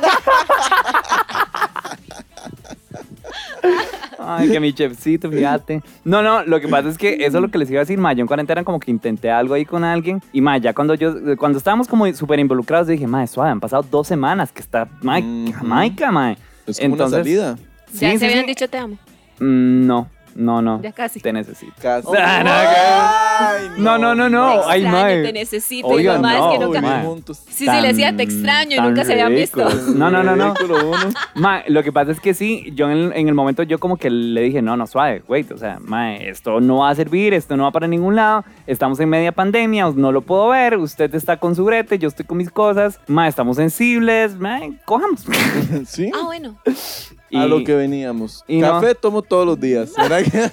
Ay, 4.25 4.49
que 4.49 4.59
mi 4.59 4.73
chefcito, 4.73 5.29
fíjate. 5.29 5.81
No, 6.05 6.21
no, 6.21 6.43
lo 6.43 6.59
que 6.61 6.67
pasa 6.67 6.87
es 6.89 6.97
que 6.97 7.15
eso 7.25 7.37
es 7.37 7.41
lo 7.41 7.49
que 7.51 7.57
les 7.57 7.69
iba 7.69 7.79
a 7.79 7.83
decir, 7.83 7.97
ma. 7.97 8.13
Yo 8.13 8.21
en 8.21 8.27
cuarentena 8.27 8.63
como 8.63 8.79
que 8.79 8.89
intenté 8.91 9.29
algo 9.29 9.53
ahí 9.53 9.65
con 9.65 9.83
alguien. 9.83 10.21
Y 10.31 10.39
ma, 10.41 10.57
ya 10.57 10.73
cuando 10.73 10.93
yo, 10.95 11.13
cuando 11.37 11.57
estábamos 11.57 11.87
como 11.87 12.11
súper 12.13 12.39
involucrados, 12.39 12.87
dije, 12.87 13.05
ma, 13.07 13.25
suave, 13.27 13.51
han 13.51 13.59
pasado 13.59 13.85
dos 13.89 14.07
semanas 14.07 14.51
que 14.51 14.61
está, 14.61 14.87
ma. 15.01 15.19
Jamaica, 15.53 16.11
ma. 16.11 16.31
Es 16.65 16.79
como 16.79 16.93
Entonces- 16.93 16.99
una 16.99 17.23
salida. 17.23 17.55
Ya 17.93 17.99
Sí, 18.11 18.17
se 18.17 18.19
sí, 18.19 18.25
habían 18.25 18.41
sí. 18.41 18.47
dicho 18.47 18.67
te 18.69 18.77
amo. 18.77 18.95
Mm, 19.39 19.85
No, 19.87 20.07
no, 20.35 20.61
no. 20.61 20.81
Ya 20.81 20.91
casi. 20.91 21.19
Te 21.19 21.31
necesito. 21.33 21.73
Casi. 21.81 22.07
Ah, 22.19 22.43
no, 22.43 22.51
Ay, 23.47 23.69
No, 23.77 23.97
no, 23.97 24.15
no, 24.15 24.29
no. 24.29 24.61
Te 24.61 24.65
Ay, 24.67 24.81
extraño, 24.83 25.05
mae. 25.05 25.23
te 25.23 25.33
necesito. 25.33 25.87
Oiga, 25.87 26.13
y 26.13 26.15
lo 26.15 26.21
más 26.21 26.37
no, 26.37 26.51
es 26.51 26.57
que 26.57 26.65
nunca... 26.65 26.81
mae. 26.81 27.07
Sí, 27.49 27.65
sí, 27.67 27.81
le 27.81 27.87
decía 27.87 28.15
te 28.15 28.23
extraño 28.23 28.77
y 28.77 28.81
nunca 28.81 29.03
se 29.03 29.13
habían 29.13 29.33
visto. 29.33 29.67
ridículo. 29.67 29.93
No, 29.97 30.11
no, 30.11 30.23
no, 30.23 30.35
no. 30.35 30.53
Ridículo 30.53 30.89
uno. 30.89 31.13
Ma, 31.35 31.63
lo 31.67 31.83
que 31.83 31.91
pasa 31.91 32.11
es 32.11 32.19
que 32.19 32.33
sí, 32.33 32.71
yo 32.75 32.89
en 32.89 32.97
el, 32.97 33.13
en 33.13 33.27
el 33.27 33.33
momento 33.33 33.63
yo 33.63 33.79
como 33.79 33.97
que 33.97 34.09
le 34.09 34.41
dije, 34.41 34.61
no, 34.61 34.77
no, 34.77 34.87
suave, 34.87 35.23
wait, 35.27 35.51
o 35.51 35.57
sea, 35.57 35.79
ma, 35.79 36.15
esto 36.15 36.59
no 36.61 36.77
va 36.77 36.89
a 36.89 36.95
servir, 36.95 37.33
esto 37.33 37.57
no 37.57 37.63
va 37.63 37.71
para 37.71 37.87
ningún 37.87 38.15
lado, 38.15 38.43
estamos 38.67 38.99
en 38.99 39.09
media 39.09 39.31
pandemia, 39.31 39.91
no 39.95 40.11
lo 40.11 40.21
puedo 40.21 40.49
ver, 40.49 40.77
usted 40.77 41.13
está 41.15 41.37
con 41.37 41.55
su 41.55 41.65
brete, 41.65 41.97
yo 41.99 42.07
estoy 42.07 42.25
con 42.25 42.37
mis 42.37 42.49
cosas, 42.49 42.99
ma, 43.07 43.27
estamos 43.27 43.57
sensibles, 43.57 44.35
ma, 44.37 44.59
cojamos. 44.85 45.25
Sí. 45.87 46.11
Ah, 46.13 46.25
bueno. 46.25 46.57
A 47.35 47.45
Y- 47.45 47.49
lo 47.49 47.63
que 47.63 47.75
veníamos. 47.75 48.43
y 48.47 48.59
no. 48.59 48.71
Café 48.71 48.95
tomo 48.95 49.21
todos 49.21 49.45
los 49.45 49.59
días. 49.59 49.91
¿Será 49.93 50.23
que? 50.23 50.29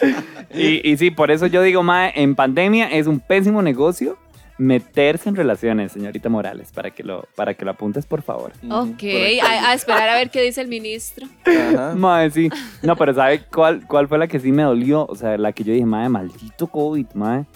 Y, 0.54 0.88
y 0.90 0.96
sí, 0.96 1.10
por 1.10 1.30
eso 1.30 1.46
yo 1.46 1.62
digo, 1.62 1.82
ma, 1.82 2.08
en 2.08 2.34
pandemia 2.34 2.90
es 2.90 3.06
un 3.06 3.20
pésimo 3.20 3.62
negocio 3.62 4.18
meterse 4.58 5.28
en 5.28 5.36
relaciones, 5.36 5.92
señorita 5.92 6.28
Morales, 6.28 6.70
para 6.72 6.90
que 6.90 7.02
lo, 7.02 7.24
para 7.34 7.54
que 7.54 7.64
lo 7.64 7.70
apuntes, 7.70 8.04
por 8.04 8.20
favor. 8.20 8.52
Ok, 8.70 9.02
a, 9.42 9.70
a 9.70 9.74
esperar 9.74 10.08
a 10.10 10.14
ver 10.16 10.28
qué 10.30 10.42
dice 10.42 10.60
el 10.60 10.68
ministro. 10.68 11.26
Ajá. 11.46 11.94
Mae, 11.96 12.30
sí. 12.30 12.50
No, 12.82 12.94
pero 12.96 13.14
¿sabe 13.14 13.42
cuál, 13.44 13.86
cuál 13.86 14.06
fue 14.08 14.18
la 14.18 14.26
que 14.26 14.38
sí 14.38 14.52
me 14.52 14.62
dolió? 14.64 15.06
O 15.06 15.14
sea, 15.14 15.38
la 15.38 15.52
que 15.52 15.64
yo 15.64 15.72
dije, 15.72 15.86
mae, 15.86 16.08
maldito 16.10 16.66
COVID, 16.66 17.06
mae. 17.14 17.46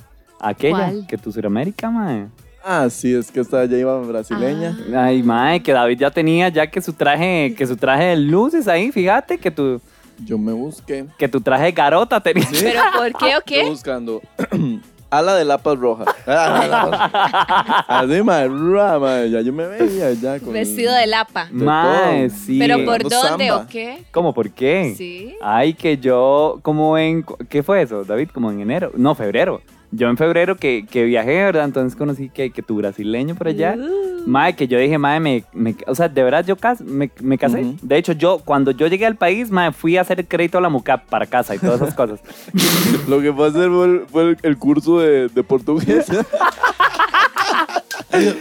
Aquella, 0.40 0.76
¿Cuál? 0.76 1.06
que 1.06 1.18
tu 1.18 1.30
Suramérica, 1.32 1.90
mae. 1.90 2.26
Ah, 2.66 2.88
sí, 2.88 3.14
es 3.14 3.30
que 3.30 3.40
esta 3.40 3.64
ya 3.66 3.76
iba 3.76 3.98
brasileña. 4.00 4.76
Ay, 4.96 5.22
mae, 5.22 5.62
que 5.62 5.72
David 5.72 5.98
ya 5.98 6.10
tenía, 6.10 6.48
ya 6.48 6.66
que 6.66 6.80
su 6.80 6.92
traje, 6.94 7.54
que 7.56 7.66
su 7.66 7.76
traje 7.76 8.04
de 8.04 8.16
luces 8.16 8.66
ahí, 8.68 8.90
fíjate, 8.90 9.36
que 9.38 9.50
tu, 9.50 9.80
Yo 10.24 10.38
me 10.38 10.52
busqué. 10.52 11.04
que 11.18 11.28
tu 11.28 11.40
traje 11.42 11.64
de 11.64 11.72
garota 11.72 12.20
tenía. 12.20 12.46
¿Pero 12.50 12.80
por 12.96 13.12
qué 13.18 13.34
o 13.36 13.38
Estoy 13.38 13.42
qué? 13.62 13.68
buscando. 13.68 14.22
Ala 15.10 15.34
de 15.36 15.44
lapas 15.44 15.78
rojas. 15.78 16.08
Ah, 16.26 17.84
Así, 17.86 18.22
mae, 18.22 18.48
ra, 18.48 18.98
mae, 18.98 19.30
ya 19.30 19.40
yo 19.42 19.52
me 19.52 19.66
veía 19.66 20.12
ya 20.14 20.40
con... 20.40 20.52
Vestido 20.52 20.92
de 20.94 21.06
lapa. 21.06 21.48
Mae, 21.52 22.30
sí. 22.30 22.58
¿Pero 22.58 22.84
por 22.84 23.02
dónde 23.02 23.46
samba. 23.46 23.56
o 23.58 23.66
qué? 23.68 24.02
¿Cómo? 24.10 24.32
¿Por 24.34 24.50
qué? 24.50 24.94
Sí. 24.96 25.36
Ay, 25.42 25.74
que 25.74 25.98
yo, 25.98 26.58
como 26.62 26.96
en, 26.98 27.24
¿qué 27.48 27.62
fue 27.62 27.82
eso, 27.82 28.04
David? 28.04 28.30
Como 28.32 28.50
en 28.50 28.60
enero, 28.60 28.90
no, 28.96 29.14
febrero. 29.14 29.60
Yo 29.96 30.08
en 30.08 30.16
febrero 30.16 30.56
que, 30.56 30.86
que 30.90 31.04
viajé, 31.04 31.44
¿verdad? 31.44 31.64
Entonces 31.66 31.96
conocí 31.96 32.28
que, 32.28 32.50
que 32.50 32.62
tu 32.62 32.76
brasileño 32.76 33.34
por 33.34 33.48
allá. 33.48 33.76
Uh. 33.78 34.28
Mae, 34.28 34.54
que 34.56 34.66
yo 34.66 34.78
dije, 34.78 34.96
mae, 34.98 35.20
me, 35.20 35.44
me- 35.52 35.76
o 35.86 35.94
sea, 35.94 36.08
de 36.08 36.22
verdad 36.22 36.44
yo 36.46 36.56
cas- 36.56 36.80
me, 36.80 37.10
me 37.20 37.36
casé. 37.36 37.74
De 37.82 37.96
hecho, 37.98 38.12
yo, 38.12 38.38
cuando 38.44 38.70
yo 38.70 38.86
llegué 38.86 39.04
al 39.06 39.16
país, 39.16 39.50
mae, 39.50 39.70
fui 39.72 39.96
a 39.98 40.00
hacer 40.00 40.26
crédito 40.26 40.56
a 40.58 40.60
la 40.62 40.70
MUCAP 40.70 41.04
para 41.08 41.26
casa 41.26 41.54
y 41.54 41.58
todas 41.58 41.80
esas 41.82 41.94
cosas. 41.94 42.20
Lo 43.08 43.20
que 43.20 43.32
fue 43.32 43.46
a 43.46 43.48
hacer 43.50 43.68
fue 43.70 43.84
el, 43.86 44.00
fue 44.10 44.36
el 44.42 44.56
curso 44.58 45.00
de, 45.00 45.28
de 45.28 45.44
portugués. 45.44 46.06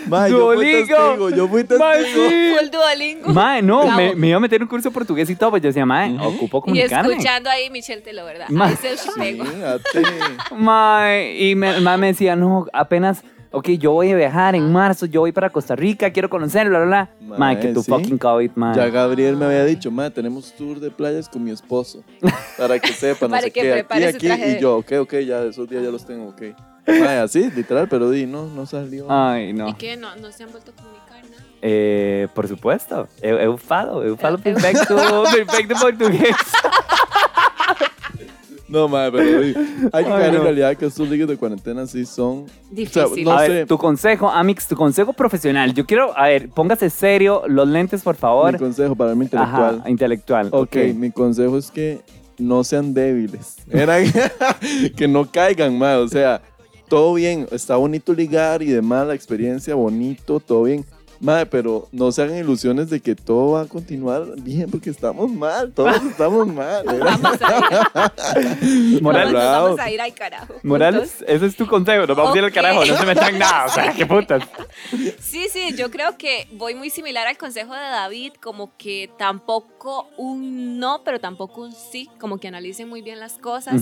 Mae, 0.08 0.30
yo 0.32 0.38
fui 0.54 0.56
Duolingo. 0.56 0.88
testigo, 0.98 1.30
yo 1.30 1.48
fui 1.48 1.64
testigo. 1.64 1.80
Mae, 1.90 2.04
sí. 2.06 2.56
Full 2.60 2.70
Duolingo. 2.70 3.34
Mae, 3.34 3.62
no, 3.62 3.92
me, 3.96 4.16
me 4.16 4.28
iba 4.28 4.38
a 4.38 4.40
meter 4.40 4.62
un 4.62 4.68
curso 4.68 4.90
de 4.90 4.94
portugués 4.94 5.30
y 5.30 5.36
todo, 5.36 5.52
pues 5.52 5.62
yo 5.62 5.68
decía, 5.68 5.86
mae, 5.86 6.16
ocupo 6.20 6.58
Y 6.60 6.62
comunicarme. 6.62 7.12
escuchando 7.12 7.50
ahí 7.50 7.70
Michelle 7.70 8.02
Telo, 8.02 8.26
¿verdad? 8.26 8.48
Ma- 8.50 8.68
Ahí 8.68 8.76
se 8.76 8.96
pego. 9.20 9.46
Fíjate. 9.46 10.02
Mae, 10.56 11.36
y 11.50 11.56
me, 11.56 11.80
mae 11.80 11.98
me 11.98 12.08
decía, 12.08 12.36
no, 12.36 12.66
apenas, 12.74 13.24
ok, 13.52 13.70
yo 13.72 13.92
voy 13.92 14.12
a 14.12 14.16
viajar 14.16 14.56
en 14.56 14.72
marzo, 14.72 15.06
yo 15.06 15.22
voy 15.22 15.32
para 15.32 15.50
Costa 15.50 15.76
Rica, 15.76 16.12
quiero 16.12 16.30
conocer, 16.30 16.70
bla, 16.70 16.80
bla, 16.80 16.88
bla. 16.88 17.10
Mae, 17.22 17.40
Mae, 17.40 17.60
que 17.60 17.68
tu 17.70 17.84
sí. 17.84 17.92
fucking 17.92 18.18
COVID, 18.18 18.52
mae. 18.56 18.76
Ya 18.76 18.90
Gabriel 18.90 19.36
me 19.38 19.46
había 19.46 19.66
dicho, 19.66 19.92
mae, 19.92 20.10
tenemos 20.12 20.54
tour 20.54 20.80
de 20.80 20.92
playas 20.92 21.28
con 21.30 21.44
mi 21.44 21.52
esposo. 21.52 22.04
Para 22.58 22.80
que 22.80 22.94
sepa, 22.94 23.26
no 23.28 23.32
Para 23.32 23.44
sé 23.44 23.52
que 23.52 23.62
qué, 23.62 23.68
aquí, 23.74 23.84
prepare 23.84 24.12
su 24.12 24.18
aquí. 24.18 24.28
Y 24.58 24.60
yo, 24.60 24.78
ok, 24.78 24.92
ok, 25.02 25.14
ya 25.26 25.44
esos 25.44 25.68
días 25.70 25.84
ya 25.84 25.90
los 25.90 26.06
tengo, 26.06 26.30
ok. 26.30 26.42
Así, 27.24 27.50
literal, 27.52 27.88
pero 27.88 28.10
di, 28.10 28.26
no, 28.26 28.48
no 28.48 28.66
salió. 28.66 29.06
Ay, 29.10 29.54
no. 29.54 29.70
¿Y 29.70 29.74
qué? 29.76 29.96
¿No, 29.98 30.16
no 30.18 30.32
se 30.32 30.44
han 30.44 30.52
vuelto 30.52 30.72
a 30.72 30.76
comunicar 30.76 31.24
nada? 31.30 31.44
Eh, 31.62 32.28
por 32.34 32.48
supuesto, 32.48 33.08
eu, 33.22 33.38
eu 33.40 33.58
falo, 33.58 34.04
eu 34.04 34.18
falo 34.18 34.38
Eu- 34.38 34.40
eu- 34.40 34.44
perfecto, 34.44 34.96
perfecto 35.32 35.76
portugués. 35.80 36.36
No, 38.68 38.88
mae, 38.88 39.12
pero 39.12 39.42
di, 39.42 39.54
hay 39.54 39.54
que 39.54 39.90
Ay, 39.94 40.04
caer 40.06 40.30
en 40.30 40.36
no. 40.36 40.44
realidad 40.44 40.76
que 40.76 40.88
estos 40.88 41.08
ligas 41.08 41.28
de 41.28 41.38
cuarentena 41.38 41.86
sí 41.86 42.06
son... 42.08 42.46
Difícil. 42.72 43.24
no 43.24 43.32
a 43.34 43.42
sé. 43.46 43.50
ver, 43.50 43.68
tu 43.68 43.78
consejo, 43.78 44.30
Amix, 44.30 44.68
tu 44.68 44.76
consejo 44.76 45.14
profesional. 45.14 45.74
Yo 45.76 45.86
quiero, 45.86 46.18
a 46.18 46.28
ver, 46.30 46.50
póngase 46.50 46.90
serio, 46.90 47.44
los 47.48 47.68
lentes, 47.68 48.02
por 48.02 48.16
favor. 48.16 48.52
Mi 48.54 48.58
consejo 48.58 48.96
para 48.96 49.14
mí 49.14 49.26
intelectual. 49.26 49.76
Ajá, 49.80 49.90
intelectual. 49.90 50.50
Ok, 50.52 50.76
mi 50.96 51.12
consejo 51.12 51.56
es 51.58 51.70
que 51.70 52.02
no 52.40 52.64
sean 52.64 52.96
débiles. 52.96 53.58
Era 53.70 54.00
que, 54.02 54.92
que 54.98 55.08
no 55.08 55.30
caigan 55.30 55.78
más. 55.78 55.98
O 55.98 56.08
sea, 56.08 56.42
todo 56.94 57.16
bien, 57.16 57.48
está 57.50 57.76
bonito 57.76 58.14
ligar 58.14 58.62
y 58.62 58.68
demás, 58.68 59.08
la 59.08 59.16
experiencia 59.16 59.74
bonito, 59.74 60.40
todo 60.40 60.66
bien. 60.66 60.86
Madre, 61.24 61.46
pero 61.46 61.88
no 61.94 62.12
se 62.12 62.22
hagan 62.22 62.38
ilusiones 62.38 62.90
de 62.90 63.00
que 63.00 63.16
todo 63.16 63.54
va 63.54 63.62
a 63.62 63.66
continuar 63.66 64.26
bien 64.42 64.70
porque 64.70 64.90
estamos 64.90 65.32
mal, 65.32 65.72
todos 65.72 65.96
estamos 66.12 66.46
mal. 66.48 66.84
Vamos 66.86 67.42
a 67.42 68.40
ir. 68.40 69.02
Bravo. 69.02 69.64
vamos 69.66 69.80
a 69.80 69.90
ir 69.92 70.02
al 70.02 70.14
carajo. 70.14 70.54
Morales, 70.64 71.24
ese 71.28 71.46
es 71.46 71.56
tu 71.56 71.66
consejo. 71.68 72.06
Nos 72.08 72.18
vamos 72.18 72.36
a 72.36 72.38
ir 72.38 72.44
al 72.44 72.52
carajo, 72.52 72.84
no 72.86 72.98
se 72.98 73.06
metan 73.06 73.40
nada. 73.40 73.66
O 73.66 73.70
sea, 73.70 73.94
qué 73.94 74.06
putas. 74.06 74.44
Sí, 75.20 75.48
sí, 75.52 75.74
yo 75.76 75.90
creo 75.90 76.18
que 76.18 76.48
voy 76.54 76.76
muy 76.76 76.90
similar 76.90 77.26
al 77.28 77.38
consejo 77.38 77.74
de 77.74 77.80
David, 77.80 78.34
como 78.42 78.72
que 78.78 79.10
tampoco 79.18 80.08
un 80.18 80.78
no, 80.80 81.02
pero 81.04 81.20
tampoco 81.20 81.62
un 81.64 81.72
sí, 81.74 82.08
como 82.20 82.38
que 82.38 82.48
analicen 82.48 82.88
muy 82.88 83.02
bien 83.02 83.20
las 83.20 83.34
cosas. 83.40 83.82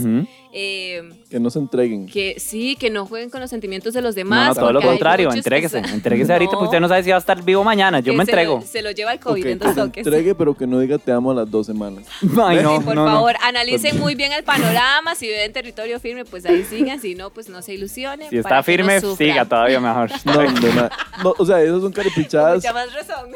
Eh, 0.53 1.01
Que 1.29 1.39
no 1.39 1.49
se 1.49 1.59
entreguen. 1.59 2.07
que 2.07 2.39
sí, 2.39 2.75
que 2.79 2.89
no 2.89 3.05
jueguen 3.05 3.29
con 3.29 3.41
los 3.41 3.49
sentimientos 3.49 3.93
de 3.93 4.01
los 4.01 4.15
demás. 4.15 4.49
no, 4.49 4.61
todo 4.61 4.73
lo 4.73 4.81
contrario, 4.81 5.31
entréguese. 5.33 5.83
se- 5.83 5.93
Entréguese 5.93 6.31
ahorita 6.31 6.51
porque 6.51 6.65
usted 6.65 6.79
no 6.79 6.87
sabe 6.87 7.03
si 7.03 7.09
va 7.09 7.17
a 7.17 7.19
estar 7.19 7.30
vivo 7.35 7.63
mañana. 7.63 7.99
Yo 7.99 8.11
que 8.13 8.17
me 8.17 8.25
se 8.25 8.31
entrego. 8.31 8.55
lo- 8.59 8.61
Se 8.65 8.81
lo 8.81 8.91
lleva 8.91 9.13
el 9.13 9.19
COVID 9.19 9.41
Ok, 9.41 9.47
en 9.47 9.59
dos 9.59 9.67
que 9.69 9.73
se 9.73 9.81
toques. 9.81 10.05
entregue, 10.07 10.35
pero 10.35 10.53
que 10.55 10.67
no 10.67 10.79
diga 10.79 10.97
te 10.97 11.11
amo 11.11 11.31
a 11.31 11.35
las 11.35 11.49
dos 11.51 11.65
semanas. 11.67 12.05
Ay, 12.43 12.59
no, 12.61 12.77
Sí, 12.79 12.83
por 12.85 12.95
no, 12.95 13.05
no. 13.05 13.11
favor, 13.11 13.35
analicen 13.41 13.99
muy 13.99 14.15
bien 14.15 14.31
el 14.33 14.43
panorama. 14.43 15.15
Si 15.15 15.27
viven 15.27 15.41
en 15.41 15.53
territorio 15.53 15.99
firme, 15.99 16.25
pues 16.25 16.45
ahí 16.45 16.63
sigan. 16.63 16.99
Si 16.99 17.15
no, 17.15 17.29
pues 17.29 17.49
no 17.49 17.61
se 17.61 17.73
ilusionen. 17.73 18.29
Si 18.29 18.37
está 18.37 18.49
para 18.49 18.63
que 18.63 18.77
no 18.77 18.77
firme, 18.77 19.01
sufran. 19.01 19.17
siga 19.29 19.45
todavía 19.45 19.79
mejor. 19.79 20.09
No, 20.25 20.33
hombre, 20.39 20.71
ma- 20.73 20.89
no, 21.23 21.33
o 21.37 21.45
sea, 21.45 21.61
esos 21.61 21.81
son 21.81 21.91
Con 21.91 22.03
caripichadas. 22.03 22.55
mucha 22.55 22.73
más 22.73 22.93
razón. 22.93 23.29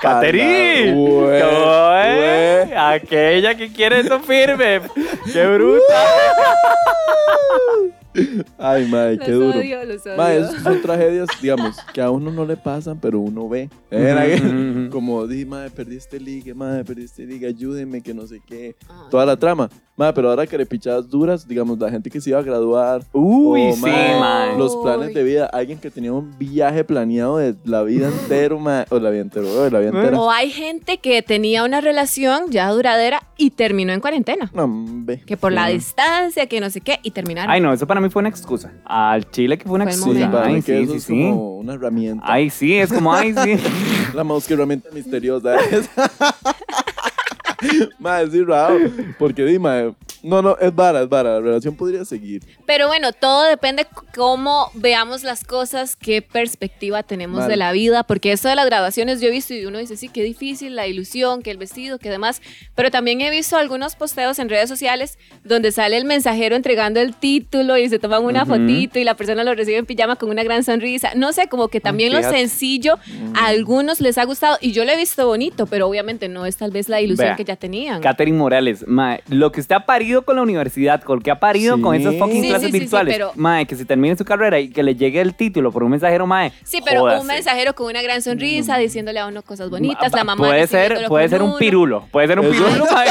¡Caterín! 0.00 0.94
Aquella 2.76 3.54
que 3.56 3.72
quiere 3.72 4.00
eso 4.00 4.20
firme. 4.20 4.80
¡Qué 5.32 5.46
bruta! 5.46 5.82
Ay, 8.58 8.86
madre, 8.88 9.18
qué 9.18 9.30
Los 9.32 9.40
duro. 9.40 9.58
odio, 9.58 9.84
los 9.84 10.06
odio. 10.06 10.16
Ma, 10.16 10.32
esas 10.34 10.62
son 10.62 10.80
tragedias, 10.82 11.28
digamos, 11.40 11.76
que 11.92 12.00
a 12.00 12.10
uno 12.10 12.30
no 12.30 12.44
le 12.44 12.56
pasan, 12.56 12.98
pero 13.00 13.20
uno 13.20 13.48
ve. 13.48 13.68
Era 13.90 14.24
como, 14.90 15.26
di, 15.26 15.44
madre, 15.44 15.70
perdí 15.70 15.96
este 15.96 16.18
ligue, 16.20 16.54
madre, 16.54 16.84
perdí 16.84 17.04
este 17.04 17.26
ligue, 17.26 17.46
ayúdeme, 17.46 18.02
que 18.02 18.14
no 18.14 18.26
sé 18.26 18.40
qué. 18.46 18.76
Ah. 18.88 19.06
Toda 19.10 19.26
la 19.26 19.36
trama. 19.36 19.68
Mae, 19.98 20.12
pero 20.12 20.28
ahora 20.28 20.46
carepichadas 20.46 21.08
duras, 21.08 21.48
digamos, 21.48 21.78
la 21.78 21.90
gente 21.90 22.10
que 22.10 22.20
se 22.20 22.28
iba 22.28 22.38
a 22.38 22.42
graduar. 22.42 23.02
Uy, 23.14 23.70
o, 23.70 23.72
sí, 23.74 23.80
mae. 23.80 24.58
Los 24.58 24.76
planes 24.76 25.14
de 25.14 25.22
vida. 25.22 25.46
Alguien 25.46 25.78
que 25.78 25.90
tenía 25.90 26.12
un 26.12 26.36
viaje 26.38 26.84
planeado 26.84 27.38
de 27.38 27.54
la 27.64 27.82
vida 27.82 28.08
entero, 28.08 28.58
o 28.90 28.98
la 29.00 29.08
vida 29.10 29.22
entera, 29.22 29.46
o 29.46 29.70
la 29.70 29.78
vida 29.78 29.88
entera. 29.88 30.20
O 30.20 30.30
hay 30.30 30.50
gente 30.50 30.98
que 30.98 31.22
tenía 31.22 31.64
una 31.64 31.80
relación 31.80 32.50
ya 32.50 32.70
duradera 32.70 33.22
y 33.38 33.50
terminó 33.52 33.94
en 33.94 34.00
cuarentena. 34.00 34.50
No, 34.52 34.64
hombre. 34.64 35.22
Que 35.24 35.38
por 35.38 35.52
la 35.52 35.68
Sí. 35.68 35.72
distancia, 35.74 36.46
que 36.46 36.60
no 36.60 36.68
sé 36.68 36.82
qué, 36.82 36.98
y 37.02 37.12
terminaron. 37.12 37.50
Ay, 37.50 37.62
no, 37.62 37.72
eso 37.72 37.86
para 37.86 38.00
mí 38.02 38.10
fue 38.10 38.20
una 38.20 38.28
excusa. 38.28 38.72
Al 38.84 39.30
chile 39.30 39.56
que 39.56 39.64
fue 39.64 39.76
una 39.76 39.84
Fue 39.84 39.94
Sí, 39.94 40.00
excusa. 40.00 40.30
para 40.30 40.46
Ay, 40.48 40.54
mí 40.56 40.62
que 40.62 40.76
sí, 40.76 40.82
eso 40.82 40.92
sí, 40.92 40.96
es 40.98 41.04
sí. 41.04 41.12
como 41.12 41.56
una 41.56 41.72
herramienta. 41.72 42.22
Ay, 42.26 42.50
sí, 42.50 42.74
es 42.76 42.92
como, 42.92 43.14
ay, 43.14 43.32
sí. 43.34 43.56
La 44.14 44.24
mouse 44.24 44.46
que 44.46 44.52
herramienta 44.52 44.90
misteriosa 44.92 45.56
es. 45.56 45.88
Mae, 47.98 48.30
sí, 48.30 48.42
raro. 48.42 48.78
Porque 49.18 49.44
di, 49.44 49.58
mae. 49.58 49.94
No, 50.26 50.42
no, 50.42 50.56
es 50.58 50.74
vara, 50.74 51.02
es 51.02 51.08
vara. 51.08 51.34
La 51.34 51.40
relación 51.40 51.76
podría 51.76 52.04
seguir. 52.04 52.42
Pero 52.66 52.88
bueno, 52.88 53.12
todo 53.12 53.44
depende 53.44 53.86
cómo 54.14 54.70
veamos 54.74 55.22
las 55.22 55.44
cosas, 55.44 55.94
qué 55.94 56.20
perspectiva 56.20 57.04
tenemos 57.04 57.38
Vale. 57.40 57.50
de 57.52 57.56
la 57.56 57.70
vida, 57.70 58.02
porque 58.02 58.32
eso 58.32 58.48
de 58.48 58.56
las 58.56 58.66
graduaciones 58.66 59.20
yo 59.20 59.28
he 59.28 59.30
visto 59.30 59.54
y 59.54 59.64
uno 59.66 59.78
dice, 59.78 59.96
sí, 59.96 60.08
qué 60.08 60.24
difícil, 60.24 60.74
la 60.74 60.88
ilusión, 60.88 61.42
que 61.42 61.52
el 61.52 61.58
vestido, 61.58 61.98
que 62.00 62.10
demás, 62.10 62.42
pero 62.74 62.90
también 62.90 63.20
he 63.20 63.30
visto 63.30 63.56
algunos 63.56 63.94
posteos 63.94 64.40
en 64.40 64.48
redes 64.48 64.68
sociales 64.68 65.16
donde 65.44 65.70
sale 65.70 65.96
el 65.96 66.04
mensajero 66.04 66.56
entregando 66.56 67.00
el 67.00 67.14
título 67.14 67.78
y 67.78 67.88
se 67.88 67.98
toman 68.00 68.24
una 68.24 68.42
Ujú. 68.42 68.52
fotito 68.56 68.98
y 68.98 69.04
la 69.04 69.14
persona 69.14 69.44
lo 69.44 69.54
recibe 69.54 69.76
en 69.78 69.86
pijama 69.86 70.16
con 70.16 70.30
una 70.30 70.42
gran 70.42 70.64
sonrisa. 70.64 71.12
No 71.14 71.32
sé, 71.32 71.46
como 71.48 71.68
que 71.68 71.80
también 71.80 72.12
lo 72.12 72.20
sencillo 72.22 72.98
a 73.34 73.46
algunos 73.46 74.00
les 74.00 74.18
ha 74.18 74.24
gustado 74.24 74.58
y 74.60 74.72
yo 74.72 74.84
lo 74.84 74.90
he 74.90 74.96
visto 74.96 75.24
bonito, 75.26 75.66
pero 75.66 75.86
obviamente 75.86 76.28
no 76.28 76.46
es 76.46 76.56
tal 76.56 76.72
vez 76.72 76.88
la 76.88 77.00
ilusión 77.00 77.28
Vea, 77.28 77.36
que 77.36 77.44
ya 77.44 77.54
tenían. 77.56 78.00
Catherine 78.02 78.36
Morales, 78.36 78.84
mae, 78.88 79.22
lo 79.28 79.52
que 79.52 79.60
usted 79.60 79.76
ha 79.76 79.86
parido 80.16 80.24
con 80.24 80.36
la 80.36 80.42
universidad, 80.42 81.02
con 81.02 81.16
lo 81.18 81.22
que 81.22 81.30
ha 81.30 81.38
parido 81.40 81.76
Sí. 81.76 81.82
con 81.82 81.94
esas 81.94 82.14
fucking 82.16 82.42
Sí, 82.42 82.48
clases 82.48 82.66
sí, 82.66 82.72
sí, 82.72 82.72
sí, 82.72 82.80
virtuales, 82.80 83.14
pero- 83.14 83.32
mae, 83.36 83.66
que 83.66 83.76
se 83.76 83.84
termine 83.84 84.16
su 84.16 84.24
carrera 84.24 84.58
y 84.58 84.68
que 84.70 84.82
le 84.82 84.94
llegue 84.94 85.20
el 85.20 85.34
título 85.34 85.70
por 85.72 85.82
un 85.82 85.90
mensajero, 85.90 86.26
mae. 86.26 86.52
Sí, 86.64 86.80
pero 86.84 87.00
jódase. 87.00 87.20
un 87.20 87.26
mensajero 87.26 87.74
con 87.74 87.86
una 87.86 88.02
gran 88.02 88.22
sonrisa 88.22 88.76
diciéndole 88.78 89.20
a 89.20 89.26
uno 89.26 89.42
cosas 89.42 89.68
bonitas, 89.70 90.10
Ma- 90.12 90.18
la 90.18 90.24
mamá 90.24 90.36
puede 90.48 90.66
ser, 90.66 90.80
recibiéndolo 90.90 91.08
puede 91.08 91.24
con 91.24 91.30
ser 91.30 91.42
un 91.42 91.48
uno. 91.50 91.58
pirulo, 91.58 92.08
puede 92.10 92.26
ser 92.28 92.40
un 92.40 92.46
Eso- 92.46 92.64
pirulo, 92.64 92.86
mae. 92.92 93.06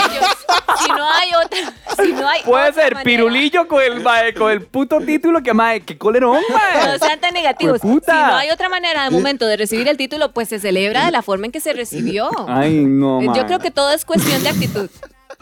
Si 0.83 0.89
no 0.91 1.09
hay 1.09 1.29
otra, 1.45 1.73
si 2.03 2.11
no 2.13 2.27
hay 2.27 2.41
Puede 2.43 2.69
otra 2.69 2.83
ser 2.83 2.93
manera. 2.95 3.03
pirulillo 3.09 3.67
con 3.67 3.81
el, 3.81 4.01
mae, 4.01 4.33
con 4.33 4.51
el 4.51 4.61
puto 4.61 4.99
título 4.99 5.41
que, 5.41 5.53
mae, 5.53 5.81
que 5.81 5.97
colerón, 5.97 6.41
mae. 6.53 6.91
No 6.91 6.97
sean 7.05 7.19
tan 7.19 7.33
negativos. 7.33 7.79
Si 7.81 7.87
Jueputa. 7.87 8.27
no 8.31 8.35
hay 8.37 8.49
otra 8.49 8.67
manera 8.69 9.03
de 9.05 9.09
momento 9.11 9.47
de 9.47 9.57
recibir 9.57 9.87
el 9.87 9.97
título, 9.97 10.31
pues 10.33 10.49
se 10.49 10.59
celebra 10.59 11.05
de 11.05 11.11
la 11.11 11.21
forma 11.21 11.45
en 11.45 11.51
que 11.51 11.59
se 11.61 11.73
recibió. 11.73 12.29
Ay, 12.47 12.83
no, 12.85 13.21
mae. 13.21 13.37
Yo 13.37 13.45
creo 13.45 13.59
que 13.59 13.71
todo 13.71 13.91
es 13.93 14.05
cuestión 14.05 14.43
de 14.43 14.49
actitud. 14.49 14.89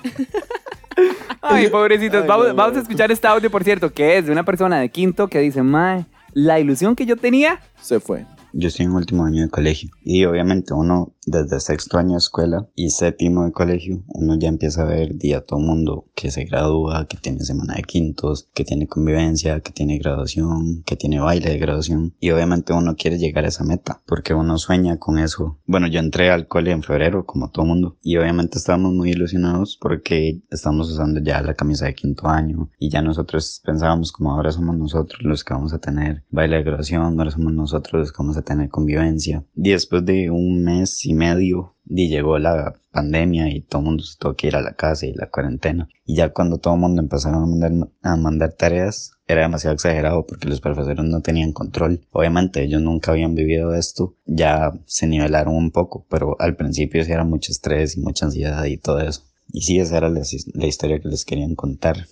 Ay, 1.41 1.69
pobrecitos. 1.69 2.21
Ay, 2.21 2.27
vamos, 2.27 2.47
no, 2.47 2.55
vamos 2.55 2.77
a 2.77 2.81
escuchar 2.81 3.11
este 3.11 3.27
audio, 3.27 3.49
por 3.49 3.63
cierto, 3.63 3.91
que 3.91 4.17
es 4.17 4.25
de 4.25 4.31
una 4.31 4.43
persona 4.43 4.79
de 4.79 4.89
quinto 4.89 5.27
que 5.27 5.39
dice, 5.39 5.61
mae, 5.63 6.05
la 6.33 6.59
ilusión 6.59 6.95
que 6.95 7.05
yo 7.05 7.15
tenía. 7.15 7.59
Se 7.81 7.99
fue. 7.99 8.25
Yo 8.53 8.67
estoy 8.67 8.85
en 8.85 8.91
último 8.91 9.25
año 9.25 9.41
de 9.41 9.49
colegio 9.49 9.89
y 10.03 10.25
obviamente 10.25 10.73
uno 10.73 11.11
desde 11.25 11.59
sexto 11.59 11.97
año 11.97 12.11
de 12.11 12.17
escuela 12.17 12.67
y 12.75 12.89
séptimo 12.89 13.45
de 13.45 13.51
colegio, 13.51 14.03
uno 14.07 14.37
ya 14.37 14.49
empieza 14.49 14.83
a 14.83 14.85
ver 14.85 15.15
día 15.15 15.45
todo 15.45 15.59
mundo 15.59 16.09
que 16.15 16.31
se 16.31 16.45
gradúa, 16.45 17.07
que 17.07 17.17
tiene 17.17 17.39
semana 17.41 17.75
de 17.75 17.83
quintos, 17.83 18.49
que 18.53 18.63
tiene 18.63 18.87
convivencia, 18.87 19.59
que 19.61 19.71
tiene 19.71 19.97
graduación, 19.97 20.83
que 20.85 20.95
tiene 20.95 21.19
baile 21.19 21.49
de 21.49 21.57
graduación 21.57 22.15
y 22.19 22.31
obviamente 22.31 22.73
uno 22.73 22.95
quiere 22.95 23.17
llegar 23.17 23.45
a 23.45 23.49
esa 23.49 23.63
meta 23.63 24.01
porque 24.05 24.33
uno 24.33 24.57
sueña 24.57 24.97
con 24.97 25.19
eso. 25.19 25.59
Bueno, 25.65 25.87
yo 25.87 25.99
entré 25.99 26.29
al 26.29 26.47
cole 26.47 26.71
en 26.71 26.83
febrero 26.83 27.25
como 27.25 27.49
todo 27.51 27.65
mundo 27.65 27.97
y 28.01 28.17
obviamente 28.17 28.57
estábamos 28.57 28.93
muy 28.93 29.11
ilusionados 29.11 29.77
porque 29.79 30.41
estamos 30.49 30.91
usando 30.91 31.21
ya 31.21 31.41
la 31.41 31.53
camisa 31.53 31.85
de 31.85 31.95
quinto 31.95 32.27
año 32.27 32.69
y 32.79 32.89
ya 32.89 33.01
nosotros 33.01 33.61
pensábamos 33.63 34.11
como 34.11 34.31
ahora 34.31 34.51
somos 34.51 34.77
nosotros 34.77 35.21
los 35.23 35.43
que 35.43 35.53
vamos 35.53 35.73
a 35.73 35.79
tener 35.79 36.23
baile 36.29 36.57
de 36.57 36.63
graduación, 36.63 37.19
ahora 37.19 37.31
somos 37.31 37.53
nosotros 37.53 37.99
los 37.99 38.11
que 38.11 38.17
vamos 38.19 38.37
a 38.37 38.41
tener 38.41 38.69
convivencia. 38.69 39.45
Y 39.55 39.71
después 39.71 40.05
de 40.05 40.29
un 40.29 40.63
mes 40.63 41.05
y 41.05 41.12
medio 41.13 41.75
y 41.85 42.09
llegó 42.09 42.39
la 42.39 42.79
pandemia 42.91 43.49
y 43.49 43.61
todo 43.61 43.81
el 43.81 43.85
mundo 43.85 44.03
se 44.03 44.17
tuvo 44.17 44.35
que 44.35 44.47
ir 44.47 44.55
a 44.55 44.61
la 44.61 44.73
casa 44.73 45.05
y 45.05 45.13
la 45.13 45.29
cuarentena. 45.29 45.89
Y 46.05 46.15
ya 46.15 46.29
cuando 46.29 46.57
todo 46.57 46.75
el 46.75 46.79
mundo 46.79 47.01
empezaron 47.01 47.43
a 47.43 47.45
mandar, 47.45 47.89
a 48.01 48.15
mandar 48.15 48.53
tareas, 48.53 49.11
era 49.27 49.41
demasiado 49.41 49.73
exagerado 49.73 50.25
porque 50.25 50.47
los 50.47 50.61
profesores 50.61 51.03
no 51.03 51.21
tenían 51.21 51.53
control. 51.53 52.01
Obviamente 52.11 52.63
ellos 52.63 52.81
nunca 52.81 53.11
habían 53.11 53.35
vivido 53.35 53.73
esto, 53.73 54.15
ya 54.25 54.71
se 54.85 55.07
nivelaron 55.07 55.55
un 55.55 55.71
poco, 55.71 56.05
pero 56.09 56.35
al 56.39 56.55
principio 56.55 57.03
sí 57.03 57.11
era 57.11 57.23
mucho 57.23 57.51
estrés 57.51 57.97
y 57.97 58.01
mucha 58.01 58.25
ansiedad 58.25 58.63
y 58.65 58.77
todo 58.77 58.99
eso. 58.99 59.23
Y 59.51 59.61
sí, 59.61 59.79
esa 59.79 59.97
era 59.97 60.09
la, 60.09 60.21
la 60.53 60.65
historia 60.65 60.99
que 60.99 61.09
les 61.09 61.25
querían 61.25 61.55
contar 61.55 62.07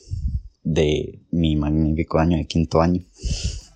de 0.64 1.22
mi 1.32 1.56
magnífico 1.56 2.20
año 2.20 2.38
de 2.38 2.46
quinto 2.46 2.82
año. 2.82 3.02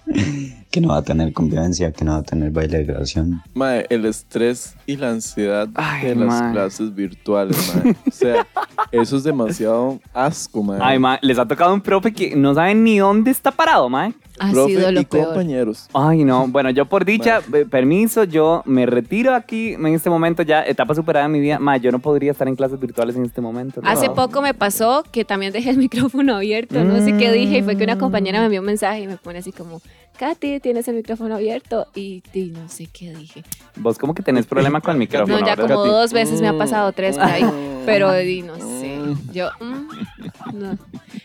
que 0.76 0.82
no 0.82 0.90
va 0.90 0.98
a 0.98 1.02
tener 1.04 1.32
convivencia, 1.32 1.90
que 1.94 2.04
no 2.04 2.12
va 2.12 2.18
a 2.18 2.24
tener 2.24 2.52
baile 2.52 2.80
de 2.80 2.84
graduación. 2.84 3.42
Mae, 3.54 3.86
el 3.90 4.04
estrés 4.06 4.76
y 4.86 4.98
la 4.98 5.12
ansiedad 5.12 5.70
Ay, 5.74 6.10
de 6.10 6.16
las 6.16 6.28
mae. 6.28 6.52
clases 6.52 6.94
virtuales, 6.94 7.74
mae. 7.78 7.96
O 8.06 8.12
sea, 8.12 8.46
eso 8.92 9.16
es 9.16 9.24
demasiado 9.24 10.02
asco, 10.14 10.62
mae. 10.64 10.80
Ay, 10.82 11.00
mae, 11.00 11.18
les 11.22 11.40
ha 11.40 11.48
tocado 11.48 11.74
un 11.74 11.80
profe 11.80 12.12
que 12.12 12.36
no 12.36 12.54
saben 12.54 12.84
ni 12.84 12.98
dónde 12.98 13.32
está 13.32 13.52
parado, 13.52 13.88
mae. 13.88 14.14
Ha 14.38 14.52
Profe 14.52 14.76
sido 14.76 14.92
lo 14.92 15.00
y 15.00 15.06
peor. 15.06 15.28
compañeros. 15.28 15.88
Ay, 15.94 16.26
no. 16.26 16.46
Bueno, 16.50 16.70
yo 16.72 16.86
por 16.88 17.06
dicha, 17.06 17.40
eh, 17.54 17.66
permiso, 17.66 18.26
yo 18.26 18.64
me 18.66 18.86
retiro 18.86 19.34
aquí 19.34 19.76
en 19.76 19.86
este 19.88 20.10
momento 20.10 20.44
ya, 20.44 20.62
etapa 20.62 20.94
superada 20.94 21.26
de 21.28 21.32
mi 21.32 21.40
vida. 21.40 21.58
Mae, 21.58 21.80
yo 21.80 21.90
no 21.90 22.00
podría 22.00 22.34
estar 22.34 22.46
en 22.50 22.58
clases 22.58 22.78
virtuales 22.78 23.16
en 23.16 23.24
este 23.24 23.40
momento. 23.40 23.80
¿no? 23.82 23.88
Hace 23.90 24.10
poco 24.10 24.42
me 24.42 24.54
pasó 24.54 25.06
que 25.10 25.24
también 25.24 25.54
dejé 25.54 25.70
el 25.70 25.78
micrófono 25.88 26.36
abierto, 26.36 26.84
no 26.84 26.98
sé 27.00 27.16
qué 27.16 27.32
dije, 27.32 27.60
y 27.60 27.64
fue 27.64 27.78
que 27.78 27.86
una 27.86 27.98
compañera 27.98 28.40
me 28.40 28.48
envió 28.48 28.60
un 28.60 28.66
mensaje 28.66 29.04
y 29.04 29.08
me 29.08 29.16
pone 29.16 29.40
así 29.40 29.54
como, 29.54 29.82
Katy, 30.16 30.60
tienes 30.60 30.88
el 30.88 30.96
micrófono 30.96 31.36
abierto, 31.36 31.88
y, 31.96 32.24
y 32.34 32.46
no 32.46 32.68
sé 32.70 32.88
qué 32.92 33.14
dije. 33.14 33.44
Vos 33.76 33.98
como 33.98 34.14
que 34.16 34.24
tenés 34.24 34.46
problema 34.48 34.82
con 34.82 34.94
el 34.94 34.98
micrófono, 34.98 35.40
No, 35.40 35.46
ya 35.46 35.56
como 35.56 35.68
Katy. 35.68 35.90
dos 35.90 36.14
veces 36.14 36.42
me 36.42 36.48
ha 36.48 36.58
pasado, 36.58 36.92
tres 36.94 37.16
por 37.18 37.26
ahí, 37.26 37.44
Mm. 37.44 37.86
pero 37.86 38.12
di, 38.14 38.42
no 38.42 38.56
sé, 38.56 38.98
yo, 39.32 39.50
mm, 39.60 40.58
no. 40.60 40.78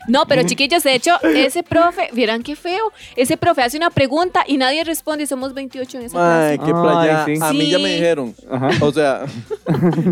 No, 0.07 0.25
pero 0.27 0.43
chiquillos, 0.43 0.83
de 0.83 0.95
hecho, 0.95 1.13
ese 1.23 1.63
profe, 1.63 2.09
vieran 2.13 2.43
qué 2.43 2.55
feo, 2.55 2.91
ese 3.15 3.37
profe 3.37 3.61
hace 3.63 3.77
una 3.77 3.89
pregunta 3.89 4.43
y 4.47 4.57
nadie 4.57 4.83
responde 4.83 5.23
y 5.23 5.27
somos 5.27 5.53
28 5.53 5.97
en 5.99 6.05
esa 6.05 6.17
Mae, 6.17 6.57
clase. 6.57 6.71
qué 6.71 6.75
Ay, 6.77 6.81
playa. 6.83 7.25
sí. 7.25 7.33
A 7.41 7.53
mí 7.53 7.69
ya 7.69 7.79
me 7.79 7.89
dijeron. 7.93 8.35
Ajá. 8.51 8.69
O 8.81 8.91
sea, 8.91 9.25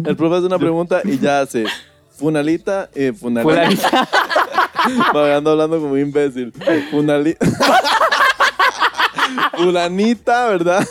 el 0.06 0.15
profe 0.15 0.36
hace 0.38 0.46
una 0.46 0.60
pregunta 0.60 1.02
y 1.04 1.18
ya 1.20 1.42
hace. 1.42 1.65
Funalita, 2.12 2.89
eh, 2.96 3.13
funalita. 3.18 4.08
Ando 5.36 5.52
hablando 5.52 5.80
como 5.80 5.98
imbécil. 5.98 6.52
Funalita. 6.92 7.46
Fulanita, 9.58 10.48
¿verdad? 10.50 10.86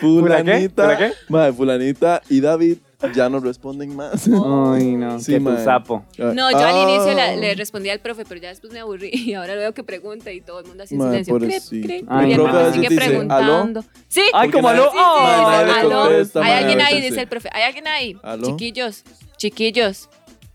Fulanita. 0.00 0.82
¿Fula 0.84 0.98
qué? 0.98 1.12
Mae, 1.28 1.52
fulanita 1.52 2.22
y 2.28 2.40
David 2.40 2.78
ya 3.14 3.28
no 3.30 3.40
responden 3.40 3.96
más. 3.96 4.26
Ay, 4.28 4.92
no, 4.96 5.18
Sí, 5.20 5.32
que 5.32 5.40
tu 5.40 5.56
sapo. 5.64 6.04
No, 6.18 6.50
yo 6.50 6.58
al 6.58 6.74
Ah. 6.76 6.82
inicio 6.82 7.14
le, 7.14 7.36
le 7.38 7.54
respondí 7.54 7.88
al 7.88 8.00
profe, 8.00 8.24
pero 8.28 8.40
ya 8.40 8.48
después 8.50 8.72
me 8.72 8.80
aburrí 8.80 9.10
y 9.12 9.34
ahora 9.34 9.54
veo 9.54 9.72
que 9.72 9.82
pregunta 9.82 10.30
y 10.32 10.40
todo 10.40 10.60
el 10.60 10.66
mundo 10.66 10.82
así 10.84 10.94
en 10.96 11.00
silencio. 11.02 11.34
Pobrecito. 11.34 11.86
crip, 11.86 12.06
Ay, 12.10 12.30
y 12.30 12.32
el 12.34 12.42
profe 12.42 12.72
sigue 12.74 12.88
dice, 12.90 13.00
preguntando. 13.06 13.84
Sí, 14.08 14.22
Ay, 14.34 14.50
como 14.50 14.68
aló. 14.68 14.90
sí, 14.92 14.98
sí, 14.98 15.64
le 15.66 15.72
aló. 15.72 16.00
contesta, 16.02 16.44
Hay 16.44 16.52
alguien 16.52 16.80
ahí, 16.82 17.00
dice 17.00 17.14
sí. 17.14 17.20
el 17.20 17.28
profe. 17.28 17.48
Hay 17.52 17.62
alguien 17.62 17.88
ahí. 17.88 18.16
¿Aló? 18.22 18.46
Chiquillos, 18.46 19.04
chiquillos, 19.38 20.10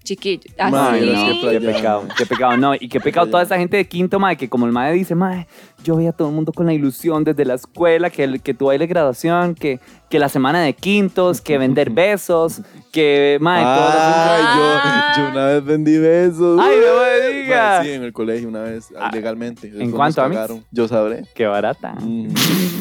chiquillos. 0.06 0.46
Mae, 0.58 1.00
Así. 1.02 1.10
es 1.10 1.44
que 1.44 1.50
Qué 1.52 1.60
playa. 1.60 1.76
pecado, 1.78 2.04
qué 2.18 2.26
pecado. 2.26 2.58
No, 2.58 2.74
y 2.76 2.88
qué 2.88 3.00
pecado 3.02 3.28
toda 3.28 3.44
esa 3.44 3.58
gente 3.58 3.76
de 3.76 3.86
quinto, 3.88 4.20
mae, 4.20 4.38
que 4.38 4.48
como 4.48 4.66
el 4.66 4.72
mae 4.72 4.94
dice, 4.94 5.16
mae, 5.16 5.48
yo 5.84 5.98
veía 5.98 6.12
a 6.12 6.14
todo 6.14 6.30
el 6.30 6.34
mundo 6.36 6.54
con 6.54 6.66
la 6.66 6.74
ilusión 6.74 7.24
desde 7.26 7.44
la 7.44 7.56
escuela, 7.56 8.10
que, 8.10 8.24
el, 8.24 8.42
que 8.42 8.54
tu 8.54 8.68
baile 8.68 8.84
de 8.84 8.88
graduación, 8.88 9.54
que, 9.56 9.80
que 10.10 10.18
la 10.20 10.30
semana 10.30 10.62
de 10.62 10.74
quintos, 10.74 11.42
que 11.42 11.58
vender 11.58 11.90
besos, 11.90 12.62
que, 12.94 13.38
mae, 13.42 13.62
todo 13.64 13.74
lo- 13.76 13.92
Ay, 13.92 14.42
Ah. 14.48 15.14
yo, 15.18 15.24
yo 15.24 15.30
una 15.32 15.46
vez 15.48 15.66
vendí 15.66 15.98
besos. 15.98 16.60
Ay, 16.62 16.78
no 16.80 17.02
me 17.02 17.38
diga. 17.42 17.84
Sí, 17.84 17.92
en 17.92 18.04
el 18.04 18.14
colegio 18.14 18.48
una 18.48 18.62
vez, 18.62 18.90
Ah, 18.98 19.10
legalmente. 19.14 19.68
Después 19.70 19.92
cuánto, 19.94 20.22
Amis? 20.22 20.38
pagaron. 20.38 20.64
Yo 20.72 20.88
sabré. 20.88 21.24
Qué 21.36 21.46
barata. 21.46 21.96
Mm. 22.00 22.30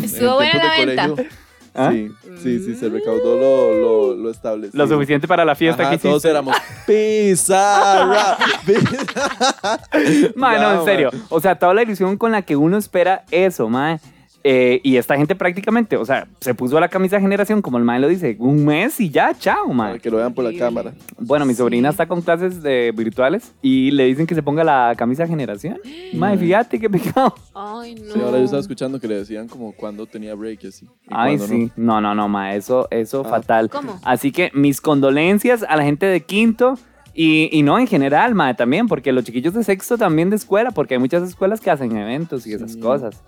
Estuvo 0.04 0.40
En 0.42 0.50
buena 0.52 0.64
la 0.64 0.86
venta. 0.86 1.08
colegio, 1.08 1.30
¿Ah? 1.74 1.90
Sí, 1.92 2.10
sí, 2.40 2.58
sí, 2.60 2.74
se 2.76 2.88
recaudó 2.88 3.36
lo, 3.36 3.74
lo, 3.74 4.14
lo 4.14 4.30
establecido. 4.30 4.84
Lo 4.84 4.88
suficiente 4.88 5.26
para 5.26 5.44
la 5.44 5.54
fiesta 5.56 5.82
Ajá, 5.82 5.90
que 5.92 5.98
todos 5.98 6.16
hiciste. 6.16 6.30
éramos 6.30 6.56
pizarra. 6.86 8.38
pizarra. 8.64 9.80
Mae, 10.36 10.60
no, 10.60 10.80
en 10.80 10.84
serio. 10.84 11.10
O 11.28 11.40
sea, 11.40 11.56
toda 11.58 11.74
la 11.74 11.82
ilusión 11.82 12.16
con 12.16 12.32
la 12.32 12.42
que 12.42 12.56
uno 12.56 12.76
espera 12.76 13.24
eso, 13.30 13.68
mae. 13.68 13.98
Eh, 14.46 14.80
y 14.82 14.96
esta 14.98 15.16
gente 15.16 15.34
prácticamente, 15.34 15.96
o 15.96 16.04
sea, 16.04 16.28
se 16.40 16.54
puso 16.54 16.78
la 16.78 16.88
camisa 16.88 17.16
de 17.16 17.22
generación, 17.22 17.62
como 17.62 17.78
el 17.78 17.84
mae 17.84 17.98
lo 17.98 18.08
dice, 18.08 18.36
un 18.38 18.62
mes 18.66 19.00
y 19.00 19.08
ya, 19.08 19.32
chao, 19.38 19.64
Para 19.68 19.74
mae. 19.74 20.00
que 20.00 20.10
lo 20.10 20.18
vean 20.18 20.34
por 20.34 20.44
la 20.44 20.52
cámara. 20.58 20.92
Bueno, 21.18 21.46
mi 21.46 21.54
sobrina 21.54 21.88
está 21.88 22.06
con 22.06 22.20
clases 22.20 22.62
de 22.62 22.92
virtuales 22.94 23.54
y 23.62 23.90
le 23.92 24.04
dicen 24.04 24.26
que 24.26 24.34
se 24.34 24.42
ponga 24.42 24.62
la 24.62 24.92
camisa 24.98 25.22
de 25.22 25.30
generación. 25.30 25.78
Mae, 26.14 26.36
fíjate 26.36 26.78
qué 26.78 26.90
pecado. 26.90 27.34
Ay, 27.54 27.94
no. 27.94 28.12
Sí, 28.12 28.20
ahora 28.20 28.36
yo 28.38 28.44
estaba 28.44 28.60
escuchando 28.60 29.00
que 29.00 29.08
le 29.08 29.14
decían 29.16 29.48
como 29.48 29.72
cuando 29.72 30.04
tenía 30.06 30.34
break 30.34 30.64
y 30.64 30.66
así. 30.66 30.84
y 30.84 31.08
Ay, 31.10 31.38
sí. 31.38 31.70
No, 31.76 32.02
no, 32.02 32.14
no, 32.14 32.28
mae, 32.28 32.56
eso, 32.58 32.86
eso 32.90 33.22
Ah. 33.24 33.28
fatal. 33.30 33.70
¿Cómo? 33.70 33.98
Así 34.04 34.30
que 34.30 34.50
mis 34.52 34.82
condolencias 34.82 35.64
a 35.66 35.74
la 35.76 35.84
gente 35.84 36.04
de 36.04 36.20
quinto. 36.20 36.78
Y, 37.14 37.48
y 37.56 37.62
no 37.62 37.78
en 37.78 37.86
general, 37.86 38.34
mae, 38.34 38.54
también, 38.54 38.88
porque 38.88 39.12
los 39.12 39.24
chiquillos 39.24 39.54
de 39.54 39.62
sexto 39.62 39.96
también 39.96 40.30
de 40.30 40.36
escuela, 40.36 40.72
porque 40.72 40.94
hay 40.94 41.00
muchas 41.00 41.22
escuelas 41.22 41.60
que 41.60 41.70
hacen 41.70 41.96
eventos 41.96 42.46
y 42.46 42.52
esas 42.52 42.76
cosas. 42.76 43.22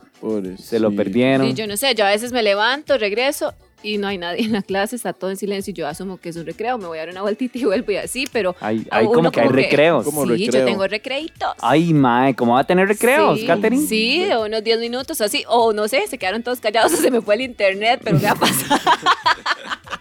Se 0.58 0.80
lo 0.80 0.90
perdieron. 0.94 1.46
Sí, 1.46 1.54
yo 1.54 1.66
no 1.66 1.76
sé, 1.76 1.94
yo 1.94 2.04
a 2.04 2.08
veces 2.08 2.32
me 2.32 2.42
levanto, 2.42 2.98
regreso 2.98 3.54
y 3.82 3.98
no 3.98 4.08
hay 4.08 4.18
nadie 4.18 4.44
en 4.44 4.52
la 4.52 4.62
clase, 4.62 4.96
está 4.96 5.12
todo 5.12 5.30
en 5.30 5.36
silencio 5.36 5.70
y 5.70 5.74
yo 5.74 5.86
asumo 5.86 6.18
que 6.18 6.30
es 6.30 6.36
un 6.36 6.46
recreo, 6.46 6.78
me 6.78 6.86
voy 6.86 6.98
a 6.98 7.02
dar 7.02 7.10
una 7.10 7.22
vueltita 7.22 7.58
y 7.58 7.64
vuelvo 7.64 7.92
y 7.92 7.96
así, 7.96 8.26
pero... 8.32 8.56
Hay, 8.60 8.86
hay 8.90 9.06
como 9.06 9.30
que 9.30 9.40
hay 9.40 9.48
recreos. 9.48 10.04
sí, 10.04 10.46
yo 10.46 10.64
tengo 10.64 10.86
recreitos. 10.86 11.54
Ay, 11.60 11.92
mae, 11.92 12.34
¿cómo 12.34 12.54
va 12.54 12.60
a 12.60 12.64
tener 12.64 12.88
recreos, 12.88 13.38
sí, 13.38 13.46
Katherine? 13.46 13.86
Sí, 13.86 14.24
de 14.24 14.36
unos 14.36 14.64
10 14.64 14.80
minutos 14.80 15.20
así, 15.20 15.44
o 15.48 15.72
no 15.72 15.86
sé, 15.86 16.06
se 16.08 16.18
quedaron 16.18 16.42
todos 16.42 16.60
callados 16.60 16.92
o 16.94 16.96
se 17.00 17.10
me 17.10 17.20
fue 17.20 17.36
el 17.36 17.42
internet, 17.42 18.00
pero 18.02 18.18
me 18.18 18.26
ha 18.26 18.34
pasado. 18.34 18.80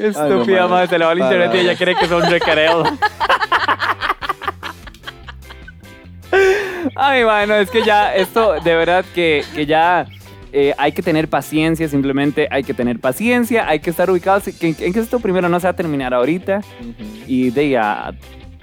Estúpida, 0.00 0.62
no, 0.62 0.68
madre, 0.68 0.88
se 0.88 0.98
le 0.98 1.04
va 1.04 1.12
el 1.12 1.18
internet 1.18 1.50
y 1.54 1.58
ella 1.58 1.76
cree 1.76 1.94
que 1.94 2.06
son 2.06 2.28
recreos. 2.30 2.88
Ay, 6.94 7.24
bueno, 7.24 7.54
es 7.54 7.70
que 7.70 7.82
ya 7.84 8.14
esto, 8.14 8.54
de 8.54 8.74
verdad 8.74 9.04
que, 9.14 9.44
que 9.54 9.66
ya 9.66 10.06
eh, 10.52 10.74
hay 10.78 10.92
que 10.92 11.02
tener 11.02 11.28
paciencia, 11.28 11.88
simplemente 11.88 12.48
hay 12.50 12.64
que 12.64 12.74
tener 12.74 12.98
paciencia, 13.00 13.68
hay 13.68 13.80
que 13.80 13.90
estar 13.90 14.10
ubicados 14.10 14.48
en, 14.48 14.54
en 14.78 14.92
que 14.92 15.00
esto 15.00 15.20
primero 15.20 15.48
no 15.48 15.60
se 15.60 15.66
va 15.66 15.70
a 15.72 15.76
terminar 15.76 16.14
ahorita 16.14 16.60
y 17.26 17.50
de 17.50 17.70
ya 17.70 18.14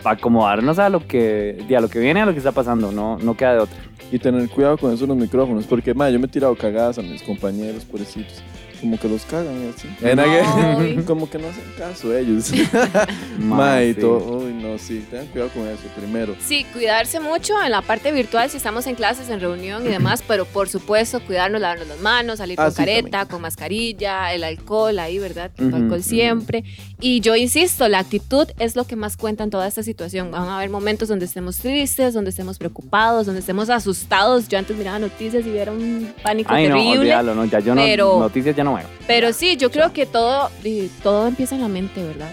acomodarnos 0.03 0.79
a 0.79 0.89
lo 0.89 1.05
que, 1.05 1.63
a 1.75 1.81
lo 1.81 1.89
que 1.89 1.99
viene, 1.99 2.21
a 2.21 2.25
lo 2.25 2.31
que 2.31 2.39
está 2.39 2.51
pasando, 2.51 2.91
no, 2.91 3.17
no 3.17 3.35
queda 3.35 3.53
de 3.53 3.59
otra. 3.59 3.77
Y 4.11 4.19
tener 4.19 4.47
cuidado 4.49 4.77
con 4.77 4.93
eso 4.93 5.05
en 5.05 5.09
los 5.09 5.17
micrófonos, 5.17 5.65
porque 5.65 5.93
ma, 5.93 6.09
yo 6.09 6.19
me 6.19 6.25
he 6.25 6.29
tirado 6.29 6.55
cagadas 6.55 6.99
a 6.99 7.01
mis 7.01 7.23
compañeros, 7.23 7.85
pobrecitos. 7.85 8.43
Como 8.83 8.99
que 8.99 9.07
los 9.07 9.21
cagan 9.23 9.55
y 9.63 9.69
así. 9.69 9.87
En 10.01 10.19
Ay. 10.19 10.97
como 11.07 11.29
que 11.29 11.37
no 11.37 11.47
hacen 11.47 11.63
caso 11.77 12.13
ellos. 12.15 12.51
Ma, 13.39 13.55
Ma, 13.55 13.83
y 13.83 13.93
sí. 13.93 14.03
Uy, 14.03 14.51
no, 14.53 14.77
sí, 14.77 15.05
tengan 15.09 15.27
cuidado 15.27 15.49
con 15.51 15.65
eso 15.69 15.83
primero. 15.95 16.35
Sí, 16.45 16.65
cuidarse 16.73 17.21
mucho 17.21 17.53
en 17.63 17.71
la 17.71 17.81
parte 17.81 18.11
virtual 18.11 18.49
si 18.49 18.57
estamos 18.57 18.85
en 18.87 18.95
clases, 18.95 19.29
en 19.29 19.39
reunión 19.39 19.85
y 19.85 19.87
demás, 19.89 20.21
pero 20.27 20.43
por 20.43 20.67
supuesto 20.67 21.21
cuidarnos, 21.21 21.61
lavarnos 21.61 21.87
las 21.87 22.01
manos, 22.01 22.39
salir 22.39 22.59
Ah, 22.59 22.65
con 22.65 22.71
sí, 22.73 22.77
careta, 22.79 23.09
también. 23.09 23.27
con 23.29 23.41
mascarilla, 23.41 24.33
el 24.33 24.43
alcohol 24.43 24.99
ahí, 24.99 25.17
¿verdad? 25.17 25.49
El 25.57 25.67
Ujú, 25.67 25.75
alcohol 25.77 25.99
ujú. 25.99 26.09
siempre. 26.09 26.65
Y 26.99 27.21
yo 27.21 27.37
insisto, 27.37 27.87
la 27.87 27.99
actitud 27.99 28.47
es 28.59 28.75
lo 28.75 28.83
que 28.85 28.97
más 28.97 29.15
cuenta 29.15 29.45
en 29.45 29.49
toda 29.49 29.65
esta 29.65 29.81
situación. 29.83 30.29
Van 30.31 30.43
a 30.49 30.57
haber 30.57 30.69
momentos 30.69 31.07
donde 31.07 31.23
estemos 31.23 31.55
tristes, 31.57 32.13
donde 32.13 32.31
estemos 32.31 32.57
preocupados, 32.57 33.25
donde 33.27 33.39
estemos 33.39 33.69
asustados. 33.69 34.49
Yo 34.49 34.57
antes 34.57 34.75
miraba 34.75 34.99
noticias 34.99 35.45
y 35.45 35.57
era 35.57 35.71
un 35.71 36.13
pánico 36.21 36.53
Ay, 36.53 36.67
no, 36.67 36.75
terrible. 36.75 36.99
olvídalo, 36.99 37.33
no, 37.35 37.45
ya 37.45 37.59
yo 37.59 37.73
pero- 37.75 38.13
no, 38.15 38.19
noticias 38.19 38.55
ya 38.55 38.63
no 38.65 38.72
veo. 38.77 38.87
Pero 39.07 39.33
sí, 39.33 39.57
yo 39.57 39.71
creo 39.71 39.93
que 39.93 40.05
todo, 40.05 40.49
todo 41.01 41.27
empieza 41.27 41.55
en 41.55 41.61
la 41.61 41.67
mente, 41.67 42.03
¿verdad? 42.03 42.29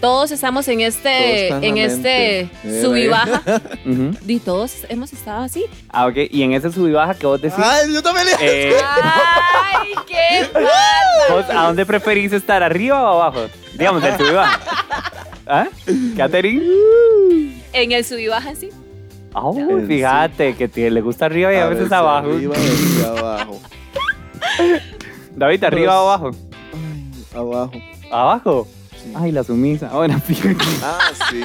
Todos 0.00 0.30
estamos 0.30 0.68
en 0.68 0.82
este, 0.82 1.48
en 1.48 1.64
en 1.64 1.78
este 1.78 2.50
mente. 2.62 2.82
sub 2.82 2.94
y 2.96 3.06
baja. 3.08 3.42
Ujú. 3.86 4.10
Y 4.26 4.40
todos 4.40 4.72
hemos 4.90 5.10
estado 5.12 5.42
así. 5.42 5.64
Ah, 5.88 6.06
ok, 6.06 6.16
y 6.30 6.42
en 6.42 6.52
ese 6.52 6.70
sub 6.70 6.86
y 6.86 6.92
baja 6.92 7.14
que 7.14 7.26
vos 7.26 7.40
decís, 7.40 7.58
Ay, 7.58 7.92
yo 7.94 8.02
también 8.02 8.26
le... 8.26 8.32
eh, 8.40 8.76
¡Ay, 8.92 9.88
qué! 10.06 10.46
¿vos 11.32 11.44
¿a 11.48 11.62
dónde 11.66 11.86
preferís 11.86 12.30
estar, 12.34 12.62
arriba 12.62 13.02
o 13.02 13.22
abajo? 13.22 13.46
Digamos, 13.78 14.02
del 14.02 14.16
sub 14.18 14.26
y 14.30 14.34
baja. 14.34 14.60
¿Ah? 15.46 15.66
¿Katherine? 16.16 16.62
En 17.72 17.92
el 17.92 18.04
sub 18.04 18.18
y 18.18 18.26
baja, 18.28 18.54
sí. 18.54 18.68
Oh, 19.32 19.54
fíjate 19.86 20.54
que 20.56 20.68
te- 20.68 20.90
le 20.90 21.00
gusta 21.00 21.26
arriba 21.26 21.52
y 21.52 21.56
a, 21.56 21.66
veces 21.68 21.90
abajo. 21.92 22.28
Arriba 22.28 22.54
y 22.56 22.58
a 22.58 22.62
veces 22.62 23.04
abajo. 23.04 23.60
David, 25.36 25.64
¿arriba 25.64 26.02
o 26.02 26.08
abajo? 26.08 26.30
Ay, 26.72 27.12
abajo. 27.38 27.72
¿Abajo? 28.10 28.68
Sí. 29.02 29.12
Ay, 29.14 29.32
la 29.32 29.44
sumisa. 29.44 29.88
Bueno, 29.90 30.18
fíjate. 30.26 30.64
Ah, 30.82 30.98
sí. 31.30 31.40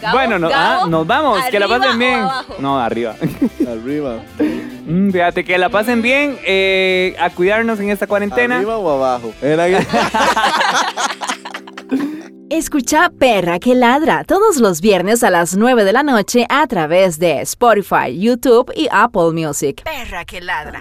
Gabo, 0.00 0.16
bueno, 0.18 0.38
no- 0.38 0.48
Gabo, 0.48 0.84
ah, 0.84 0.86
nos 0.88 1.06
vamos. 1.06 1.38
Que 1.50 1.58
la 1.58 1.66
¿arriba 1.66 1.78
pasen 1.80 1.98
bien. 1.98 2.20
abajo? 2.20 2.54
No, 2.58 2.78
arriba. 2.80 3.14
Arriba. 3.70 4.16
Mm, 4.86 5.10
Fíjate 5.10 5.44
que 5.44 5.56
la 5.58 5.68
pasen 5.68 6.02
bien. 6.02 6.38
eh, 6.44 7.14
a 7.20 7.30
cuidarnos 7.30 7.78
en 7.80 7.90
esta 7.90 8.06
cuarentena. 8.06 8.56
¿Arriba 8.56 8.76
o 8.78 8.90
abajo? 8.90 9.32
Era 9.40 9.66
que... 9.68 9.86
Escucha 12.50 13.10
Perra 13.18 13.58
que 13.58 13.74
ladra 13.74 14.24
todos 14.24 14.58
los 14.58 14.80
viernes 14.82 15.22
a 15.24 15.30
las 15.30 15.56
9 15.56 15.84
de 15.84 15.92
la 15.92 16.02
noche 16.02 16.46
a 16.50 16.66
través 16.66 17.18
de 17.18 17.40
Spotify, 17.42 18.18
YouTube 18.18 18.70
y 18.76 18.88
Apple 18.90 19.30
Music. 19.32 19.82
Perra 19.84 20.24
que 20.26 20.40
ladra. 20.42 20.80